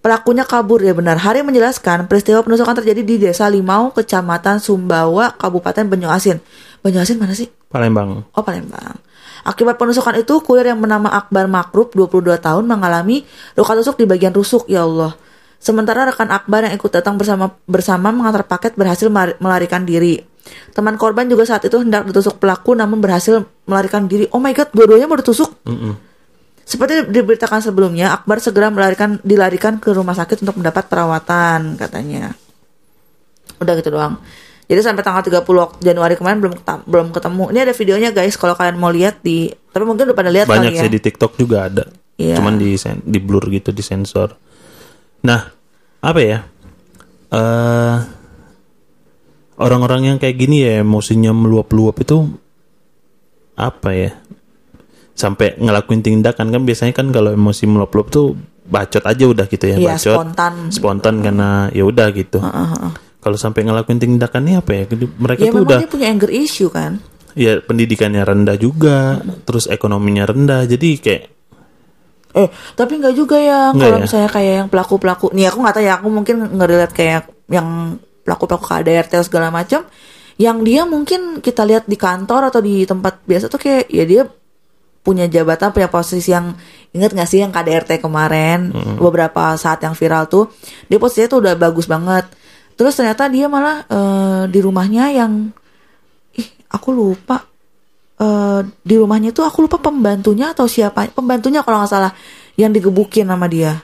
Pelakunya 0.00 0.48
kabur 0.48 0.80
ya 0.80 0.96
benar. 0.96 1.20
Hari 1.20 1.44
menjelaskan 1.44 2.08
peristiwa 2.08 2.40
penusukan 2.40 2.72
terjadi 2.72 3.04
di 3.04 3.20
Desa 3.20 3.44
Limau, 3.52 3.92
Kecamatan 3.92 4.56
Sumbawa, 4.56 5.36
Kabupaten 5.36 5.84
Banyuasin. 5.84 6.40
Banyuasin 6.80 7.20
mana 7.20 7.36
sih? 7.36 7.52
Palembang. 7.68 8.24
Oh 8.32 8.40
Palembang. 8.40 8.96
Akibat 9.44 9.76
penusukan 9.76 10.16
itu, 10.16 10.40
kurir 10.40 10.72
yang 10.72 10.80
bernama 10.80 11.12
Akbar 11.12 11.44
Makrub, 11.44 11.92
22 11.92 12.40
tahun, 12.40 12.64
mengalami 12.64 13.28
luka 13.52 13.72
tusuk 13.76 14.00
di 14.00 14.08
bagian 14.08 14.32
rusuk, 14.32 14.64
ya 14.64 14.88
Allah. 14.88 15.12
Sementara 15.60 16.08
rekan 16.08 16.32
Akbar 16.32 16.64
yang 16.64 16.72
ikut 16.72 16.88
datang 16.88 17.20
bersama 17.20 17.52
bersama 17.68 18.08
mengantar 18.08 18.48
paket 18.48 18.72
berhasil 18.80 19.12
melari- 19.12 19.36
melarikan 19.36 19.84
diri. 19.84 20.24
Teman 20.70 20.94
korban 20.96 21.26
juga 21.26 21.44
saat 21.44 21.66
itu 21.66 21.76
hendak 21.82 22.06
ditusuk 22.08 22.40
pelaku 22.40 22.78
namun 22.78 23.02
berhasil 23.02 23.44
melarikan 23.66 24.06
diri. 24.06 24.30
Oh 24.32 24.40
my 24.40 24.54
god, 24.54 24.70
dua-duanya 24.72 25.10
mau 25.10 25.18
ditusuk. 25.18 25.50
Mm-mm. 25.66 25.94
Seperti 26.62 27.10
diberitakan 27.10 27.58
sebelumnya, 27.66 28.14
Akbar 28.14 28.38
segera 28.38 28.70
melarikan 28.70 29.18
dilarikan 29.26 29.82
ke 29.82 29.90
rumah 29.90 30.14
sakit 30.14 30.46
untuk 30.46 30.62
mendapat 30.62 30.86
perawatan, 30.86 31.74
katanya. 31.74 32.30
Udah 33.58 33.74
gitu 33.74 33.90
doang. 33.90 34.22
Jadi 34.70 34.86
sampai 34.86 35.02
tanggal 35.02 35.26
30 35.26 35.82
Januari 35.82 36.14
kemarin 36.14 36.38
belum 36.38 36.54
belum 36.86 37.06
ketemu. 37.10 37.44
Ini 37.50 37.58
ada 37.66 37.74
videonya 37.74 38.10
guys 38.14 38.38
kalau 38.38 38.54
kalian 38.54 38.78
mau 38.78 38.94
lihat 38.94 39.18
di 39.18 39.50
tapi 39.50 39.82
mungkin 39.82 40.06
udah 40.06 40.14
pada 40.14 40.30
lihat 40.30 40.46
Banyak 40.46 40.70
kali 40.70 40.78
ya. 40.78 40.82
sih 40.86 40.92
di 40.94 41.00
TikTok 41.02 41.34
juga 41.34 41.66
ada. 41.66 41.90
Iya. 42.14 42.38
Cuman 42.38 42.54
di 42.54 42.78
di 43.02 43.18
blur 43.18 43.50
gitu 43.50 43.74
di 43.74 43.82
sensor. 43.82 44.30
Nah, 45.26 45.42
apa 45.98 46.20
ya? 46.22 46.46
Eh 47.34 48.19
orang-orang 49.60 50.00
yang 50.06 50.16
kayak 50.16 50.36
gini 50.36 50.64
ya 50.64 50.80
emosinya 50.80 51.30
meluap-luap 51.30 52.00
itu 52.00 52.26
apa 53.54 53.90
ya? 53.92 54.10
Sampai 55.12 55.52
ngelakuin 55.54 56.00
tindakan 56.00 56.48
kan 56.48 56.62
biasanya 56.64 56.96
kan 56.96 57.12
kalau 57.12 57.30
emosi 57.30 57.68
meluap-luap 57.68 58.08
tuh 58.08 58.32
bacot 58.64 59.04
aja 59.04 59.24
udah 59.26 59.44
gitu 59.44 59.64
ya, 59.66 59.76
Iya, 59.76 59.88
bacot. 59.94 60.16
spontan. 60.16 60.54
Spontan 60.70 61.14
karena 61.20 61.48
ya 61.70 61.84
udah 61.84 62.08
gitu. 62.10 62.40
Kalau 63.20 63.36
sampai 63.36 63.68
ngelakuin 63.68 64.00
tindakan 64.00 64.42
ini 64.42 64.54
apa 64.56 64.70
ya? 64.72 64.82
Mereka 64.88 65.40
Ya 65.42 65.52
tuh 65.52 65.62
udah 65.62 65.78
dia 65.78 65.90
punya 65.90 66.08
anger 66.08 66.30
issue 66.30 66.72
kan. 66.72 66.96
ya 67.30 67.60
pendidikannya 67.60 68.24
rendah 68.24 68.56
juga, 68.56 69.20
terus 69.44 69.66
ekonominya 69.66 70.24
rendah. 70.24 70.64
Jadi 70.64 70.88
kayak 70.98 71.24
Eh, 72.30 72.46
tapi 72.72 72.94
nggak 72.96 73.12
juga 73.12 73.36
ya 73.36 73.74
kalau 73.74 73.98
ya? 73.98 74.06
misalnya 74.06 74.30
kayak 74.30 74.54
yang 74.56 74.68
pelaku-pelaku. 74.70 75.34
Nih 75.34 75.46
aku 75.46 75.58
nggak 75.60 75.74
tahu 75.74 75.84
ya, 75.84 75.94
aku 75.98 76.08
mungkin 76.08 76.36
ngeliat 76.48 76.90
kayak 76.90 77.26
yang 77.46 77.98
pelaku-pelaku 78.30 78.62
KDRT 78.70 79.26
segala 79.26 79.50
macam 79.50 79.82
yang 80.40 80.62
dia 80.64 80.88
mungkin 80.88 81.44
kita 81.44 81.66
lihat 81.68 81.84
di 81.84 82.00
kantor 82.00 82.48
atau 82.48 82.64
di 82.64 82.86
tempat 82.88 83.26
biasa 83.28 83.52
tuh 83.52 83.60
kayak 83.60 83.92
ya 83.92 84.04
dia 84.06 84.22
punya 85.00 85.28
jabatan 85.28 85.68
punya 85.72 85.88
posisi 85.92 86.32
yang 86.32 86.56
inget 86.92 87.12
gak 87.12 87.28
sih 87.28 87.44
yang 87.44 87.52
KDRT 87.52 88.00
kemarin 88.00 88.72
beberapa 89.00 89.56
saat 89.60 89.84
yang 89.84 89.92
viral 89.92 90.28
tuh 90.32 90.48
dia 90.88 90.96
posisinya 90.96 91.28
tuh 91.28 91.40
udah 91.44 91.54
bagus 91.60 91.84
banget. 91.84 92.24
Terus 92.76 92.96
ternyata 92.96 93.28
dia 93.28 93.48
malah 93.48 93.84
eh, 93.84 94.42
di 94.48 94.60
rumahnya 94.64 95.12
yang 95.12 95.52
ih 96.36 96.48
aku 96.72 96.88
lupa 96.88 97.44
eh, 98.16 98.60
di 98.80 98.94
rumahnya 98.96 99.36
tuh 99.36 99.44
aku 99.44 99.68
lupa 99.68 99.76
pembantunya 99.76 100.56
atau 100.56 100.64
siapa 100.64 101.12
pembantunya 101.12 101.60
kalau 101.60 101.84
nggak 101.84 101.92
salah 101.92 102.12
yang 102.56 102.72
digebukin 102.72 103.28
sama 103.28 103.44
dia. 103.44 103.76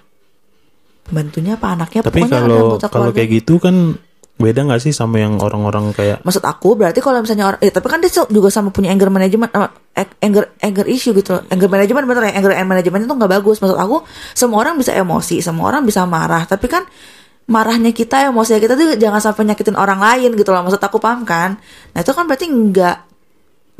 Pembantunya 1.04 1.60
apa 1.60 1.76
anaknya? 1.76 2.00
Tapi 2.00 2.20
kalau 2.28 2.80
kalau 2.80 3.12
keluarga. 3.12 3.16
kayak 3.16 3.28
gitu 3.40 3.60
kan 3.60 3.96
beda 4.36 4.68
nggak 4.68 4.84
sih 4.84 4.92
sama 4.92 5.16
yang 5.16 5.40
orang-orang 5.40 5.96
kayak 5.96 6.20
Maksud 6.20 6.44
aku 6.44 6.76
berarti 6.76 7.00
kalau 7.00 7.24
misalnya 7.24 7.48
orang, 7.48 7.60
eh 7.64 7.72
tapi 7.72 7.88
kan 7.88 8.04
dia 8.04 8.12
juga 8.12 8.52
sama 8.52 8.68
punya 8.68 8.92
anger 8.92 9.08
management, 9.08 9.48
eh, 9.96 10.08
anger 10.20 10.52
anger 10.60 10.84
issue 10.92 11.16
gitu. 11.16 11.40
Anger 11.48 11.68
management 11.72 12.04
bener 12.04 12.22
ya, 12.28 12.32
anger 12.36 12.52
management 12.52 13.08
itu 13.08 13.14
nggak 13.16 13.32
bagus. 13.32 13.64
Maksud 13.64 13.80
aku 13.80 14.04
semua 14.36 14.60
orang 14.60 14.76
bisa 14.76 14.92
emosi, 14.92 15.40
semua 15.40 15.72
orang 15.72 15.88
bisa 15.88 16.04
marah, 16.04 16.44
tapi 16.44 16.68
kan 16.68 16.84
marahnya 17.48 17.96
kita, 17.96 18.28
emosi 18.28 18.60
kita 18.60 18.76
tuh 18.76 19.00
jangan 19.00 19.24
sampai 19.24 19.48
nyakitin 19.48 19.78
orang 19.78 20.04
lain 20.04 20.36
gitu 20.36 20.52
loh. 20.52 20.60
Maksud 20.68 20.84
aku 20.84 21.00
paham 21.00 21.24
kan? 21.24 21.56
Nah 21.96 21.98
itu 22.04 22.12
kan 22.12 22.28
berarti 22.28 22.46
nggak 22.52 22.96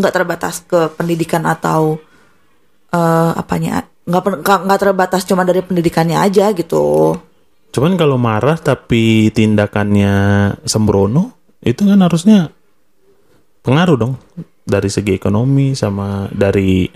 nggak 0.01 0.13
terbatas 0.13 0.65
ke 0.65 0.89
pendidikan 0.97 1.45
atau 1.45 2.01
eh 2.97 3.33
apanya 3.37 3.85
nggak 4.09 4.41
nggak 4.41 4.81
terbatas 4.81 5.29
cuma 5.29 5.45
dari 5.45 5.61
pendidikannya 5.61 6.17
aja 6.17 6.49
gitu. 6.57 7.13
Cuman 7.75 7.93
kalau 7.99 8.17
marah 8.17 8.57
tapi 8.57 9.31
tindakannya 9.31 10.15
sembrono 10.65 11.55
itu 11.61 11.83
kan 11.85 12.01
harusnya 12.01 12.49
pengaruh 13.67 13.97
dong 13.99 14.15
dari 14.67 14.91
segi 14.91 15.15
ekonomi 15.19 15.75
sama 15.75 16.31
dari 16.31 16.87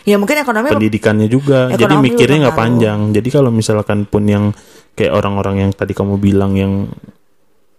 Ya 0.00 0.16
mungkin 0.16 0.40
ekonomi 0.40 0.72
pendidikannya 0.72 1.28
juga. 1.28 1.68
Jadi 1.68 1.84
Ekonomi 1.84 2.04
mikirnya 2.08 2.36
juga 2.40 2.44
nggak 2.48 2.56
panjang. 2.56 3.00
Jadi 3.12 3.28
kalau 3.28 3.50
misalkan 3.52 4.08
pun 4.08 4.24
yang 4.24 4.44
kayak 4.96 5.12
orang-orang 5.12 5.68
yang 5.68 5.70
tadi 5.76 5.92
kamu 5.92 6.16
bilang 6.16 6.56
yang 6.56 6.88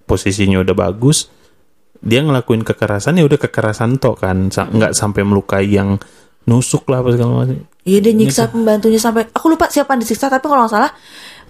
posisinya 0.06 0.62
udah 0.62 0.76
bagus, 0.78 1.34
dia 1.98 2.22
ngelakuin 2.22 2.62
kekerasan 2.62 3.18
ya 3.18 3.26
udah 3.26 3.40
kekerasan 3.42 3.98
tok 3.98 4.22
kan, 4.22 4.54
nggak 4.54 4.94
sampai 4.94 5.26
melukai 5.26 5.66
yang 5.66 5.98
nusuk 6.46 6.86
lah 6.94 7.02
apa 7.02 7.10
segala 7.18 7.32
macam. 7.42 7.58
Iya 7.82 8.00
dia 8.06 8.14
nyiksa 8.14 8.54
pembantunya 8.54 9.02
sampai 9.02 9.26
aku 9.34 9.46
lupa 9.50 9.74
siapa 9.74 9.98
yang 9.98 10.06
disiksa 10.06 10.30
tapi 10.30 10.46
kalau 10.46 10.70
nggak 10.70 10.74
salah 10.78 10.94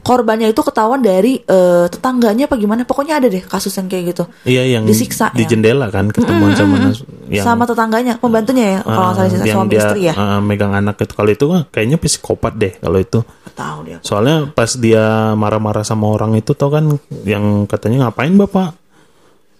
korbannya 0.02 0.50
itu 0.50 0.62
ketahuan 0.62 1.00
dari 1.00 1.38
eh, 1.40 1.86
tetangganya 1.88 2.50
apa 2.50 2.58
gimana. 2.58 2.82
Pokoknya 2.84 3.22
ada 3.22 3.30
deh 3.30 3.42
kasus 3.42 3.72
yang 3.78 3.86
kayak 3.86 4.18
gitu. 4.18 4.24
Iya 4.44 4.78
yang 4.78 4.84
Disiksa, 4.84 5.30
di 5.32 5.46
ya. 5.46 5.54
jendela 5.54 5.88
kan 5.94 6.10
ketemuan 6.10 6.58
sama 6.58 6.76
nas- 6.82 7.06
yang 7.32 7.46
sama 7.46 7.64
tetangganya 7.70 8.18
pembantunya 8.18 8.78
ya 8.78 8.80
kalau 8.84 8.98
nggak 8.98 9.16
salah 9.16 9.24
ah, 9.24 9.32
sisa 9.32 9.46
yang 9.46 9.58
suami 9.62 9.72
dia 9.72 9.82
istri 9.86 10.02
ya. 10.10 10.14
ah, 10.18 10.40
megang 10.42 10.74
anak 10.74 10.96
itu. 11.00 11.14
Kalau 11.14 11.30
itu 11.32 11.46
kayaknya 11.70 11.98
psikopat 12.02 12.54
deh 12.58 12.74
kalau 12.82 12.98
itu. 12.98 13.20
Tahu 13.54 13.78
dia. 13.86 13.98
Soalnya 14.02 14.50
pas 14.50 14.74
dia 14.76 15.32
marah-marah 15.38 15.86
sama 15.86 16.10
orang 16.10 16.34
itu 16.36 16.52
tau 16.58 16.74
kan 16.74 16.84
yang 17.24 17.70
katanya 17.70 18.10
ngapain 18.10 18.34
bapak 18.36 18.74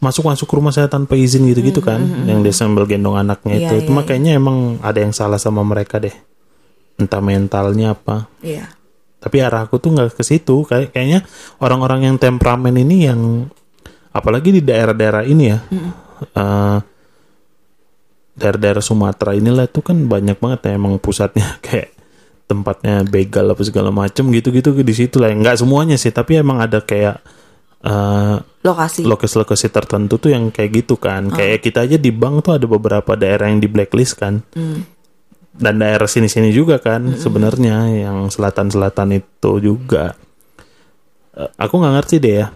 masuk-masuk 0.02 0.50
ke 0.50 0.54
rumah 0.58 0.74
saya 0.74 0.90
tanpa 0.90 1.14
izin 1.14 1.46
gitu-gitu 1.46 1.78
kan 1.78 2.02
yang 2.26 2.42
dia 2.42 2.50
sambil 2.50 2.90
gendong 2.90 3.14
anaknya 3.14 3.54
Hmm, 3.54 3.62
Iya, 3.62 3.70
itu. 3.70 3.76
Itu 3.86 3.92
iya, 3.94 3.98
mah 4.02 4.04
kayaknya 4.10 4.32
emang 4.34 4.58
ada 4.82 4.98
yang 4.98 5.14
salah 5.14 5.38
sama 5.38 5.62
mereka 5.62 6.02
deh. 6.02 6.14
Entah 6.98 7.22
mentalnya 7.22 7.94
apa. 7.94 8.26
Iya 8.42 8.81
tapi 9.22 9.38
arah 9.38 9.70
aku 9.70 9.78
tuh 9.78 9.94
nggak 9.94 10.18
ke 10.18 10.24
situ. 10.26 10.66
Kayak 10.66 10.98
kayaknya 10.98 11.20
orang-orang 11.62 12.10
yang 12.10 12.16
temperamen 12.18 12.74
ini 12.74 13.06
yang 13.06 13.46
apalagi 14.10 14.50
di 14.50 14.62
daerah-daerah 14.66 15.24
ini 15.30 15.44
ya 15.46 15.60
eh, 16.36 16.78
daerah-daerah 18.36 18.84
Sumatera 18.84 19.38
inilah 19.38 19.70
itu 19.70 19.80
kan 19.86 20.10
banyak 20.10 20.42
banget 20.42 20.60
ya 20.68 20.72
emang 20.76 20.98
pusatnya 20.98 21.56
kayak 21.66 21.94
tempatnya 22.50 23.08
begal 23.08 23.48
apa 23.48 23.64
segala 23.64 23.94
macem 23.94 24.28
gitu-gitu 24.34 24.74
di 24.74 24.94
situ 24.98 25.22
lah. 25.22 25.30
Nggak 25.30 25.62
semuanya 25.62 25.96
sih 26.02 26.10
tapi 26.10 26.42
emang 26.42 26.58
ada 26.58 26.82
kayak 26.82 27.22
eh, 27.86 28.38
lokasi. 28.66 29.06
lokasi-lokasi 29.06 29.70
tertentu 29.70 30.18
tuh 30.18 30.34
yang 30.34 30.50
kayak 30.50 30.82
gitu 30.82 30.98
kan. 30.98 31.30
Kayak 31.30 31.62
kita 31.62 31.86
aja 31.86 31.98
di 32.02 32.10
bank 32.10 32.42
tuh 32.42 32.58
ada 32.58 32.66
beberapa 32.66 33.14
daerah 33.14 33.54
yang 33.54 33.62
di 33.62 33.70
blacklist 33.70 34.18
kan 34.18 34.42
dan 35.52 35.84
daerah 35.84 36.08
sini-sini 36.08 36.56
juga 36.56 36.80
kan 36.80 37.20
sebenarnya 37.20 37.92
yang 37.92 38.32
selatan-selatan 38.32 39.20
itu 39.20 39.52
juga. 39.60 40.16
Eh, 41.36 41.50
aku 41.60 41.74
nggak 41.80 41.94
ngerti 42.00 42.16
deh 42.24 42.36
ya 42.44 42.48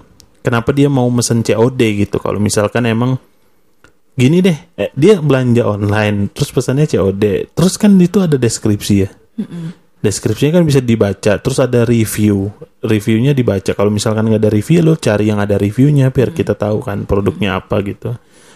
kenapa 0.46 0.72
dia 0.72 0.88
mau 0.88 1.10
mesen 1.12 1.44
COD 1.44 1.82
gitu. 2.08 2.18
Kalau 2.22 2.40
misalkan 2.40 2.88
emang 2.88 3.20
gini 4.16 4.40
deh 4.40 4.58
eh, 4.80 4.92
dia 4.96 5.20
belanja 5.20 5.68
online 5.68 6.32
terus 6.32 6.56
pesannya 6.56 6.88
COD 6.88 7.52
terus 7.52 7.76
kan 7.76 7.92
itu 8.00 8.24
ada 8.24 8.40
deskripsi 8.40 8.96
ya. 8.96 9.10
Deskripsinya 10.00 10.62
kan 10.62 10.64
bisa 10.70 10.80
dibaca 10.80 11.34
terus 11.42 11.58
ada 11.60 11.84
review. 11.84 12.54
Reviewnya 12.80 13.34
dibaca. 13.34 13.74
Kalau 13.74 13.92
misalkan 13.92 14.30
nggak 14.30 14.42
ada 14.46 14.52
review 14.54 14.86
lo 14.86 14.94
cari 14.96 15.28
yang 15.34 15.42
ada 15.42 15.60
reviewnya 15.60 16.14
biar 16.14 16.32
kita 16.32 16.56
tahu 16.56 16.80
kan 16.86 17.04
produknya 17.04 17.60
apa 17.60 17.82
gitu 17.84 18.16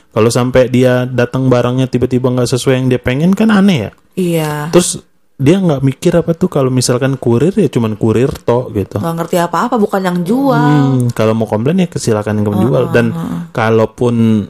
kalau 0.10 0.30
sampai 0.34 0.68
dia 0.74 1.06
datang 1.06 1.48
barangnya 1.48 1.86
tiba-tiba 1.86 2.34
nggak 2.34 2.50
sesuai 2.50 2.76
yang 2.82 2.88
dia 2.90 3.02
pengen 3.02 3.38
kan 3.38 3.54
aneh 3.54 3.78
ya? 3.88 3.92
Iya. 4.18 4.52
Terus 4.74 5.00
dia 5.40 5.56
nggak 5.56 5.80
mikir 5.86 6.12
apa 6.20 6.36
tuh 6.36 6.52
kalau 6.52 6.68
misalkan 6.68 7.16
kurir 7.16 7.56
ya 7.56 7.72
cuman 7.72 7.96
kurir 7.96 8.28
toh 8.44 8.68
gitu. 8.76 9.00
Nggak 9.00 9.16
ngerti 9.24 9.38
apa-apa 9.40 9.80
bukan 9.80 10.02
yang 10.04 10.20
jual. 10.28 10.58
Hmm, 10.60 11.08
kalau 11.16 11.32
mau 11.32 11.48
komplain 11.48 11.80
ya 11.80 11.88
silakan 11.96 12.44
yang 12.44 12.52
menjual 12.52 12.84
dan 12.92 13.16
kalaupun 13.56 14.46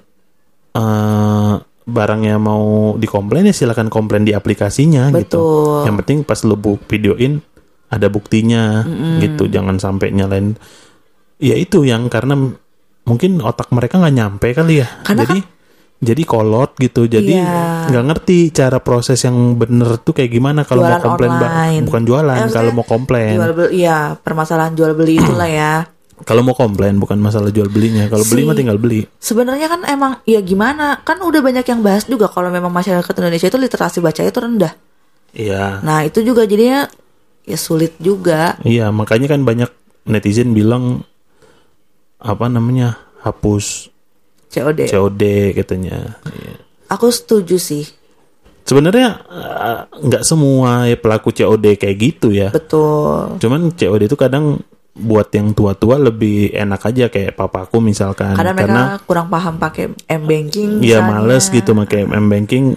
eh, 0.74 1.54
barangnya 1.90 2.38
mau 2.38 2.94
dikomplain 2.98 3.50
ya 3.50 3.54
silakan 3.54 3.90
komplain 3.90 4.26
di 4.26 4.34
aplikasinya 4.34 5.14
gitu. 5.14 5.42
Betul. 5.42 5.86
Yang 5.90 5.96
penting 6.06 6.18
pas 6.26 6.40
lu 6.46 6.56
bu- 6.58 6.82
videoin 6.90 7.42
ada 7.90 8.06
buktinya 8.06 8.86
gitu, 9.18 9.50
jangan 9.50 9.82
sampai 9.82 10.14
nyalain. 10.14 10.54
Ya 11.42 11.58
itu 11.58 11.82
yang 11.86 12.06
karena 12.06 12.38
mungkin 13.10 13.42
otak 13.42 13.68
mereka 13.70 13.98
nggak 13.98 14.14
nyampe 14.14 14.48
kali 14.52 14.80
ya. 14.80 14.88
Karena 15.02 15.26
jadi 15.26 15.42
jadi 16.00 16.24
kolot 16.24 16.78
gitu. 16.78 17.06
Jadi 17.06 17.36
Iya. 17.36 17.90
nggak 17.90 18.06
ngerti 18.06 18.38
cara 18.50 18.80
proses 18.80 19.20
yang 19.20 19.36
bener 19.54 19.98
tuh 19.98 20.14
kayak 20.14 20.30
gimana 20.30 20.62
kalau 20.62 20.86
mau 20.86 20.96
komplain 20.98 21.34
online. 21.34 21.84
bukan 21.84 22.02
jualan 22.04 22.38
Eh, 22.40 22.50
kalau 22.50 22.72
mau 22.72 22.86
komplain. 22.86 23.36
jual 23.36 23.52
beli 23.52 23.70
iya 23.80 23.98
permasalahan 24.16 24.72
jual 24.72 24.94
beli 24.94 25.18
itulah 25.18 25.50
ya 25.50 25.74
Kalau 26.20 26.40
mau 26.42 26.52
komplain 26.52 26.96
bukan 26.96 27.16
masalah 27.18 27.48
jual 27.48 27.68
belinya. 27.68 28.04
Kalau 28.06 28.24
beli 28.26 28.44
Si- 28.44 28.46
mah 28.46 28.52
tinggal 28.54 28.76
beli. 28.76 29.08
sebenarnya 29.18 29.68
kan 29.68 29.82
emang 29.86 30.12
ya 30.24 30.40
gimana 30.40 31.00
kan 31.00 31.16
udah 31.18 31.40
banyak 31.40 31.64
yang 31.64 31.80
bahas 31.80 32.04
juga 32.04 32.28
kalau 32.28 32.48
memang 32.48 32.70
masyarakat 32.70 33.14
Indonesia 33.14 33.48
itu 33.48 33.56
literasi 33.58 33.98
baca 34.00 34.22
itu 34.22 34.36
rendah 34.38 34.74
Iya. 35.30 35.80
nah 35.80 36.02
itu 36.02 36.20
juga 36.20 36.44
jadinya 36.44 36.88
ya 37.42 37.56
sulit 37.56 37.96
juga 37.98 38.60
Iya, 38.62 38.90
makanya 38.90 39.28
kan 39.30 39.42
banyak 39.42 39.72
netizen 40.06 40.52
bilang 40.52 41.06
apa 42.20 42.46
namanya? 42.52 43.00
hapus 43.20 43.92
COD 44.50 44.88
COD 44.88 45.24
katanya. 45.54 46.20
Iya. 46.24 46.56
aku 46.88 47.12
setuju 47.12 47.60
sih 47.60 47.86
Sebenarnya 48.64 49.26
eh, 49.28 49.82
nggak 50.08 50.24
semua 50.24 50.86
ya 50.86 50.96
pelaku 50.96 51.34
COD 51.34 51.76
kayak 51.76 51.98
gitu 51.98 52.30
ya. 52.32 52.54
betul 52.54 53.36
Cuman 53.42 53.74
COD 53.74 54.08
itu 54.08 54.16
kadang 54.16 54.62
buat 55.00 55.32
yang 55.32 55.56
tua-tua 55.56 55.96
lebih 55.96 56.52
enak 56.52 56.82
aja 56.92 57.08
kayak 57.08 57.40
papaku 57.40 57.80
misalkan 57.80 58.36
karena 58.36 58.52
mereka 58.52 58.68
karena 58.68 58.84
kurang 59.08 59.28
paham 59.32 59.56
pakai 59.56 59.96
m 59.96 60.24
banking 60.28 60.84
ya 60.84 61.00
males 61.00 61.48
gitu 61.48 61.72
pakai 61.72 62.04
M 62.04 62.28
banking 62.28 62.76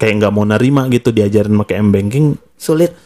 kayak 0.00 0.14
nggak 0.16 0.32
mau 0.32 0.48
nerima 0.48 0.88
gitu 0.88 1.12
diajarin 1.12 1.52
pakai 1.60 1.76
M 1.84 1.92
banking 1.92 2.40
sulit 2.56 2.96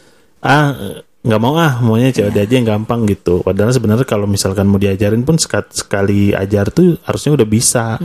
ah 0.47 1.03
nggak 1.21 1.41
mau 1.41 1.53
ah 1.61 1.85
maunya 1.85 2.09
COD 2.17 2.49
aja 2.49 2.55
yang 2.57 2.65
gampang 2.65 3.05
gitu. 3.05 3.45
Padahal 3.45 3.77
sebenarnya 3.77 4.09
kalau 4.09 4.25
misalkan 4.25 4.65
mau 4.65 4.81
diajarin 4.81 5.21
pun 5.21 5.37
sekat- 5.37 5.77
sekali 5.77 6.33
ajar 6.33 6.73
tuh 6.73 6.97
harusnya 7.05 7.37
udah 7.37 7.49
bisa. 7.49 8.01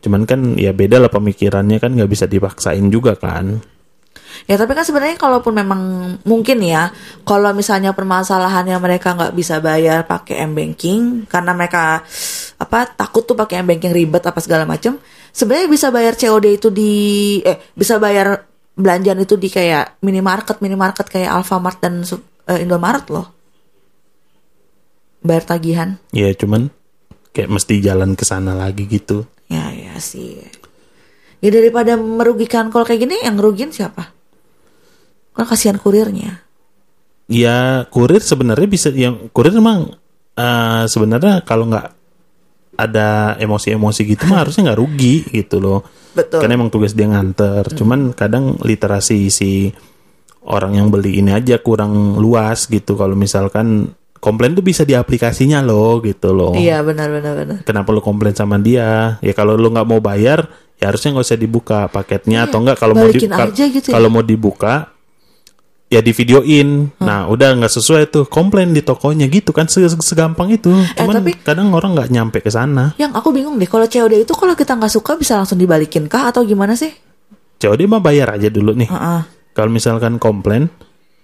Cuman 0.00 0.24
kan 0.24 0.56
ya 0.56 0.72
beda 0.72 0.96
lah 0.96 1.12
pemikirannya 1.12 1.76
kan 1.76 1.92
nggak 1.92 2.08
bisa 2.08 2.24
dipaksain 2.24 2.88
juga 2.88 3.20
kan. 3.20 3.60
Ya 4.46 4.54
tapi 4.54 4.72
kan 4.72 4.86
sebenarnya 4.86 5.18
kalaupun 5.18 5.50
memang 5.50 5.80
mungkin 6.22 6.62
ya, 6.62 6.94
kalau 7.26 7.50
misalnya 7.52 7.90
permasalahannya 7.92 8.76
mereka 8.78 9.12
nggak 9.12 9.34
bisa 9.34 9.58
bayar 9.58 10.06
pakai 10.06 10.46
m 10.46 10.54
banking 10.54 11.26
karena 11.26 11.52
mereka 11.52 12.06
apa 12.56 12.78
takut 12.86 13.26
tuh 13.26 13.34
pakai 13.34 13.60
m 13.60 13.74
banking 13.74 13.92
ribet 13.92 14.22
apa 14.22 14.38
segala 14.38 14.62
macem, 14.64 14.96
sebenarnya 15.34 15.68
bisa 15.68 15.86
bayar 15.90 16.14
COD 16.14 16.46
itu 16.54 16.68
di 16.70 16.92
eh 17.42 17.60
bisa 17.74 17.98
bayar 17.98 18.46
belanjaan 18.78 19.18
itu 19.18 19.34
di 19.34 19.50
kayak 19.50 19.98
minimarket 20.00 20.62
minimarket 20.62 21.10
kayak 21.10 21.34
Alfamart 21.34 21.82
dan 21.82 22.06
eh, 22.46 22.62
Indomaret 22.62 23.10
loh, 23.10 23.26
bayar 25.20 25.44
tagihan. 25.44 25.98
ya 26.14 26.30
cuman 26.32 26.70
kayak 27.34 27.50
mesti 27.50 27.82
jalan 27.82 28.14
ke 28.14 28.22
sana 28.22 28.54
lagi 28.54 28.86
gitu 28.86 29.26
Ya 29.48 29.72
ya 29.72 29.96
sih. 29.96 30.36
Ya 31.40 31.48
daripada 31.48 31.96
merugikan 31.96 32.68
kalau 32.68 32.84
kayak 32.84 33.08
gini 33.08 33.16
yang 33.24 33.40
rugiin 33.40 33.72
siapa? 33.72 34.12
Kan 35.32 35.48
kasihan 35.48 35.80
kurirnya. 35.80 36.44
ya 37.28 37.84
kurir 37.92 38.20
sebenarnya 38.20 38.68
bisa 38.68 38.88
yang 38.92 39.28
kurir 39.32 39.56
emang 39.56 39.96
eh, 40.36 40.84
sebenarnya 40.84 41.44
kalau 41.48 41.68
nggak 41.68 41.97
ada 42.78 43.34
emosi-emosi 43.36 44.00
gitu 44.06 44.30
mah 44.30 44.46
harusnya 44.46 44.70
nggak 44.70 44.78
rugi 44.78 45.26
gitu 45.28 45.58
loh 45.58 45.82
Betul. 46.14 46.38
kan 46.40 46.48
emang 46.48 46.70
tugas 46.70 46.94
dia 46.94 47.10
nganter 47.10 47.66
cuman 47.74 48.14
kadang 48.14 48.54
literasi 48.62 49.28
si 49.28 49.74
orang 50.46 50.78
yang 50.78 50.88
beli 50.88 51.18
ini 51.18 51.34
aja 51.34 51.58
kurang 51.58 52.16
luas 52.16 52.64
gitu 52.64 52.94
kalau 52.94 53.18
misalkan 53.18 53.92
komplain 54.18 54.54
tuh 54.54 54.62
bisa 54.62 54.86
di 54.86 54.94
aplikasinya 54.94 55.58
loh 55.60 55.98
gitu 56.00 56.30
loh 56.30 56.54
Iya 56.54 56.80
benar 56.82 57.10
benar 57.10 57.34
benar. 57.34 57.58
kenapa 57.66 57.90
lu 57.90 58.00
komplain 58.00 58.34
sama 58.34 58.56
dia 58.56 59.18
ya 59.20 59.32
kalau 59.34 59.58
lu 59.58 59.68
nggak 59.68 59.86
mau 59.86 59.98
bayar 59.98 60.46
ya 60.78 60.88
harusnya 60.88 61.18
nggak 61.18 61.26
usah 61.26 61.38
dibuka 61.38 61.78
paketnya 61.90 62.46
atau 62.46 62.62
enggak 62.62 62.78
kalau 62.78 62.94
mau 62.94 63.10
di, 63.10 63.18
balikin 63.18 63.30
kal- 63.34 63.50
aja 63.50 63.64
gitu 63.66 63.86
ya. 63.90 63.94
kalau 63.98 64.08
mau 64.08 64.22
dibuka 64.22 64.94
ya 65.88 65.98
di 65.98 66.12
videoin 66.12 66.92
nah 66.98 67.24
udah 67.26 67.56
nggak 67.56 67.72
sesuai 67.72 68.02
tuh 68.06 68.24
komplain 68.24 68.70
di 68.70 68.80
tokonya 68.80 69.24
gitu 69.26 69.50
kan 69.50 69.64
se- 69.64 69.80
segampang 69.98 70.48
itu 70.50 70.68
cuman 70.92 71.12
Eh, 71.12 71.16
tapi- 71.18 71.36
kadang 71.42 71.72
orang 71.72 71.92
nggak 71.92 72.08
nyampe 72.08 72.38
ke 72.38 72.48
sana 72.48 72.92
Yang 72.94 73.12
aku 73.14 73.28
bingung 73.30 73.56
deh, 73.56 73.64
kalau 73.64 73.84
COD 73.84 74.20
itu 74.20 74.32
kalau 74.32 74.52
kita 74.52 74.72
nggak 74.74 74.92
suka 74.92 75.16
bisa 75.16 75.34
langsung 75.34 75.56
dibalikin 75.56 76.04
kah 76.04 76.28
atau 76.28 76.42
gimana 76.42 76.72
sih? 76.72 76.92
COD 77.56 77.84
mah 77.86 77.98
bayar 77.98 78.30
aja 78.30 78.46
dulu 78.46 78.70
nih 78.74 78.86
Heeh. 78.86 79.20
kalau 79.50 79.68
misalkan 79.68 80.16
komplain 80.16 80.68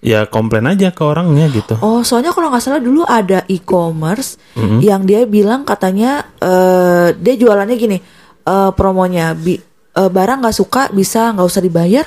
ya 0.00 0.24
komplain 0.24 0.64
aja 0.66 0.90
ke 0.90 1.00
orangnya 1.00 1.44
gitu 1.48 1.76
Oh, 1.78 2.00
soalnya 2.00 2.28
kalau 2.28 2.48
nggak 2.48 2.60
salah 2.60 2.80
dulu 2.80 3.04
ada 3.04 3.44
e-commerce 3.46 4.40
Mm-hmm. 4.54 4.80
yang 4.80 5.02
dia 5.02 5.20
bilang 5.24 5.62
katanya 5.62 6.24
eh 6.36 7.12
dia 7.12 7.34
jualannya 7.34 7.74
gini, 7.74 7.98
eh 8.40 8.70
promonya 8.72 9.32
bi 9.32 9.60
eh, 9.90 10.08
barang 10.08 10.40
nggak 10.40 10.54
suka 10.54 10.88
bisa 10.88 11.32
nggak 11.32 11.42
usah 11.44 11.60
dibayar. 11.60 12.06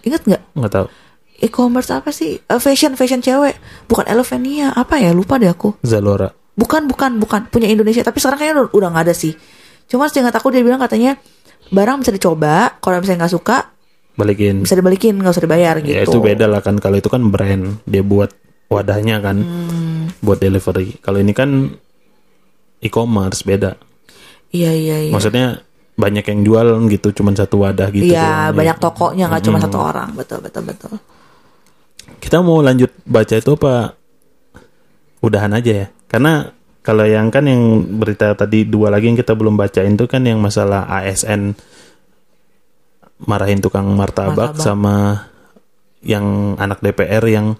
Ingat 0.00 0.22
nggak? 0.24 0.42
nggak 0.54 0.72
tahu 0.72 0.86
E-commerce 1.38 1.90
apa 1.90 2.08
sih? 2.08 2.38
Eh, 2.38 2.56
fashion 2.56 2.94
fashion 2.94 3.20
cewek, 3.20 3.54
bukan 3.84 4.04
Elevania, 4.04 4.72
apa 4.72 4.96
ya? 4.96 5.10
Lupa 5.10 5.36
deh 5.36 5.46
aku. 5.46 5.76
Zalora 5.80 6.32
Bukan, 6.56 6.88
bukan, 6.88 7.20
bukan 7.20 7.46
punya 7.46 7.68
Indonesia. 7.68 8.00
Tapi 8.00 8.16
sekarang 8.16 8.38
kayaknya 8.38 8.54
udah, 8.58 8.72
udah 8.72 8.88
nggak 8.90 9.04
ada 9.04 9.14
sih. 9.14 9.36
Cuma 9.84 10.08
seingat 10.08 10.32
aku 10.32 10.48
dia 10.48 10.60
bilang 10.60 10.78
katanya 10.78 11.20
barang 11.68 12.00
bisa 12.00 12.10
dicoba. 12.10 12.80
Kalau 12.80 12.96
misalnya 12.98 13.22
nggak 13.22 13.34
suka 13.34 13.56
balikin 14.16 14.64
bisa 14.64 14.72
dibalikin, 14.72 15.12
nggak 15.14 15.28
usah 15.30 15.44
dibayar 15.44 15.76
gitu. 15.76 15.92
ya 15.92 16.00
itu 16.02 16.16
beda 16.16 16.48
lah 16.48 16.64
kan 16.64 16.80
kalau 16.80 16.96
itu 16.96 17.04
kan 17.06 17.20
brand 17.28 17.84
dia 17.84 18.00
buat 18.00 18.32
wadahnya 18.66 19.20
kan 19.20 19.36
Hmm. 19.36 20.08
buat 20.18 20.40
delivery 20.40 20.96
kalau 20.98 21.20
ini 21.20 21.30
kan 21.30 21.76
e-commerce 22.80 23.42
beda 23.42 23.76
Iya 24.48 24.72
iya 24.72 24.96
iya. 25.04 25.12
maksudnya 25.12 25.60
banyak 25.92 26.24
yang 26.24 26.40
jual 26.42 26.64
gitu 26.88 27.12
cuman 27.12 27.34
satu 27.34 27.60
wadah 27.60 27.88
gitu 27.90 28.08
Iya 28.08 28.48
doang. 28.48 28.56
banyak 28.56 28.76
tokonya 28.78 29.24
nggak 29.26 29.42
cuma 29.42 29.58
satu 29.58 29.78
orang. 29.78 30.08
Betul 30.12 30.40
betul 30.40 30.62
betul. 30.64 30.92
Kita 32.18 32.40
mau 32.40 32.58
lanjut 32.60 32.90
baca 33.04 33.34
itu 33.34 33.50
apa 33.52 33.94
udahan 35.20 35.52
aja 35.52 35.72
ya. 35.72 35.86
Karena 36.06 36.48
kalau 36.80 37.02
yang 37.02 37.28
kan 37.28 37.44
yang 37.44 37.62
berita 37.98 38.30
tadi 38.32 38.62
dua 38.62 38.88
lagi 38.88 39.10
yang 39.10 39.18
kita 39.18 39.34
belum 39.34 39.58
bacain 39.58 39.98
tuh 39.98 40.06
kan 40.06 40.22
yang 40.22 40.38
masalah 40.38 40.86
ASN 40.86 41.58
marahin 43.16 43.58
tukang 43.58 43.88
martabak, 43.90 44.54
Martabak. 44.54 44.60
sama 44.60 45.26
yang 46.04 46.54
anak 46.60 46.78
DPR 46.78 47.24
yang 47.26 47.56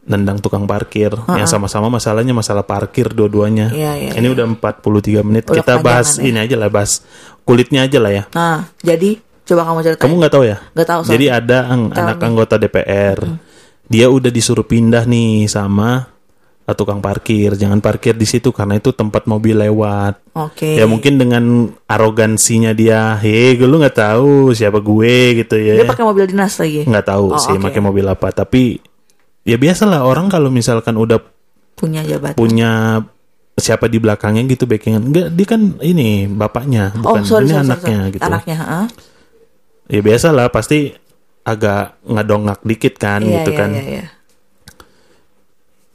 nendang 0.00 0.40
tukang 0.40 0.64
parkir 0.64 1.12
yang 1.28 1.44
sama-sama 1.44 1.92
masalahnya 1.92 2.32
masalah 2.32 2.64
parkir 2.64 3.12
dua-duanya. 3.12 3.68
Iya, 3.68 3.92
iya, 4.00 4.10
Ini 4.16 4.32
udah 4.32 4.46
43 4.56 5.20
menit. 5.20 5.44
Udah 5.46 5.60
kita 5.60 5.74
bahas 5.84 6.16
ya. 6.16 6.24
ini 6.24 6.38
aja 6.40 6.56
lah, 6.56 6.72
bahas 6.72 7.04
kulitnya 7.44 7.84
aja 7.84 7.98
lah 8.00 8.10
ya. 8.10 8.24
Nah, 8.32 8.64
jadi 8.80 9.20
coba 9.44 9.62
kamu 9.68 9.78
ceritain. 9.84 10.02
Kamu 10.08 10.14
nggak 10.16 10.32
tahu 10.32 10.44
ya? 10.48 10.56
Nggak 10.72 10.88
tahu, 10.88 11.00
Jadi 11.04 11.26
ada 11.28 11.58
ang- 11.68 11.92
anak 11.92 12.16
anggota 12.22 12.54
DPR. 12.56 13.18
Dia 13.90 14.06
udah 14.06 14.30
disuruh 14.30 14.62
pindah 14.62 15.02
nih 15.04 15.50
sama 15.50 16.06
tukang 16.70 17.02
parkir. 17.02 17.58
Jangan 17.58 17.82
parkir 17.82 18.14
di 18.14 18.22
situ 18.22 18.54
karena 18.54 18.78
itu 18.78 18.94
tempat 18.94 19.26
mobil 19.26 19.58
lewat. 19.58 20.22
Oke. 20.38 20.78
Ya 20.78 20.86
mungkin 20.86 21.18
dengan 21.18 21.66
arogansinya 21.90 22.70
dia, 22.70 23.18
hei, 23.18 23.58
lu 23.58 23.74
nggak 23.74 23.98
tahu 23.98 24.54
siapa 24.54 24.78
gue 24.78 25.42
gitu 25.42 25.58
ya. 25.58 25.82
Dia 25.82 25.90
pakai 25.90 26.06
mobil 26.06 26.30
dinas 26.30 26.54
lagi. 26.62 26.86
Nggak 26.86 27.06
tahu 27.10 27.26
Oh, 27.34 27.42
sih 27.42 27.58
oke. 27.58 27.66
pakai 27.66 27.80
mobil 27.82 28.06
apa. 28.06 28.30
Tapi 28.30 28.78
ya 29.42 29.58
biasalah 29.58 30.06
orang 30.06 30.30
kalau 30.30 30.46
misalkan 30.46 30.94
udah 30.94 31.18
Punya 31.74 32.06
jabatan. 32.06 32.38
punya 32.38 33.02
siapa 33.58 33.90
di 33.90 33.98
belakangnya 33.98 34.46
gitu 34.46 34.70
backingan. 34.70 35.10
Enggak, 35.10 35.26
dia 35.34 35.46
kan 35.50 35.60
ini 35.82 36.30
bapaknya, 36.30 36.94
oh, 37.02 37.12
bukan 37.18 37.22
sorry, 37.26 37.50
ini 37.50 37.52
sorry, 37.52 37.66
anaknya 37.66 37.98
sorry. 37.98 38.14
gitu. 38.14 38.22
Anaknya, 38.22 38.56
heeh. 38.56 38.86
Ya 39.90 40.00
biasa 40.06 40.26
lah 40.30 40.46
pasti 40.48 40.94
agak 41.42 41.96
ngedongak 42.04 42.60
dikit 42.62 42.94
kan 42.96 43.20
Iya, 43.24 43.42
gitu 43.42 43.50
iya, 43.52 43.58
kan. 43.58 43.70
iya, 43.72 43.84
iya. 43.84 44.04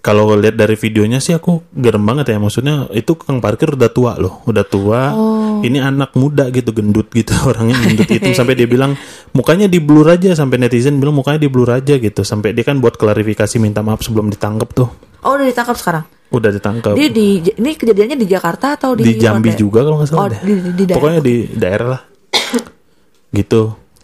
Kalau 0.05 0.29
lihat 0.37 0.53
dari 0.53 0.77
videonya 0.77 1.17
sih 1.17 1.33
aku 1.33 1.65
gerem 1.73 2.05
banget 2.05 2.29
ya 2.29 2.37
maksudnya 2.37 2.85
itu 2.93 3.17
kang 3.17 3.41
parkir 3.41 3.73
udah 3.73 3.89
tua 3.89 4.13
loh, 4.21 4.45
udah 4.45 4.61
tua. 4.61 5.01
Oh. 5.17 5.65
Ini 5.65 5.81
anak 5.81 6.13
muda 6.13 6.53
gitu 6.53 6.77
gendut 6.77 7.09
gitu 7.09 7.33
orangnya 7.49 7.73
gendut 7.81 8.05
hitam 8.13 8.29
sampai 8.37 8.53
dia 8.53 8.69
bilang 8.69 8.93
mukanya 9.33 9.65
di 9.65 9.81
blur 9.81 10.05
aja 10.05 10.37
sampai 10.37 10.61
netizen 10.61 11.01
bilang 11.01 11.17
mukanya 11.17 11.41
di 11.41 11.49
blur 11.49 11.73
aja 11.73 11.97
gitu 11.97 12.21
sampai 12.21 12.53
dia 12.53 12.61
kan 12.61 12.77
buat 12.77 13.01
klarifikasi 13.01 13.57
minta 13.57 13.81
maaf 13.81 14.05
sebelum 14.05 14.29
ditangkap 14.29 14.69
tuh. 14.77 14.89
Oh, 15.25 15.41
udah 15.41 15.49
ditangkap 15.49 15.73
sekarang. 15.73 16.05
Udah 16.29 16.53
ditangkap. 16.53 16.93
Dia 16.93 17.09
di 17.09 17.41
ini 17.41 17.73
kejadiannya 17.73 18.17
di 18.21 18.27
Jakarta 18.29 18.77
atau 18.77 18.93
di 18.93 19.09
di 19.09 19.17
Jambi 19.17 19.49
Ronde? 19.49 19.57
juga 19.57 19.79
kalau 19.81 19.97
nggak 19.97 20.09
salah 20.13 20.21
Oh, 20.21 20.29
deh. 20.29 20.41
di, 20.45 20.53
di, 20.53 20.69
di 20.69 20.83
daerah. 20.85 20.97
Pokoknya 21.01 21.21
di 21.25 21.35
daerah 21.57 21.87
lah. 21.97 22.01
gitu. 23.41 23.61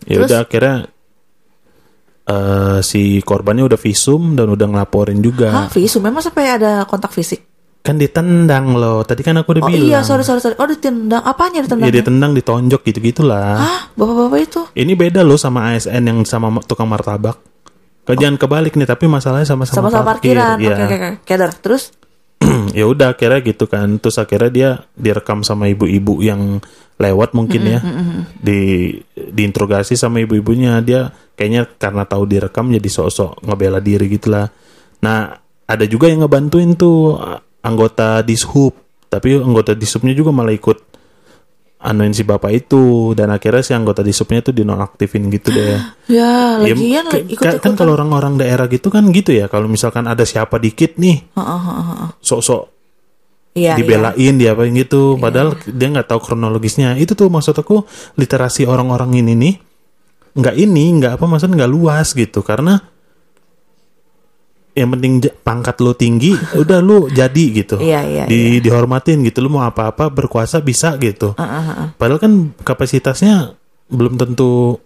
Ya 0.10 0.18
udah 0.26 0.50
akhirnya 0.50 0.90
eh 2.24 2.80
si 2.82 3.02
korbannya 3.20 3.66
udah 3.66 3.76
visum 3.76 4.34
dan 4.34 4.48
udah 4.48 4.68
ngelaporin 4.68 5.20
juga. 5.20 5.50
Hah, 5.50 5.68
visum 5.68 6.02
memang 6.02 6.20
sampai 6.20 6.52
ada 6.52 6.86
kontak 6.86 7.12
fisik. 7.12 7.42
Kan 7.82 7.98
ditendang 7.98 8.78
loh. 8.78 9.02
Tadi 9.02 9.20
kan 9.20 9.34
aku 9.36 9.58
udah 9.58 9.64
Oh 9.64 9.68
bilang. 9.68 9.90
iya, 9.90 10.00
sorry 10.02 10.22
sorry 10.22 10.38
sorry. 10.38 10.54
Oh, 10.56 10.70
ditendang. 10.70 11.18
Apanya 11.20 11.60
ditendang? 11.60 11.90
Ya 11.90 11.94
ditendang, 11.96 12.32
ditonjok 12.32 12.82
gitu-gitulah. 12.84 13.58
Hah, 13.58 13.80
bapak-bapak 13.92 14.40
itu? 14.40 14.62
Ini 14.76 14.94
beda 14.94 15.22
loh 15.22 15.34
sama 15.36 15.74
ASN 15.74 15.98
yang 16.00 16.22
sama 16.22 16.48
ma- 16.48 16.62
tukang 16.62 16.86
martabak. 16.86 17.42
Kau 18.02 18.14
jangan 18.14 18.38
kebalik 18.38 18.74
nih, 18.76 18.86
tapi 18.86 19.06
masalahnya 19.06 19.46
sama-sama 19.46 19.90
Sama-sama 19.90 20.06
parkir. 20.08 20.38
parkiran. 20.38 20.58
Iya. 20.58 20.74
Oke, 20.76 20.84
oke, 20.84 20.96
oke. 20.96 21.10
Kedar. 21.24 21.52
Terus? 21.56 21.84
ya 22.78 22.86
udah 22.86 23.08
akhirnya 23.12 23.42
gitu 23.42 23.66
kan. 23.66 23.98
Terus 23.98 24.18
akhirnya 24.18 24.50
dia 24.50 24.70
direkam 24.94 25.42
sama 25.42 25.66
ibu-ibu 25.66 26.22
yang 26.22 26.62
lewat 27.02 27.34
mungkin 27.34 27.62
ya. 27.66 27.80
Di 28.38 28.94
diinterogasi 29.12 29.94
sama 29.94 30.20
ibu-ibunya. 30.20 30.78
Dia 30.80 31.06
kayaknya 31.34 31.66
karena 31.74 32.06
tahu 32.06 32.24
direkam 32.24 32.70
jadi 32.70 32.86
sok-sok 32.88 33.42
ngebela 33.42 33.82
diri 33.82 34.06
gitulah. 34.08 34.46
Nah, 35.02 35.34
ada 35.66 35.86
juga 35.86 36.06
yang 36.06 36.22
ngebantuin 36.22 36.76
tuh 36.76 37.18
anggota 37.60 38.22
Dishub. 38.22 38.78
Tapi 39.04 39.36
anggota 39.36 39.74
Dishubnya 39.74 40.14
juga 40.14 40.30
malah 40.30 40.52
ikut 40.52 40.94
anuin 41.82 42.14
si 42.14 42.22
bapak 42.22 42.54
itu 42.56 43.12
dan 43.12 43.28
akhirnya 43.28 43.60
si 43.60 43.74
anggota 43.74 44.00
Dishubnya 44.00 44.40
tuh 44.40 44.54
dinonaktifin 44.54 45.26
gitu 45.30 45.50
deh. 45.50 45.82
Ya, 46.08 46.62
Ya, 46.62 46.78
lagian 46.78 47.06
ke- 47.08 47.26
ikut 47.26 47.42
ka- 47.42 47.58
kan 47.60 47.74
kalau 47.74 47.96
orang-orang 47.96 48.36
daerah 48.36 48.68
gitu 48.68 48.88
kan 48.88 49.08
gitu 49.10 49.32
ya 49.32 49.48
kalau 49.48 49.66
misalkan 49.66 50.06
ada 50.06 50.22
siapa 50.22 50.56
dikit 50.58 50.96
nih 50.96 51.34
sok-sok 52.20 52.81
Iya, 53.52 53.76
iya. 53.76 53.84
dibelain 53.84 54.34
dia 54.40 54.56
apa 54.56 54.64
gitu 54.72 55.20
padahal 55.20 55.60
dia 55.68 55.92
nggak 55.92 56.08
tahu 56.08 56.20
kronologisnya. 56.24 56.96
Itu 56.96 57.20
tuh 57.20 57.28
maksud 57.28 57.52
aku 57.52 57.84
literasi 58.16 58.64
orang-orang 58.64 59.20
ini 59.20 59.34
nih 59.36 59.56
nggak 60.32 60.56
ini 60.56 60.84
nggak 60.96 61.20
apa 61.20 61.26
maksudnya 61.28 61.64
nggak 61.64 61.74
luas 61.76 62.16
gitu. 62.16 62.40
Karena 62.40 62.80
yang 64.72 64.88
penting 64.96 65.20
pangkat 65.44 65.84
lo 65.84 65.92
tinggi 65.92 66.32
udah 66.64 66.80
lu 66.80 67.12
jadi 67.12 67.44
gitu. 67.52 67.76
Iya, 67.84 68.08
iya, 68.08 68.24
di 68.24 68.64
dihormatin 68.64 69.20
gitu. 69.28 69.44
Lu 69.44 69.52
mau 69.52 69.68
apa-apa 69.68 70.08
berkuasa 70.08 70.64
bisa 70.64 70.96
gitu. 70.96 71.36
Ah, 71.36 71.44
ah, 71.44 71.68
ah. 71.68 71.88
padahal 72.00 72.24
kan 72.24 72.56
kapasitasnya 72.64 73.60
belum 73.92 74.16
tentu 74.16 74.80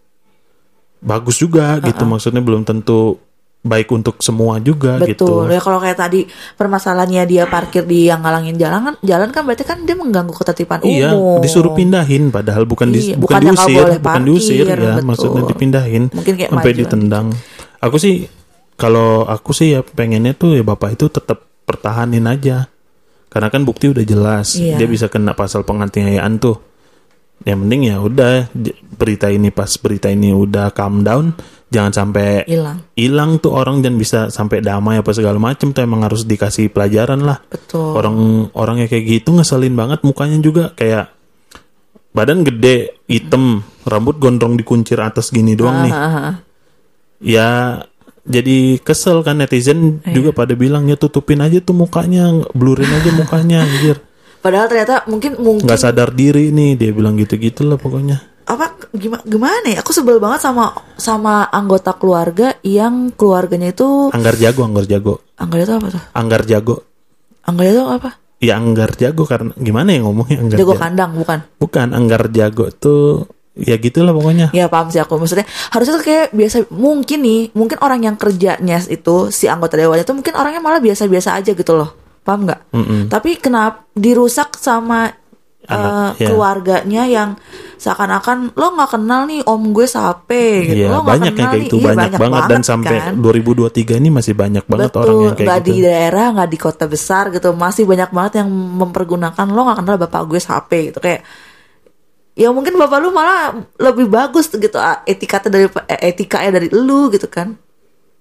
bagus 1.06 1.38
juga 1.38 1.78
gitu. 1.86 2.02
Maksudnya 2.02 2.42
belum 2.42 2.66
tentu 2.66 3.22
baik 3.66 3.90
untuk 3.90 4.22
semua 4.22 4.62
juga 4.62 5.02
gitu 5.02 5.42
Betul. 5.42 5.50
Ya 5.50 5.60
kalau 5.60 5.82
kayak 5.82 5.98
tadi 5.98 6.30
permasalahannya 6.54 7.26
dia 7.26 7.44
parkir 7.50 7.82
di 7.84 8.06
yang 8.08 8.22
ngalangin 8.22 8.56
jalan 8.56 8.80
kan, 8.86 8.96
jalan 9.02 9.30
kan 9.34 9.42
berarti 9.42 9.66
kan 9.66 9.82
dia 9.84 9.98
mengganggu 9.98 10.32
ketertiban 10.32 10.86
Iya, 10.86 11.18
umum. 11.18 11.42
disuruh 11.42 11.74
pindahin 11.74 12.30
padahal 12.30 12.70
bukan 12.70 12.94
di, 12.94 13.12
Iya, 13.12 13.18
bukan 13.18 13.42
bukannya 13.42 13.52
nggak 13.52 13.66
diusir, 13.66 13.82
boleh 13.82 13.98
bukan 14.00 14.22
diusir 14.24 14.64
parkir, 14.64 14.78
ya, 14.78 14.94
betul. 14.94 15.08
maksudnya 15.10 15.42
dipindahin 15.50 16.04
Mungkin 16.14 16.34
kayak 16.38 16.50
sampai 16.54 16.70
maju 16.70 16.80
ditendang. 16.86 17.28
Aku 17.82 17.98
sih 17.98 18.16
kalau 18.78 19.26
aku 19.26 19.52
sih 19.52 19.74
ya 19.74 19.82
pengennya 19.82 20.38
tuh 20.38 20.54
ya 20.54 20.62
bapak 20.62 20.94
itu 20.94 21.10
tetap 21.10 21.42
pertahanin 21.66 22.30
aja. 22.30 22.70
Karena 23.28 23.52
kan 23.52 23.68
bukti 23.68 23.92
udah 23.92 24.06
jelas, 24.06 24.56
Iya. 24.56 24.80
dia 24.80 24.88
bisa 24.88 25.12
kena 25.12 25.36
pasal 25.36 25.68
penganiayaan 25.68 26.40
tuh. 26.40 26.56
Yang 27.44 27.58
penting 27.68 27.82
ya 27.84 27.96
udah 28.00 28.48
berita 28.96 29.28
ini 29.28 29.52
pas 29.52 29.68
berita 29.76 30.08
ini 30.08 30.32
udah 30.32 30.72
calm 30.72 31.04
down, 31.04 31.36
jangan 31.66 31.92
sampai 31.92 32.46
Hilang. 32.46 32.78
hilang 32.94 33.32
tuh 33.38 33.52
orang 33.52 33.82
dan 33.82 33.98
bisa 33.98 34.30
sampai 34.30 34.62
damai 34.62 35.02
apa 35.02 35.12
segala 35.12 35.36
macem 35.38 35.72
tuh 35.72 35.82
emang 35.82 36.06
harus 36.06 36.24
dikasih 36.24 36.70
pelajaran 36.70 37.20
lah 37.20 37.42
Betul. 37.46 37.98
orang 37.98 38.16
orang 38.54 38.86
yang 38.86 38.90
kayak 38.90 39.06
gitu 39.06 39.34
ngeselin 39.34 39.74
banget 39.74 40.00
mukanya 40.02 40.38
juga 40.40 40.72
kayak 40.72 41.10
badan 42.12 42.46
gede 42.46 42.96
hitam 43.06 43.60
rambut 43.84 44.16
gondrong 44.18 44.56
dikuncir 44.56 44.96
atas 44.98 45.30
gini 45.30 45.52
doang 45.54 45.84
nih 45.84 45.92
Ah, 45.92 46.00
ah, 46.00 46.16
ah. 46.16 46.34
ya 47.20 47.48
jadi 48.26 48.80
kesel 48.80 49.22
kan 49.22 49.38
netizen 49.38 50.00
Iya. 50.02 50.14
juga 50.16 50.30
pada 50.32 50.56
bilang 50.56 50.88
ya 50.88 50.96
tutupin 50.96 51.42
aja 51.42 51.60
tuh 51.60 51.76
mukanya 51.76 52.30
blurin 52.54 52.90
aja 52.90 53.10
mukanya 53.12 53.66
anjir 53.66 54.00
Padahal 54.46 54.70
ternyata 54.70 55.02
mungkin 55.10 55.42
mungkin 55.42 55.66
nggak 55.66 55.82
sadar 55.82 56.14
diri 56.14 56.54
nih 56.54 56.78
dia 56.78 56.94
bilang 56.94 57.18
gitu 57.18 57.34
gitu 57.36 57.66
lah 57.66 57.82
pokoknya 57.82 58.22
apa 58.46 58.78
gimana 58.94 59.24
gimana 59.26 59.68
ya? 59.68 59.82
Aku 59.82 59.90
sebel 59.90 60.22
banget 60.22 60.46
sama 60.46 60.70
sama 60.96 61.50
anggota 61.50 61.98
keluarga 61.98 62.54
yang 62.62 63.10
keluarganya 63.12 63.74
itu 63.74 64.14
anggar 64.14 64.38
jago 64.38 64.62
anggar 64.64 64.86
jago 64.86 65.14
anggar 65.36 65.60
itu 65.66 65.74
apa 65.74 65.88
tuh? 65.90 66.04
anggar 66.14 66.42
jago 66.46 66.76
Anggar 67.46 67.66
itu 67.70 67.82
apa? 67.82 68.10
ya 68.38 68.58
anggar 68.58 68.94
jago 68.94 69.24
karena 69.26 69.50
gimana 69.58 69.90
ya 69.94 70.06
ngomongnya 70.06 70.38
anggar 70.46 70.58
Jago 70.62 70.74
jago 70.74 70.82
kandang 70.82 71.12
bukan? 71.18 71.40
bukan 71.58 71.88
anggar 71.92 72.22
jago 72.30 72.66
tuh 72.70 73.26
ya 73.56 73.80
gitulah 73.80 74.12
pokoknya 74.12 74.52
Ya 74.52 74.68
paham 74.68 74.92
sih 74.92 75.00
aku 75.00 75.16
maksudnya 75.16 75.48
harusnya 75.72 75.98
tuh 75.98 76.06
kayak 76.06 76.36
biasa 76.36 76.68
mungkin 76.70 77.20
nih 77.24 77.42
mungkin 77.56 77.78
orang 77.80 78.04
yang 78.04 78.16
kerjanya 78.20 78.78
itu 78.86 79.32
si 79.32 79.48
anggota 79.48 79.80
dewannya 79.80 80.04
itu 80.04 80.14
mungkin 80.14 80.34
orangnya 80.36 80.62
malah 80.62 80.84
biasa-biasa 80.84 81.34
aja 81.34 81.56
gitu 81.56 81.74
loh 81.74 81.96
paham 82.22 82.50
nggak? 82.50 82.74
Mm-mm. 82.74 83.02
Tapi 83.08 83.38
kenapa 83.38 83.86
dirusak 83.94 84.58
sama 84.58 85.14
Anak, 85.66 86.18
eh, 86.18 86.24
ya. 86.24 86.28
keluarganya 86.30 87.04
yang 87.06 87.30
seakan-akan 87.76 88.54
lo 88.54 88.68
nggak 88.74 88.90
kenal 88.92 89.22
nih 89.26 89.42
om 89.46 89.62
gue 89.70 89.86
sape 89.86 90.46
gitu 90.64 90.86
Iya, 90.86 90.94
lo 90.94 91.02
banyak 91.02 91.32
yang 91.32 91.36
kenal 91.36 91.52
kayak 91.52 91.62
nih. 91.62 91.70
itu 91.70 91.78
Iya, 91.78 91.86
banyak, 91.86 92.12
banget 92.18 92.44
dan 92.48 92.62
sampai 92.62 92.98
kan. 92.98 93.14
2023 93.20 93.94
ini 93.98 94.10
masih 94.10 94.34
banyak 94.34 94.66
banget 94.66 94.90
Betul, 94.90 95.02
orang 95.02 95.16
yang 95.22 95.36
kayak 95.36 95.46
nggak 95.46 95.60
gitu. 95.62 95.70
di 95.70 95.76
daerah, 95.82 96.26
nggak 96.32 96.50
di 96.50 96.58
kota 96.58 96.86
besar 96.86 97.24
gitu, 97.30 97.50
masih 97.52 97.84
banyak 97.84 98.10
banget 98.10 98.34
yang 98.42 98.50
mempergunakan 98.52 99.46
lo 99.48 99.62
nggak 99.66 99.78
kenal 99.80 99.96
bapak 100.00 100.22
gue 100.26 100.40
sape 100.40 100.80
gitu 100.90 101.00
kayak. 101.00 101.22
Ya 102.36 102.52
mungkin 102.52 102.76
bapak 102.76 103.00
lu 103.00 103.16
malah 103.16 103.56
lebih 103.80 104.12
bagus 104.12 104.52
gitu 104.52 104.76
ah, 104.76 105.00
etikanya 105.04 105.48
dari 105.48 105.68
eh, 105.88 106.12
etikanya 106.12 106.60
dari 106.60 106.68
lu 106.68 107.08
gitu 107.08 107.32
kan. 107.32 107.56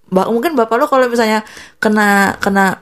Ba- 0.06 0.30
mungkin 0.30 0.54
bapak 0.54 0.76
lu 0.78 0.86
kalau 0.86 1.10
misalnya 1.10 1.42
kena 1.78 2.38
kena 2.38 2.78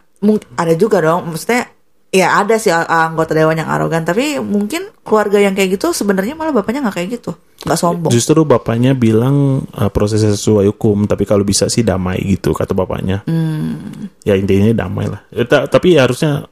ada 0.54 0.74
juga 0.76 1.00
dong, 1.00 1.32
maksudnya 1.32 1.66
ya 2.12 2.44
ada 2.44 2.60
sih 2.60 2.68
anggota 2.68 3.32
dewan 3.32 3.56
yang 3.56 3.72
arogan, 3.72 4.04
tapi 4.04 4.36
mungkin 4.36 4.92
keluarga 5.00 5.40
yang 5.40 5.56
kayak 5.56 5.80
gitu 5.80 5.96
sebenarnya 5.96 6.36
malah 6.36 6.52
bapaknya 6.52 6.84
nggak 6.84 6.96
kayak 7.00 7.08
gitu, 7.16 7.32
nggak 7.64 7.78
sombong. 7.80 8.12
Justru 8.12 8.44
bapaknya 8.44 8.92
bilang 8.92 9.64
uh, 9.72 9.88
prosesnya 9.88 10.36
sesuai 10.36 10.68
hukum, 10.76 11.08
tapi 11.08 11.24
kalau 11.24 11.40
bisa 11.40 11.72
sih 11.72 11.80
damai 11.80 12.20
gitu 12.20 12.52
kata 12.52 12.76
bapaknya. 12.76 13.24
Hmm. 13.24 14.12
Ya 14.28 14.36
intinya 14.36 14.68
damai 14.76 15.08
lah. 15.08 15.24
Ya, 15.32 15.48
ta- 15.48 15.64
tapi 15.64 15.96
ya 15.96 16.04
harusnya 16.04 16.44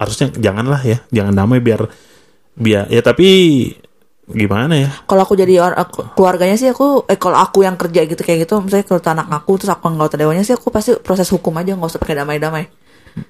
harusnya 0.00 0.32
janganlah 0.32 0.80
ya, 0.80 1.04
jangan 1.12 1.36
damai 1.36 1.60
biar 1.60 1.84
biar 2.58 2.90
ya 2.90 2.98
tapi 3.06 3.28
gimana 4.28 4.74
ya? 4.76 4.90
kalau 5.08 5.24
aku 5.24 5.38
jadi 5.38 5.62
orang 5.62 5.78
aku- 5.78 6.12
keluarganya 6.12 6.58
sih 6.58 6.68
aku 6.68 7.08
eh 7.08 7.16
kalau 7.16 7.40
aku 7.40 7.64
yang 7.64 7.80
kerja 7.80 8.04
gitu 8.04 8.20
kayak 8.20 8.44
gitu 8.44 8.60
misalnya 8.60 8.84
kalau 8.84 9.00
anak 9.00 9.28
aku 9.32 9.56
terus 9.56 9.72
aku 9.72 9.88
anggota 9.88 10.20
dewannya 10.20 10.44
sih 10.44 10.52
aku 10.52 10.68
pasti 10.68 10.98
proses 11.00 11.30
hukum 11.32 11.56
aja 11.56 11.72
nggak 11.72 11.88
usah 11.88 12.02
pakai 12.02 12.18
damai-damai 12.20 12.68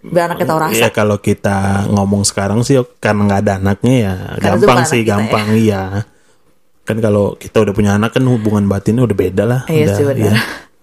biar 0.03 0.32
anaknya 0.32 0.47
tahu 0.49 0.61
rasa. 0.61 0.80
Ya 0.80 0.91
kalau 0.91 1.16
kita 1.18 1.89
ngomong 1.91 2.22
sekarang 2.26 2.61
sih 2.64 2.78
karena 2.99 3.20
nggak 3.28 3.41
ada 3.47 3.53
anaknya 3.61 3.95
ya 3.95 4.14
Karena 4.39 4.57
gampang 4.61 4.78
sih 4.86 5.01
anak 5.01 5.05
kita 5.05 5.11
gampang 5.14 5.47
iya. 5.57 5.82
Kan 6.89 6.97
kalau 7.05 7.36
kita 7.36 7.57
udah 7.61 7.74
punya 7.76 7.91
anak 8.01 8.16
kan 8.16 8.24
hubungan 8.24 8.64
batinnya 8.64 9.05
udah 9.05 9.16
beda 9.16 9.45
lah. 9.45 9.61
Iya 9.68 9.84
udah, 9.86 9.97
sih 9.97 10.05
benar. 10.09 10.18
iya. 10.18 10.34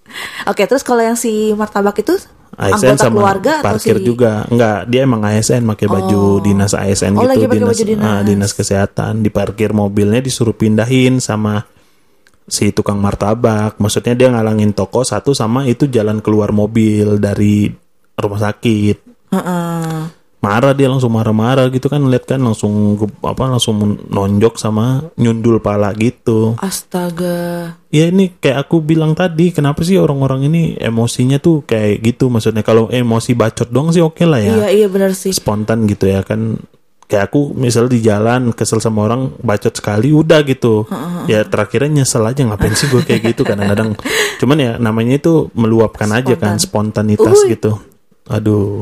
Oke, 0.52 0.64
terus 0.70 0.86
kalau 0.86 1.02
yang 1.02 1.18
si 1.18 1.52
martabak 1.58 1.98
itu 2.00 2.16
ASN 2.56 2.96
anggota 2.96 3.04
sama 3.04 3.18
keluarga 3.20 3.52
atau 3.60 3.66
parkir 3.76 3.98
si 4.00 4.04
juga 4.08 4.32
enggak 4.48 4.78
dia 4.88 5.02
emang 5.04 5.22
ASN 5.28 5.68
pakai 5.68 5.88
baju 5.92 6.22
dinas 6.40 6.72
ASN 6.72 7.20
Oh, 7.20 7.28
gitu 7.28 7.52
dinas 7.52 7.68
baju 7.68 7.84
dinas. 7.84 8.06
ah, 8.08 8.22
dinas 8.24 8.52
kesehatan 8.56 9.14
di 9.20 9.30
parkir 9.30 9.76
mobilnya 9.76 10.24
disuruh 10.24 10.56
pindahin 10.56 11.20
sama 11.20 11.68
si 12.48 12.72
tukang 12.72 13.02
martabak 13.02 13.76
maksudnya 13.82 14.16
dia 14.16 14.32
ngalangin 14.32 14.72
toko 14.72 15.04
satu 15.04 15.36
sama 15.36 15.68
itu 15.68 15.90
jalan 15.92 16.24
keluar 16.24 16.56
mobil 16.56 17.20
dari 17.20 17.68
rumah 18.20 18.40
sakit. 18.40 18.98
Heeh. 19.32 20.26
marah 20.46 20.78
dia 20.78 20.86
langsung 20.86 21.10
marah-marah 21.10 21.74
gitu 21.74 21.90
kan 21.90 21.98
lihat 22.06 22.30
kan 22.30 22.38
langsung 22.38 22.94
apa 23.26 23.50
langsung 23.50 23.98
nonjok 24.06 24.62
sama 24.62 25.10
nyundul 25.18 25.58
pala 25.58 25.90
gitu. 25.98 26.54
Astaga. 26.62 27.74
ya 27.90 28.14
ini 28.14 28.30
kayak 28.38 28.70
aku 28.70 28.78
bilang 28.86 29.18
tadi 29.18 29.50
kenapa 29.50 29.82
sih 29.82 29.98
orang-orang 29.98 30.46
ini 30.46 30.78
emosinya 30.78 31.42
tuh 31.42 31.66
kayak 31.66 32.06
gitu? 32.06 32.30
Maksudnya 32.30 32.62
kalau 32.62 32.94
emosi 32.94 33.34
bacot 33.34 33.74
doang 33.74 33.90
sih 33.90 34.06
oke 34.06 34.22
lah 34.22 34.38
ya. 34.38 34.54
Iya, 34.62 34.86
iya 34.86 34.88
benar 34.88 35.18
sih. 35.18 35.34
spontan 35.34 35.90
gitu 35.90 36.06
ya 36.06 36.22
kan. 36.22 36.62
Kayak 37.10 37.34
aku 37.34 37.54
misal 37.58 37.90
di 37.90 38.02
jalan 38.06 38.54
kesel 38.54 38.82
sama 38.82 39.10
orang 39.10 39.34
bacot 39.42 39.74
sekali 39.74 40.14
udah 40.14 40.46
gitu. 40.46 40.86
Ya 41.26 41.42
terakhirnya 41.42 42.06
nyesel 42.06 42.22
aja 42.22 42.46
ngapain 42.46 42.78
sih 42.78 42.86
gue 42.94 43.02
kayak 43.02 43.34
gitu 43.34 43.42
kadang-kadang. 43.42 43.98
Cuman 44.42 44.58
ya 44.62 44.72
namanya 44.78 45.18
itu 45.18 45.50
meluapkan 45.58 46.14
aja 46.14 46.38
kan 46.38 46.62
spontanitas 46.62 47.50
gitu 47.50 47.95
aduh 48.26 48.82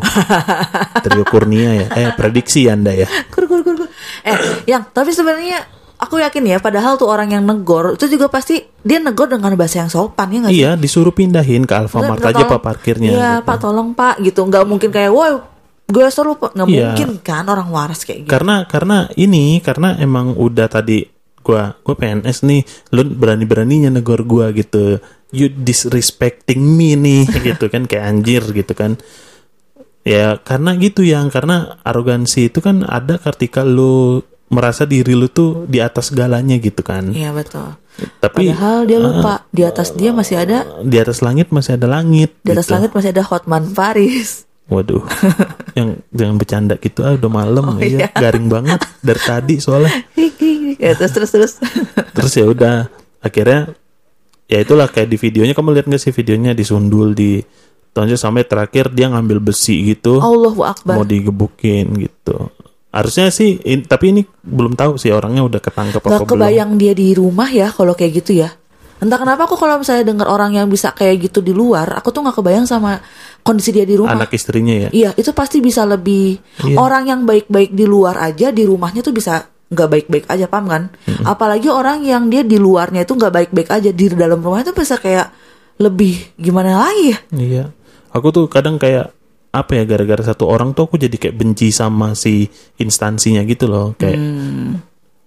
Trio 1.01 1.23
Kurnia 1.25 1.71
ya 1.75 1.87
eh 1.91 2.09
prediksi 2.15 2.65
anda 2.65 2.91
ya 2.91 3.07
Kur, 3.27 3.45
kur, 3.45 3.59
kur, 3.61 3.75
kur. 3.75 3.89
Eh, 4.23 4.37
yang 4.65 4.87
tapi 4.87 5.11
sebenarnya 5.11 5.59
aku 5.95 6.19
yakin 6.19 6.43
ya, 6.43 6.57
padahal 6.59 6.95
tuh 6.95 7.07
orang 7.07 7.31
yang 7.31 7.43
negor 7.43 7.95
itu 7.95 8.07
juga 8.07 8.27
pasti 8.27 8.59
dia 8.79 8.99
negor 8.99 9.31
dengan 9.31 9.55
bahasa 9.55 9.79
yang 9.79 9.87
sopan 9.87 10.27
ya 10.27 10.39
nggak 10.43 10.51
sih? 10.51 10.59
iya 10.59 10.71
disuruh 10.75 11.11
pindahin 11.11 11.63
ke 11.63 11.71
Alfamart 11.71 12.19
aja 12.19 12.43
tolong- 12.43 12.51
pak 12.51 12.61
parkirnya 12.61 13.09
Iya, 13.09 13.31
gitu. 13.39 13.47
Pak 13.47 13.57
tolong 13.57 13.89
Pak 13.91 14.15
gitu. 14.19 14.41
nggak 14.43 14.63
mungkin 14.63 14.89
kayak, 14.91 15.11
woi, 15.11 15.31
gue 15.83 16.03
Pak. 16.03 16.51
Nggak 16.55 16.67
Iya. 16.67 16.75
mungkin 16.91 17.09
kan 17.19 17.45
orang 17.47 17.67
waras 17.67 18.03
kayak 18.03 18.27
gitu. 18.27 18.31
karena 18.31 18.67
karena 18.67 19.07
ini 19.15 19.59
karena 19.59 19.95
emang 19.95 20.35
udah 20.35 20.67
tadi 20.67 21.07
gua 21.39 21.75
gua 21.83 21.95
PNS 21.95 22.47
nih 22.47 22.61
lu 22.91 23.03
berani 23.03 23.43
beraninya 23.43 23.91
negor 23.91 24.23
gua 24.23 24.51
gitu 24.51 24.99
you 25.31 25.47
disrespecting 25.51 26.59
me 26.59 26.95
nih 26.95 27.27
gitu 27.47 27.67
kan 27.67 27.83
kayak 27.83 28.07
anjir 28.07 28.43
gitu 28.51 28.71
kan 28.71 28.95
ya 30.03 30.35
karena 30.37 30.75
gitu 30.75 31.01
yang 31.01 31.27
karena 31.27 31.79
arogansi 31.81 32.47
itu 32.47 32.59
kan 32.59 32.83
ada 32.83 33.15
ketika 33.17 33.63
lu 33.63 34.19
merasa 34.47 34.83
diri 34.83 35.11
lu 35.11 35.25
tuh 35.25 35.65
di 35.65 35.79
atas 35.79 36.11
segalanya 36.11 36.55
gitu 36.55 36.79
kan 36.79 37.09
Iya 37.09 37.31
betul. 37.31 37.73
tapi 38.19 38.49
Padahal 38.49 38.85
dia 38.85 38.99
lupa 38.99 39.33
di 39.49 39.63
atas 39.63 39.91
dia 39.91 40.11
masih 40.11 40.37
ada 40.37 40.67
di 40.79 40.97
atas 40.97 41.19
langit 41.19 41.49
masih 41.49 41.73
ada 41.73 41.87
langit 41.87 42.35
di 42.39 42.51
atas 42.51 42.67
gitu. 42.67 42.75
langit 42.75 42.91
masih 42.91 43.09
ada 43.11 43.23
Hotman 43.23 43.71
Paris. 43.71 44.45
waduh 44.63 45.03
yang 45.77 45.99
jangan 46.09 46.35
bercanda 46.35 46.75
gitu 46.77 47.01
ah 47.01 47.13
udah 47.13 47.27
malam 47.27 47.65
Oh, 47.65 47.77
ya 47.77 48.05
iya. 48.05 48.07
garing 48.09 48.47
banget 48.47 48.79
dari 48.99 49.19
tadi 49.19 49.55
soalnya 49.57 49.91
ya, 50.79 50.93
terus 50.93 51.11
terus 51.11 51.29
terus. 51.29 51.53
terus 52.15 52.31
ya 52.31 52.45
udah 52.45 52.87
akhirnya 53.19 53.75
ya 54.45 54.59
itulah 54.59 54.87
kayak 54.87 55.07
di 55.07 55.17
videonya 55.17 55.51
kamu 55.51 55.73
lihat 55.73 55.87
nggak 55.87 55.99
sih 55.99 56.11
videonya 56.11 56.51
disundul 56.51 57.11
di 57.11 57.43
tonjol 57.93 58.17
sampai 58.17 58.43
terakhir 58.43 58.89
dia 58.89 59.07
ngambil 59.07 59.37
besi 59.39 59.85
gitu 59.87 60.17
Allahu 60.17 60.61
Akbar. 60.61 60.97
mau 60.97 61.05
digebukin 61.05 61.93
gitu 61.95 62.49
harusnya 62.89 63.29
sih 63.29 63.57
in- 63.63 63.81
tapi 63.83 64.09
ini 64.09 64.21
belum 64.39 64.73
tahu 64.73 64.97
sih 64.97 65.09
orangnya 65.09 65.41
udah 65.41 65.57
ketangkep 65.57 65.97
apa 65.99 66.09
Gak 66.11 66.19
belum 66.19 66.31
kebayang 66.31 66.71
dia 66.75 66.93
di 66.93 67.13
rumah 67.13 67.47
ya 67.47 67.69
kalau 67.69 67.93
kayak 67.93 68.21
gitu 68.21 68.37
ya. 68.37 68.53
Entah 68.97 69.17
kenapa 69.17 69.43
aku 69.43 69.57
kalau 69.57 69.75
misalnya 69.75 70.05
dengar 70.05 70.25
orang 70.25 70.53
yang 70.53 70.65
bisa 70.65 70.89
kayak 70.89 71.27
gitu 71.27 71.41
di 71.41 71.51
luar, 71.51 71.91
aku 71.91 72.07
tuh 72.07 72.21
nggak 72.21 72.37
kebayang 72.39 72.63
sama 72.63 73.01
kondisi 73.41 73.69
dia 73.69 73.83
di 73.83 73.97
rumah. 73.97 74.13
anak 74.13 74.31
istrinya 74.31 74.87
ya 74.87 74.89
Iya, 74.93 75.09
itu 75.13 75.33
pasti 75.33 75.57
bisa 75.59 75.83
lebih 75.83 76.37
Iya. 76.63 76.77
orang 76.77 77.03
yang 77.03 77.21
baik-baik 77.23 77.73
di 77.73 77.83
luar 77.83 78.15
aja 78.21 78.47
di 78.47 78.63
rumahnya 78.63 79.01
tuh 79.01 79.11
bisa 79.11 79.43
nggak 79.67 79.89
baik-baik 79.89 80.25
aja 80.29 80.45
paham 80.45 80.65
kan? 80.67 80.83
Apalagi 81.25 81.67
orang 81.67 81.99
yang 82.01 82.29
dia 82.29 82.41
di 82.41 82.55
luarnya 82.55 83.03
itu 83.03 83.11
nggak 83.11 83.33
baik-baik 83.33 83.69
aja 83.69 83.89
di 83.89 84.05
dalam 84.07 84.37
rumahnya 84.37 84.69
tuh 84.69 84.77
bisa 84.77 84.95
kayak 84.95 85.33
lebih 85.75 86.37
gimana 86.37 86.77
lagi 86.79 87.09
ya? 87.09 87.17
iya 87.33 87.63
aku 88.13 88.27
tuh 88.29 88.45
kadang 88.47 88.77
kayak 88.77 89.09
apa 89.53 89.71
ya 89.77 89.83
gara-gara 89.85 90.21
satu 90.23 90.49
orang 90.49 90.73
tuh 90.73 90.89
aku 90.89 90.97
jadi 90.97 91.13
kayak 91.13 91.37
benci 91.37 91.69
sama 91.69 92.13
si 92.13 92.49
instansinya 92.77 93.45
gitu 93.45 93.69
loh. 93.69 93.93
Kayak 93.93 94.17
Hmm. 94.17 94.71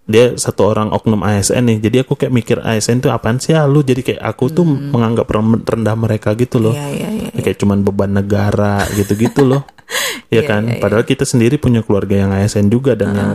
dia 0.07 0.39
satu 0.39 0.71
orang 0.71 0.95
oknum 0.95 1.19
ASN 1.21 1.67
nih 1.67 1.79
jadi 1.83 1.97
aku 2.07 2.15
kayak 2.15 2.31
mikir 2.31 2.59
ASN 2.63 3.03
tuh 3.03 3.11
apaan 3.11 3.43
sih 3.43 3.55
ya 3.55 3.67
lu 3.67 3.83
jadi 3.83 4.07
kayak 4.07 4.23
aku 4.23 4.51
tuh 4.51 4.63
menganggap 4.63 5.27
rem- 5.27 5.63
rendah 5.63 5.99
mereka 5.99 6.35
gitu 6.35 6.59
loh. 6.59 6.75
Hmm. 6.75 6.95
Iya, 6.95 7.09
iya, 7.11 7.31
iya. 7.35 7.43
kayak 7.43 7.59
cuman 7.59 7.83
beban 7.83 8.11
negara 8.11 8.87
gitu-gitu 8.95 9.43
loh. 9.43 9.63
Ya 10.27 10.43
kan? 10.43 10.67
iya, 10.67 10.83
padahal 10.83 11.07
kita 11.07 11.23
sendiri 11.23 11.63
punya 11.63 11.79
keluarga 11.79 12.19
yang 12.19 12.35
ASN 12.35 12.67
juga 12.67 12.99
dan 12.99 13.15
yang 13.15 13.31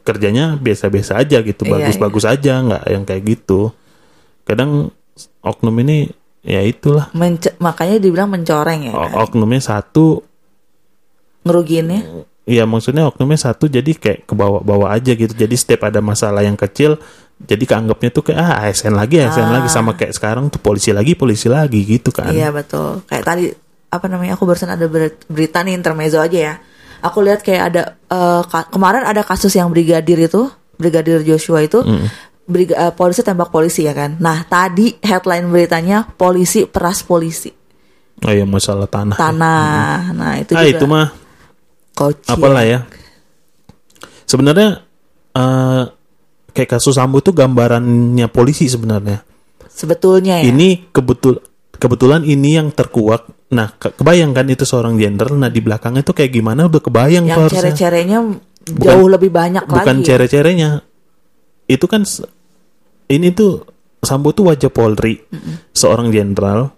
kerjanya 0.00 0.56
biasa-biasa 0.56 1.20
aja 1.20 1.44
gitu 1.44 1.68
bagus-bagus 1.68 2.24
aja 2.24 2.64
nggak 2.64 2.82
yang 2.88 3.04
kayak 3.04 3.22
gitu. 3.28 3.76
Kadang 4.48 4.88
oknum 5.44 5.76
ini 5.84 6.08
ya 6.40 6.62
itulah 6.62 7.10
Mence- 7.12 7.56
makanya 7.58 7.98
dibilang 7.98 8.30
mencoreng 8.30 8.88
ya, 8.88 8.92
kan? 8.94 9.10
oknumnya 9.26 9.60
satu 9.60 10.22
ngerugiinnya. 11.42 12.00
Iya 12.48 12.64
maksudnya 12.64 13.04
oknumnya 13.04 13.36
satu 13.36 13.68
jadi 13.68 13.92
kayak 13.92 14.24
ke 14.24 14.32
bawah-bawah 14.32 14.88
aja 14.88 15.12
gitu. 15.12 15.36
Jadi 15.36 15.52
setiap 15.52 15.84
ada 15.84 16.00
masalah 16.00 16.40
yang 16.40 16.56
kecil 16.56 16.96
jadi 17.38 17.60
keanggapnya 17.60 18.10
tuh 18.10 18.24
kayak 18.26 18.38
ah 18.40 18.66
ASN 18.66 18.98
lagi 18.98 19.20
ASN 19.20 19.52
lagi 19.52 19.68
sama 19.70 19.94
kayak 19.94 20.16
sekarang 20.16 20.50
tuh 20.50 20.58
polisi 20.58 20.90
lagi 20.90 21.12
polisi 21.14 21.46
lagi 21.46 21.84
gitu 21.84 22.08
kan. 22.10 22.32
Ah. 22.32 22.34
Iya 22.34 22.48
betul. 22.50 23.04
Kayak 23.04 23.24
tadi 23.24 23.44
apa 23.88 24.06
namanya 24.08 24.36
aku 24.36 24.48
barusan 24.48 24.72
ada 24.72 24.88
ber- 24.88 25.16
berita 25.28 25.60
nih 25.60 25.76
intermezzo 25.76 26.18
aja 26.18 26.38
ya. 26.38 26.54
Aku 26.98 27.22
lihat 27.22 27.44
kayak 27.46 27.62
ada 27.70 27.82
ka- 28.48 28.68
kemarin 28.72 29.06
ada 29.06 29.22
kasus 29.22 29.54
yang 29.54 29.70
brigadir 29.70 30.18
itu, 30.18 30.50
brigadir 30.80 31.22
Joshua 31.22 31.62
itu, 31.62 31.78
briga- 32.48 32.78
eh, 32.80 32.92
polisi 32.92 33.20
tembak 33.20 33.52
polisi 33.52 33.84
ya 33.84 33.92
kan. 33.92 34.16
Nah 34.18 34.42
tadi 34.42 34.96
headline 34.98 35.46
beritanya 35.46 36.08
polisi 36.08 36.64
peras 36.64 37.04
polisi 37.04 37.52
Oh 38.18 38.32
iya 38.34 38.42
masalah 38.42 38.90
tanah. 38.90 39.14
tanah. 39.14 40.10
Nah 40.10 40.32
itu 40.42 40.56
ah 40.56 40.64
juga. 40.64 40.72
itu 40.74 40.84
mah 40.90 41.06
kocil. 41.94 42.32
apalah 42.34 42.64
ya. 42.66 42.80
Sebenarnya 44.26 44.82
eh 45.32 45.82
kayak 46.50 46.70
kasus 46.74 46.98
Sambo 46.98 47.22
tuh 47.22 47.30
gambarannya 47.30 48.26
polisi 48.26 48.66
sebenarnya. 48.66 49.22
Sebetulnya 49.70 50.42
ya. 50.42 50.50
Ini 50.50 50.90
kebetul 50.90 51.38
kebetulan 51.78 52.26
ini 52.26 52.58
yang 52.58 52.74
terkuak. 52.74 53.30
Nah, 53.54 53.70
ke- 53.78 53.94
kebayang 53.94 54.34
kan 54.34 54.44
itu 54.50 54.66
seorang 54.66 54.98
jenderal. 54.98 55.38
Nah, 55.38 55.48
di 55.48 55.62
belakangnya 55.62 56.02
tuh 56.02 56.12
kayak 56.12 56.34
gimana 56.34 56.66
udah 56.66 56.82
kebayang 56.82 57.24
yang 57.24 57.46
cere-cerenya 57.46 58.18
jauh 58.68 59.08
lebih 59.08 59.30
banyak 59.30 59.64
bukan 59.64 59.80
lagi. 59.96 60.02
ya. 60.02 60.06
cere-cerenya 60.12 60.70
itu 61.64 61.86
kan 61.88 62.02
ini 63.08 63.28
tuh 63.32 63.64
Sambo 63.98 64.30
tuh 64.30 64.54
wajah 64.54 64.70
Polri 64.70 65.18
seorang 65.74 66.14
jenderal. 66.14 66.70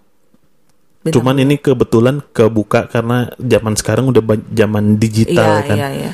Cuman 1.01 1.41
ini 1.41 1.57
kebetulan 1.57 2.21
kebuka 2.29 2.85
karena 2.85 3.29
zaman 3.41 3.73
sekarang 3.73 4.09
udah 4.13 4.21
zaman 4.53 4.95
Iya, 4.95 4.99
digital 5.01 5.53
kan. 5.65 5.77
iya, 5.77 5.89
iya. 5.97 6.11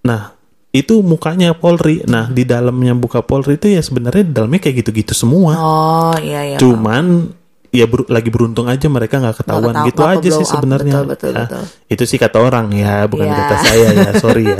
nah 0.00 0.32
itu 0.72 1.00
mukanya 1.04 1.52
Polri. 1.52 2.04
Nah 2.08 2.28
di 2.32 2.44
dalamnya 2.48 2.96
buka 2.96 3.20
Polri 3.20 3.60
itu 3.60 3.68
ya 3.68 3.80
sebenarnya 3.84 4.24
dalamnya 4.28 4.60
kayak 4.64 4.84
gitu-gitu 4.84 5.12
semua. 5.12 5.52
Oh, 5.56 6.16
iya, 6.20 6.56
iya. 6.56 6.58
cuman 6.60 7.36
ya 7.70 7.84
ber- 7.84 8.08
lagi 8.08 8.28
beruntung 8.28 8.64
aja 8.64 8.86
mereka 8.86 9.18
nggak 9.18 9.36
ketahuan 9.38 9.70
ketahu- 9.70 9.88
gitu 9.88 10.02
aja 10.02 10.28
sih 10.32 10.46
sebenarnya 10.46 10.94
Betul, 10.98 11.08
betul, 11.10 11.32
Ah, 11.32 11.40
betul. 11.44 11.62
itu 11.88 12.02
sih 12.04 12.16
kata 12.16 12.38
orang 12.38 12.66
ya 12.70 13.04
bukan 13.04 13.24
Iya. 13.24 13.36
kata 13.38 13.54
saya 13.60 13.88
ya 13.92 14.10
sorry 14.22 14.44
ya 14.46 14.58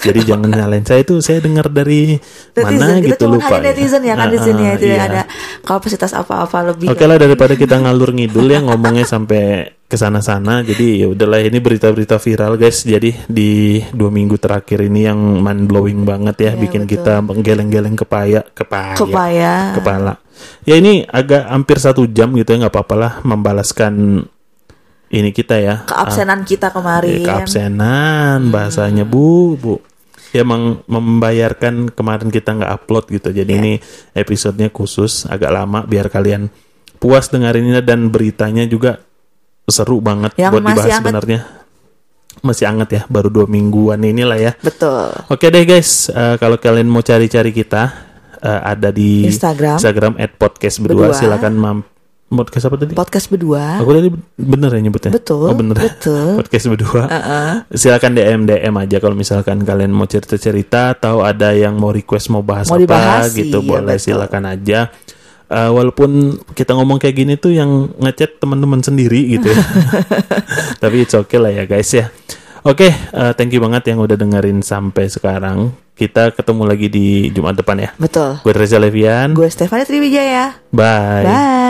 jadi 0.00 0.20
jangan 0.26 0.48
nyalain 0.48 0.82
saya 0.82 1.00
itu 1.00 1.18
saya 1.18 1.38
dengar 1.38 1.68
dari 1.68 2.16
mana 2.54 2.64
Netizen, 2.64 2.96
kita 2.98 3.06
gitu 3.06 3.22
cuma 3.22 3.34
lupa 3.36 3.54
hanya 3.54 3.64
netizen 3.68 4.02
ya 4.02 4.14
kan 4.14 4.26
di 4.26 4.36
Ah, 4.36 4.42
sini 4.42 4.62
ya 4.62 4.74
tidak 4.74 4.96
iya. 4.96 5.04
ada 5.06 5.22
kapasitas 5.60 6.12
apa-apa 6.12 6.58
lebih. 6.66 6.86
Oke 6.88 7.04
lah 7.04 7.16
daripada 7.16 7.52
kita 7.52 7.76
ngalur 7.78 8.10
ngidul 8.10 8.46
ya 8.46 8.60
ngomongnya 8.60 9.04
sampai 9.04 9.42
ke 9.84 9.94
sana-sana. 9.94 10.62
Jadi 10.62 11.02
ya 11.02 11.06
udahlah 11.06 11.38
ini 11.38 11.58
berita-berita 11.58 12.16
viral 12.16 12.56
guys. 12.56 12.80
Jadi 12.80 13.10
di 13.26 13.50
dua 13.90 14.08
minggu 14.08 14.36
terakhir 14.36 14.80
ini 14.80 15.04
yang 15.04 15.18
mind 15.36 15.66
blowing 15.66 16.02
banget 16.02 16.36
ya, 16.40 16.50
Iya, 16.50 16.60
bikin 16.60 16.82
betul. 16.82 16.92
kita 16.96 17.14
menggeleng-geleng 17.20 17.94
kepaya, 17.94 18.40
kepaya, 18.48 18.94
Kepaya. 18.94 19.52
kepala. 19.74 20.12
Ya 20.62 20.74
ini 20.74 21.02
agak 21.04 21.46
hampir 21.46 21.76
satu 21.76 22.04
jam 22.04 22.30
gitu 22.32 22.50
ya 22.50 22.64
nggak 22.64 22.72
apa-apa 22.72 22.94
lah 22.94 23.12
membalaskan 23.22 24.24
ini 25.08 25.30
kita 25.30 25.56
ya. 25.56 25.74
keabsenan 25.84 26.44
kita 26.44 26.68
Ah, 26.68 26.72
kemarin. 26.72 27.10
eh, 27.12 27.26
keabsenan 27.26 28.38
bahasanya 28.48 29.02
bu 29.02 29.56
bu. 29.56 29.74
Ya 30.30 30.46
emang 30.46 30.86
membayarkan 30.86 31.90
kemarin 31.90 32.30
kita 32.30 32.54
nggak 32.54 32.72
upload 32.76 33.10
gitu. 33.10 33.28
Jadi 33.30 33.50
Iya. 33.50 33.58
ini 33.58 33.72
episodenya 34.12 34.70
khusus 34.70 35.26
agak 35.26 35.50
lama 35.50 35.82
biar 35.82 36.06
kalian 36.06 36.46
puas 36.96 37.26
dengerin 37.26 37.66
ini 37.66 37.80
dan 37.80 38.06
beritanya 38.06 38.62
juga 38.64 39.02
seru 39.66 39.98
banget 39.98 40.34
Yang 40.36 40.52
buat 40.52 40.62
dibahas 40.64 40.90
sebenarnya. 40.96 41.40
masih 42.40 42.64
anget 42.64 42.88
ya, 42.90 43.02
baru 43.06 43.28
dua 43.28 43.46
mingguan 43.46 44.00
inilah 44.00 44.38
ya. 44.38 44.52
Betul. 44.56 45.10
Oke 45.26 45.50
deh 45.50 45.60
guys, 45.62 46.08
eh, 46.08 46.38
kalau 46.38 46.56
kalian 46.56 46.86
mau 46.86 47.02
cari-cari 47.02 47.50
kita 47.50 47.90
eh, 48.40 48.60
ada 48.64 48.88
di 48.90 49.24
Instagram. 49.24 49.76
Instagram 49.78 50.12
@podcast 50.36 50.76
berdua. 50.80 51.12
Berdua. 51.12 51.16
Silakan 51.16 51.54
mam 51.56 51.78
podcast 52.30 52.70
apa 52.70 52.76
tadi? 52.78 52.94
Podcast 52.94 53.26
berdua. 53.26 53.82
Aku 53.82 53.90
tadi 53.90 54.06
bener 54.38 54.70
ya 54.70 54.80
nyebutnya. 54.80 55.10
Betul, 55.10 55.50
Oh 55.50 55.56
bener. 55.56 55.74
ya? 55.74 55.82
betul. 55.90 56.26
podcast 56.40 56.66
berdua. 56.70 57.02
Heeh. 57.10 57.50
Silakan 57.74 58.10
DM 58.14 58.40
DM 58.46 58.74
aja 58.78 58.96
kalau 59.02 59.18
misalkan 59.18 59.66
kalian 59.66 59.90
mau 59.90 60.06
cerita-cerita 60.06 60.94
atau 60.94 61.26
ada 61.26 61.50
yang 61.50 61.74
mau 61.74 61.90
request 61.90 62.30
mau 62.30 62.40
bahas 62.40 62.70
Mau 62.70 62.78
apa 62.78 62.82
dibahas, 62.86 63.34
gitu 63.34 63.58
iya, 63.58 63.66
boleh 63.66 63.96
betul. 63.98 64.06
silakan 64.14 64.44
aja. 64.46 64.80
Eh, 65.50 65.70
walaupun 65.74 66.10
kita 66.54 66.78
ngomong 66.78 67.02
kayak 67.02 67.16
gini 67.18 67.34
tuh 67.34 67.50
yang 67.50 67.90
ngechat 67.98 68.38
teman-teman 68.38 68.78
sendiri 68.78 69.34
gitu 69.34 69.50
ya. 69.50 69.58
Tapi 70.82 71.02
it's 71.02 71.18
okay 71.18 71.42
lah 71.42 71.50
ya 71.50 71.66
guys 71.66 71.90
ya. 71.90 72.06
Oke, 72.62 72.86
eh, 72.94 73.32
thank 73.34 73.50
you 73.50 73.58
banget 73.58 73.90
yang 73.90 73.98
udah 73.98 74.14
dengerin 74.14 74.62
sampai 74.62 75.10
sekarang. 75.10 75.74
Kita 76.00 76.32
ketemu 76.32 76.64
lagi 76.64 76.88
di 76.88 77.28
Jumat 77.28 77.60
depan 77.60 77.76
ya. 77.76 77.92
Betul. 78.00 78.40
Gue 78.40 78.56
Reza 78.56 78.80
Levian. 78.80 79.36
Gue 79.36 79.52
Stefani 79.52 79.84
Triwijaya. 79.84 80.56
Bye. 80.72 81.28
Bye. 81.28 81.69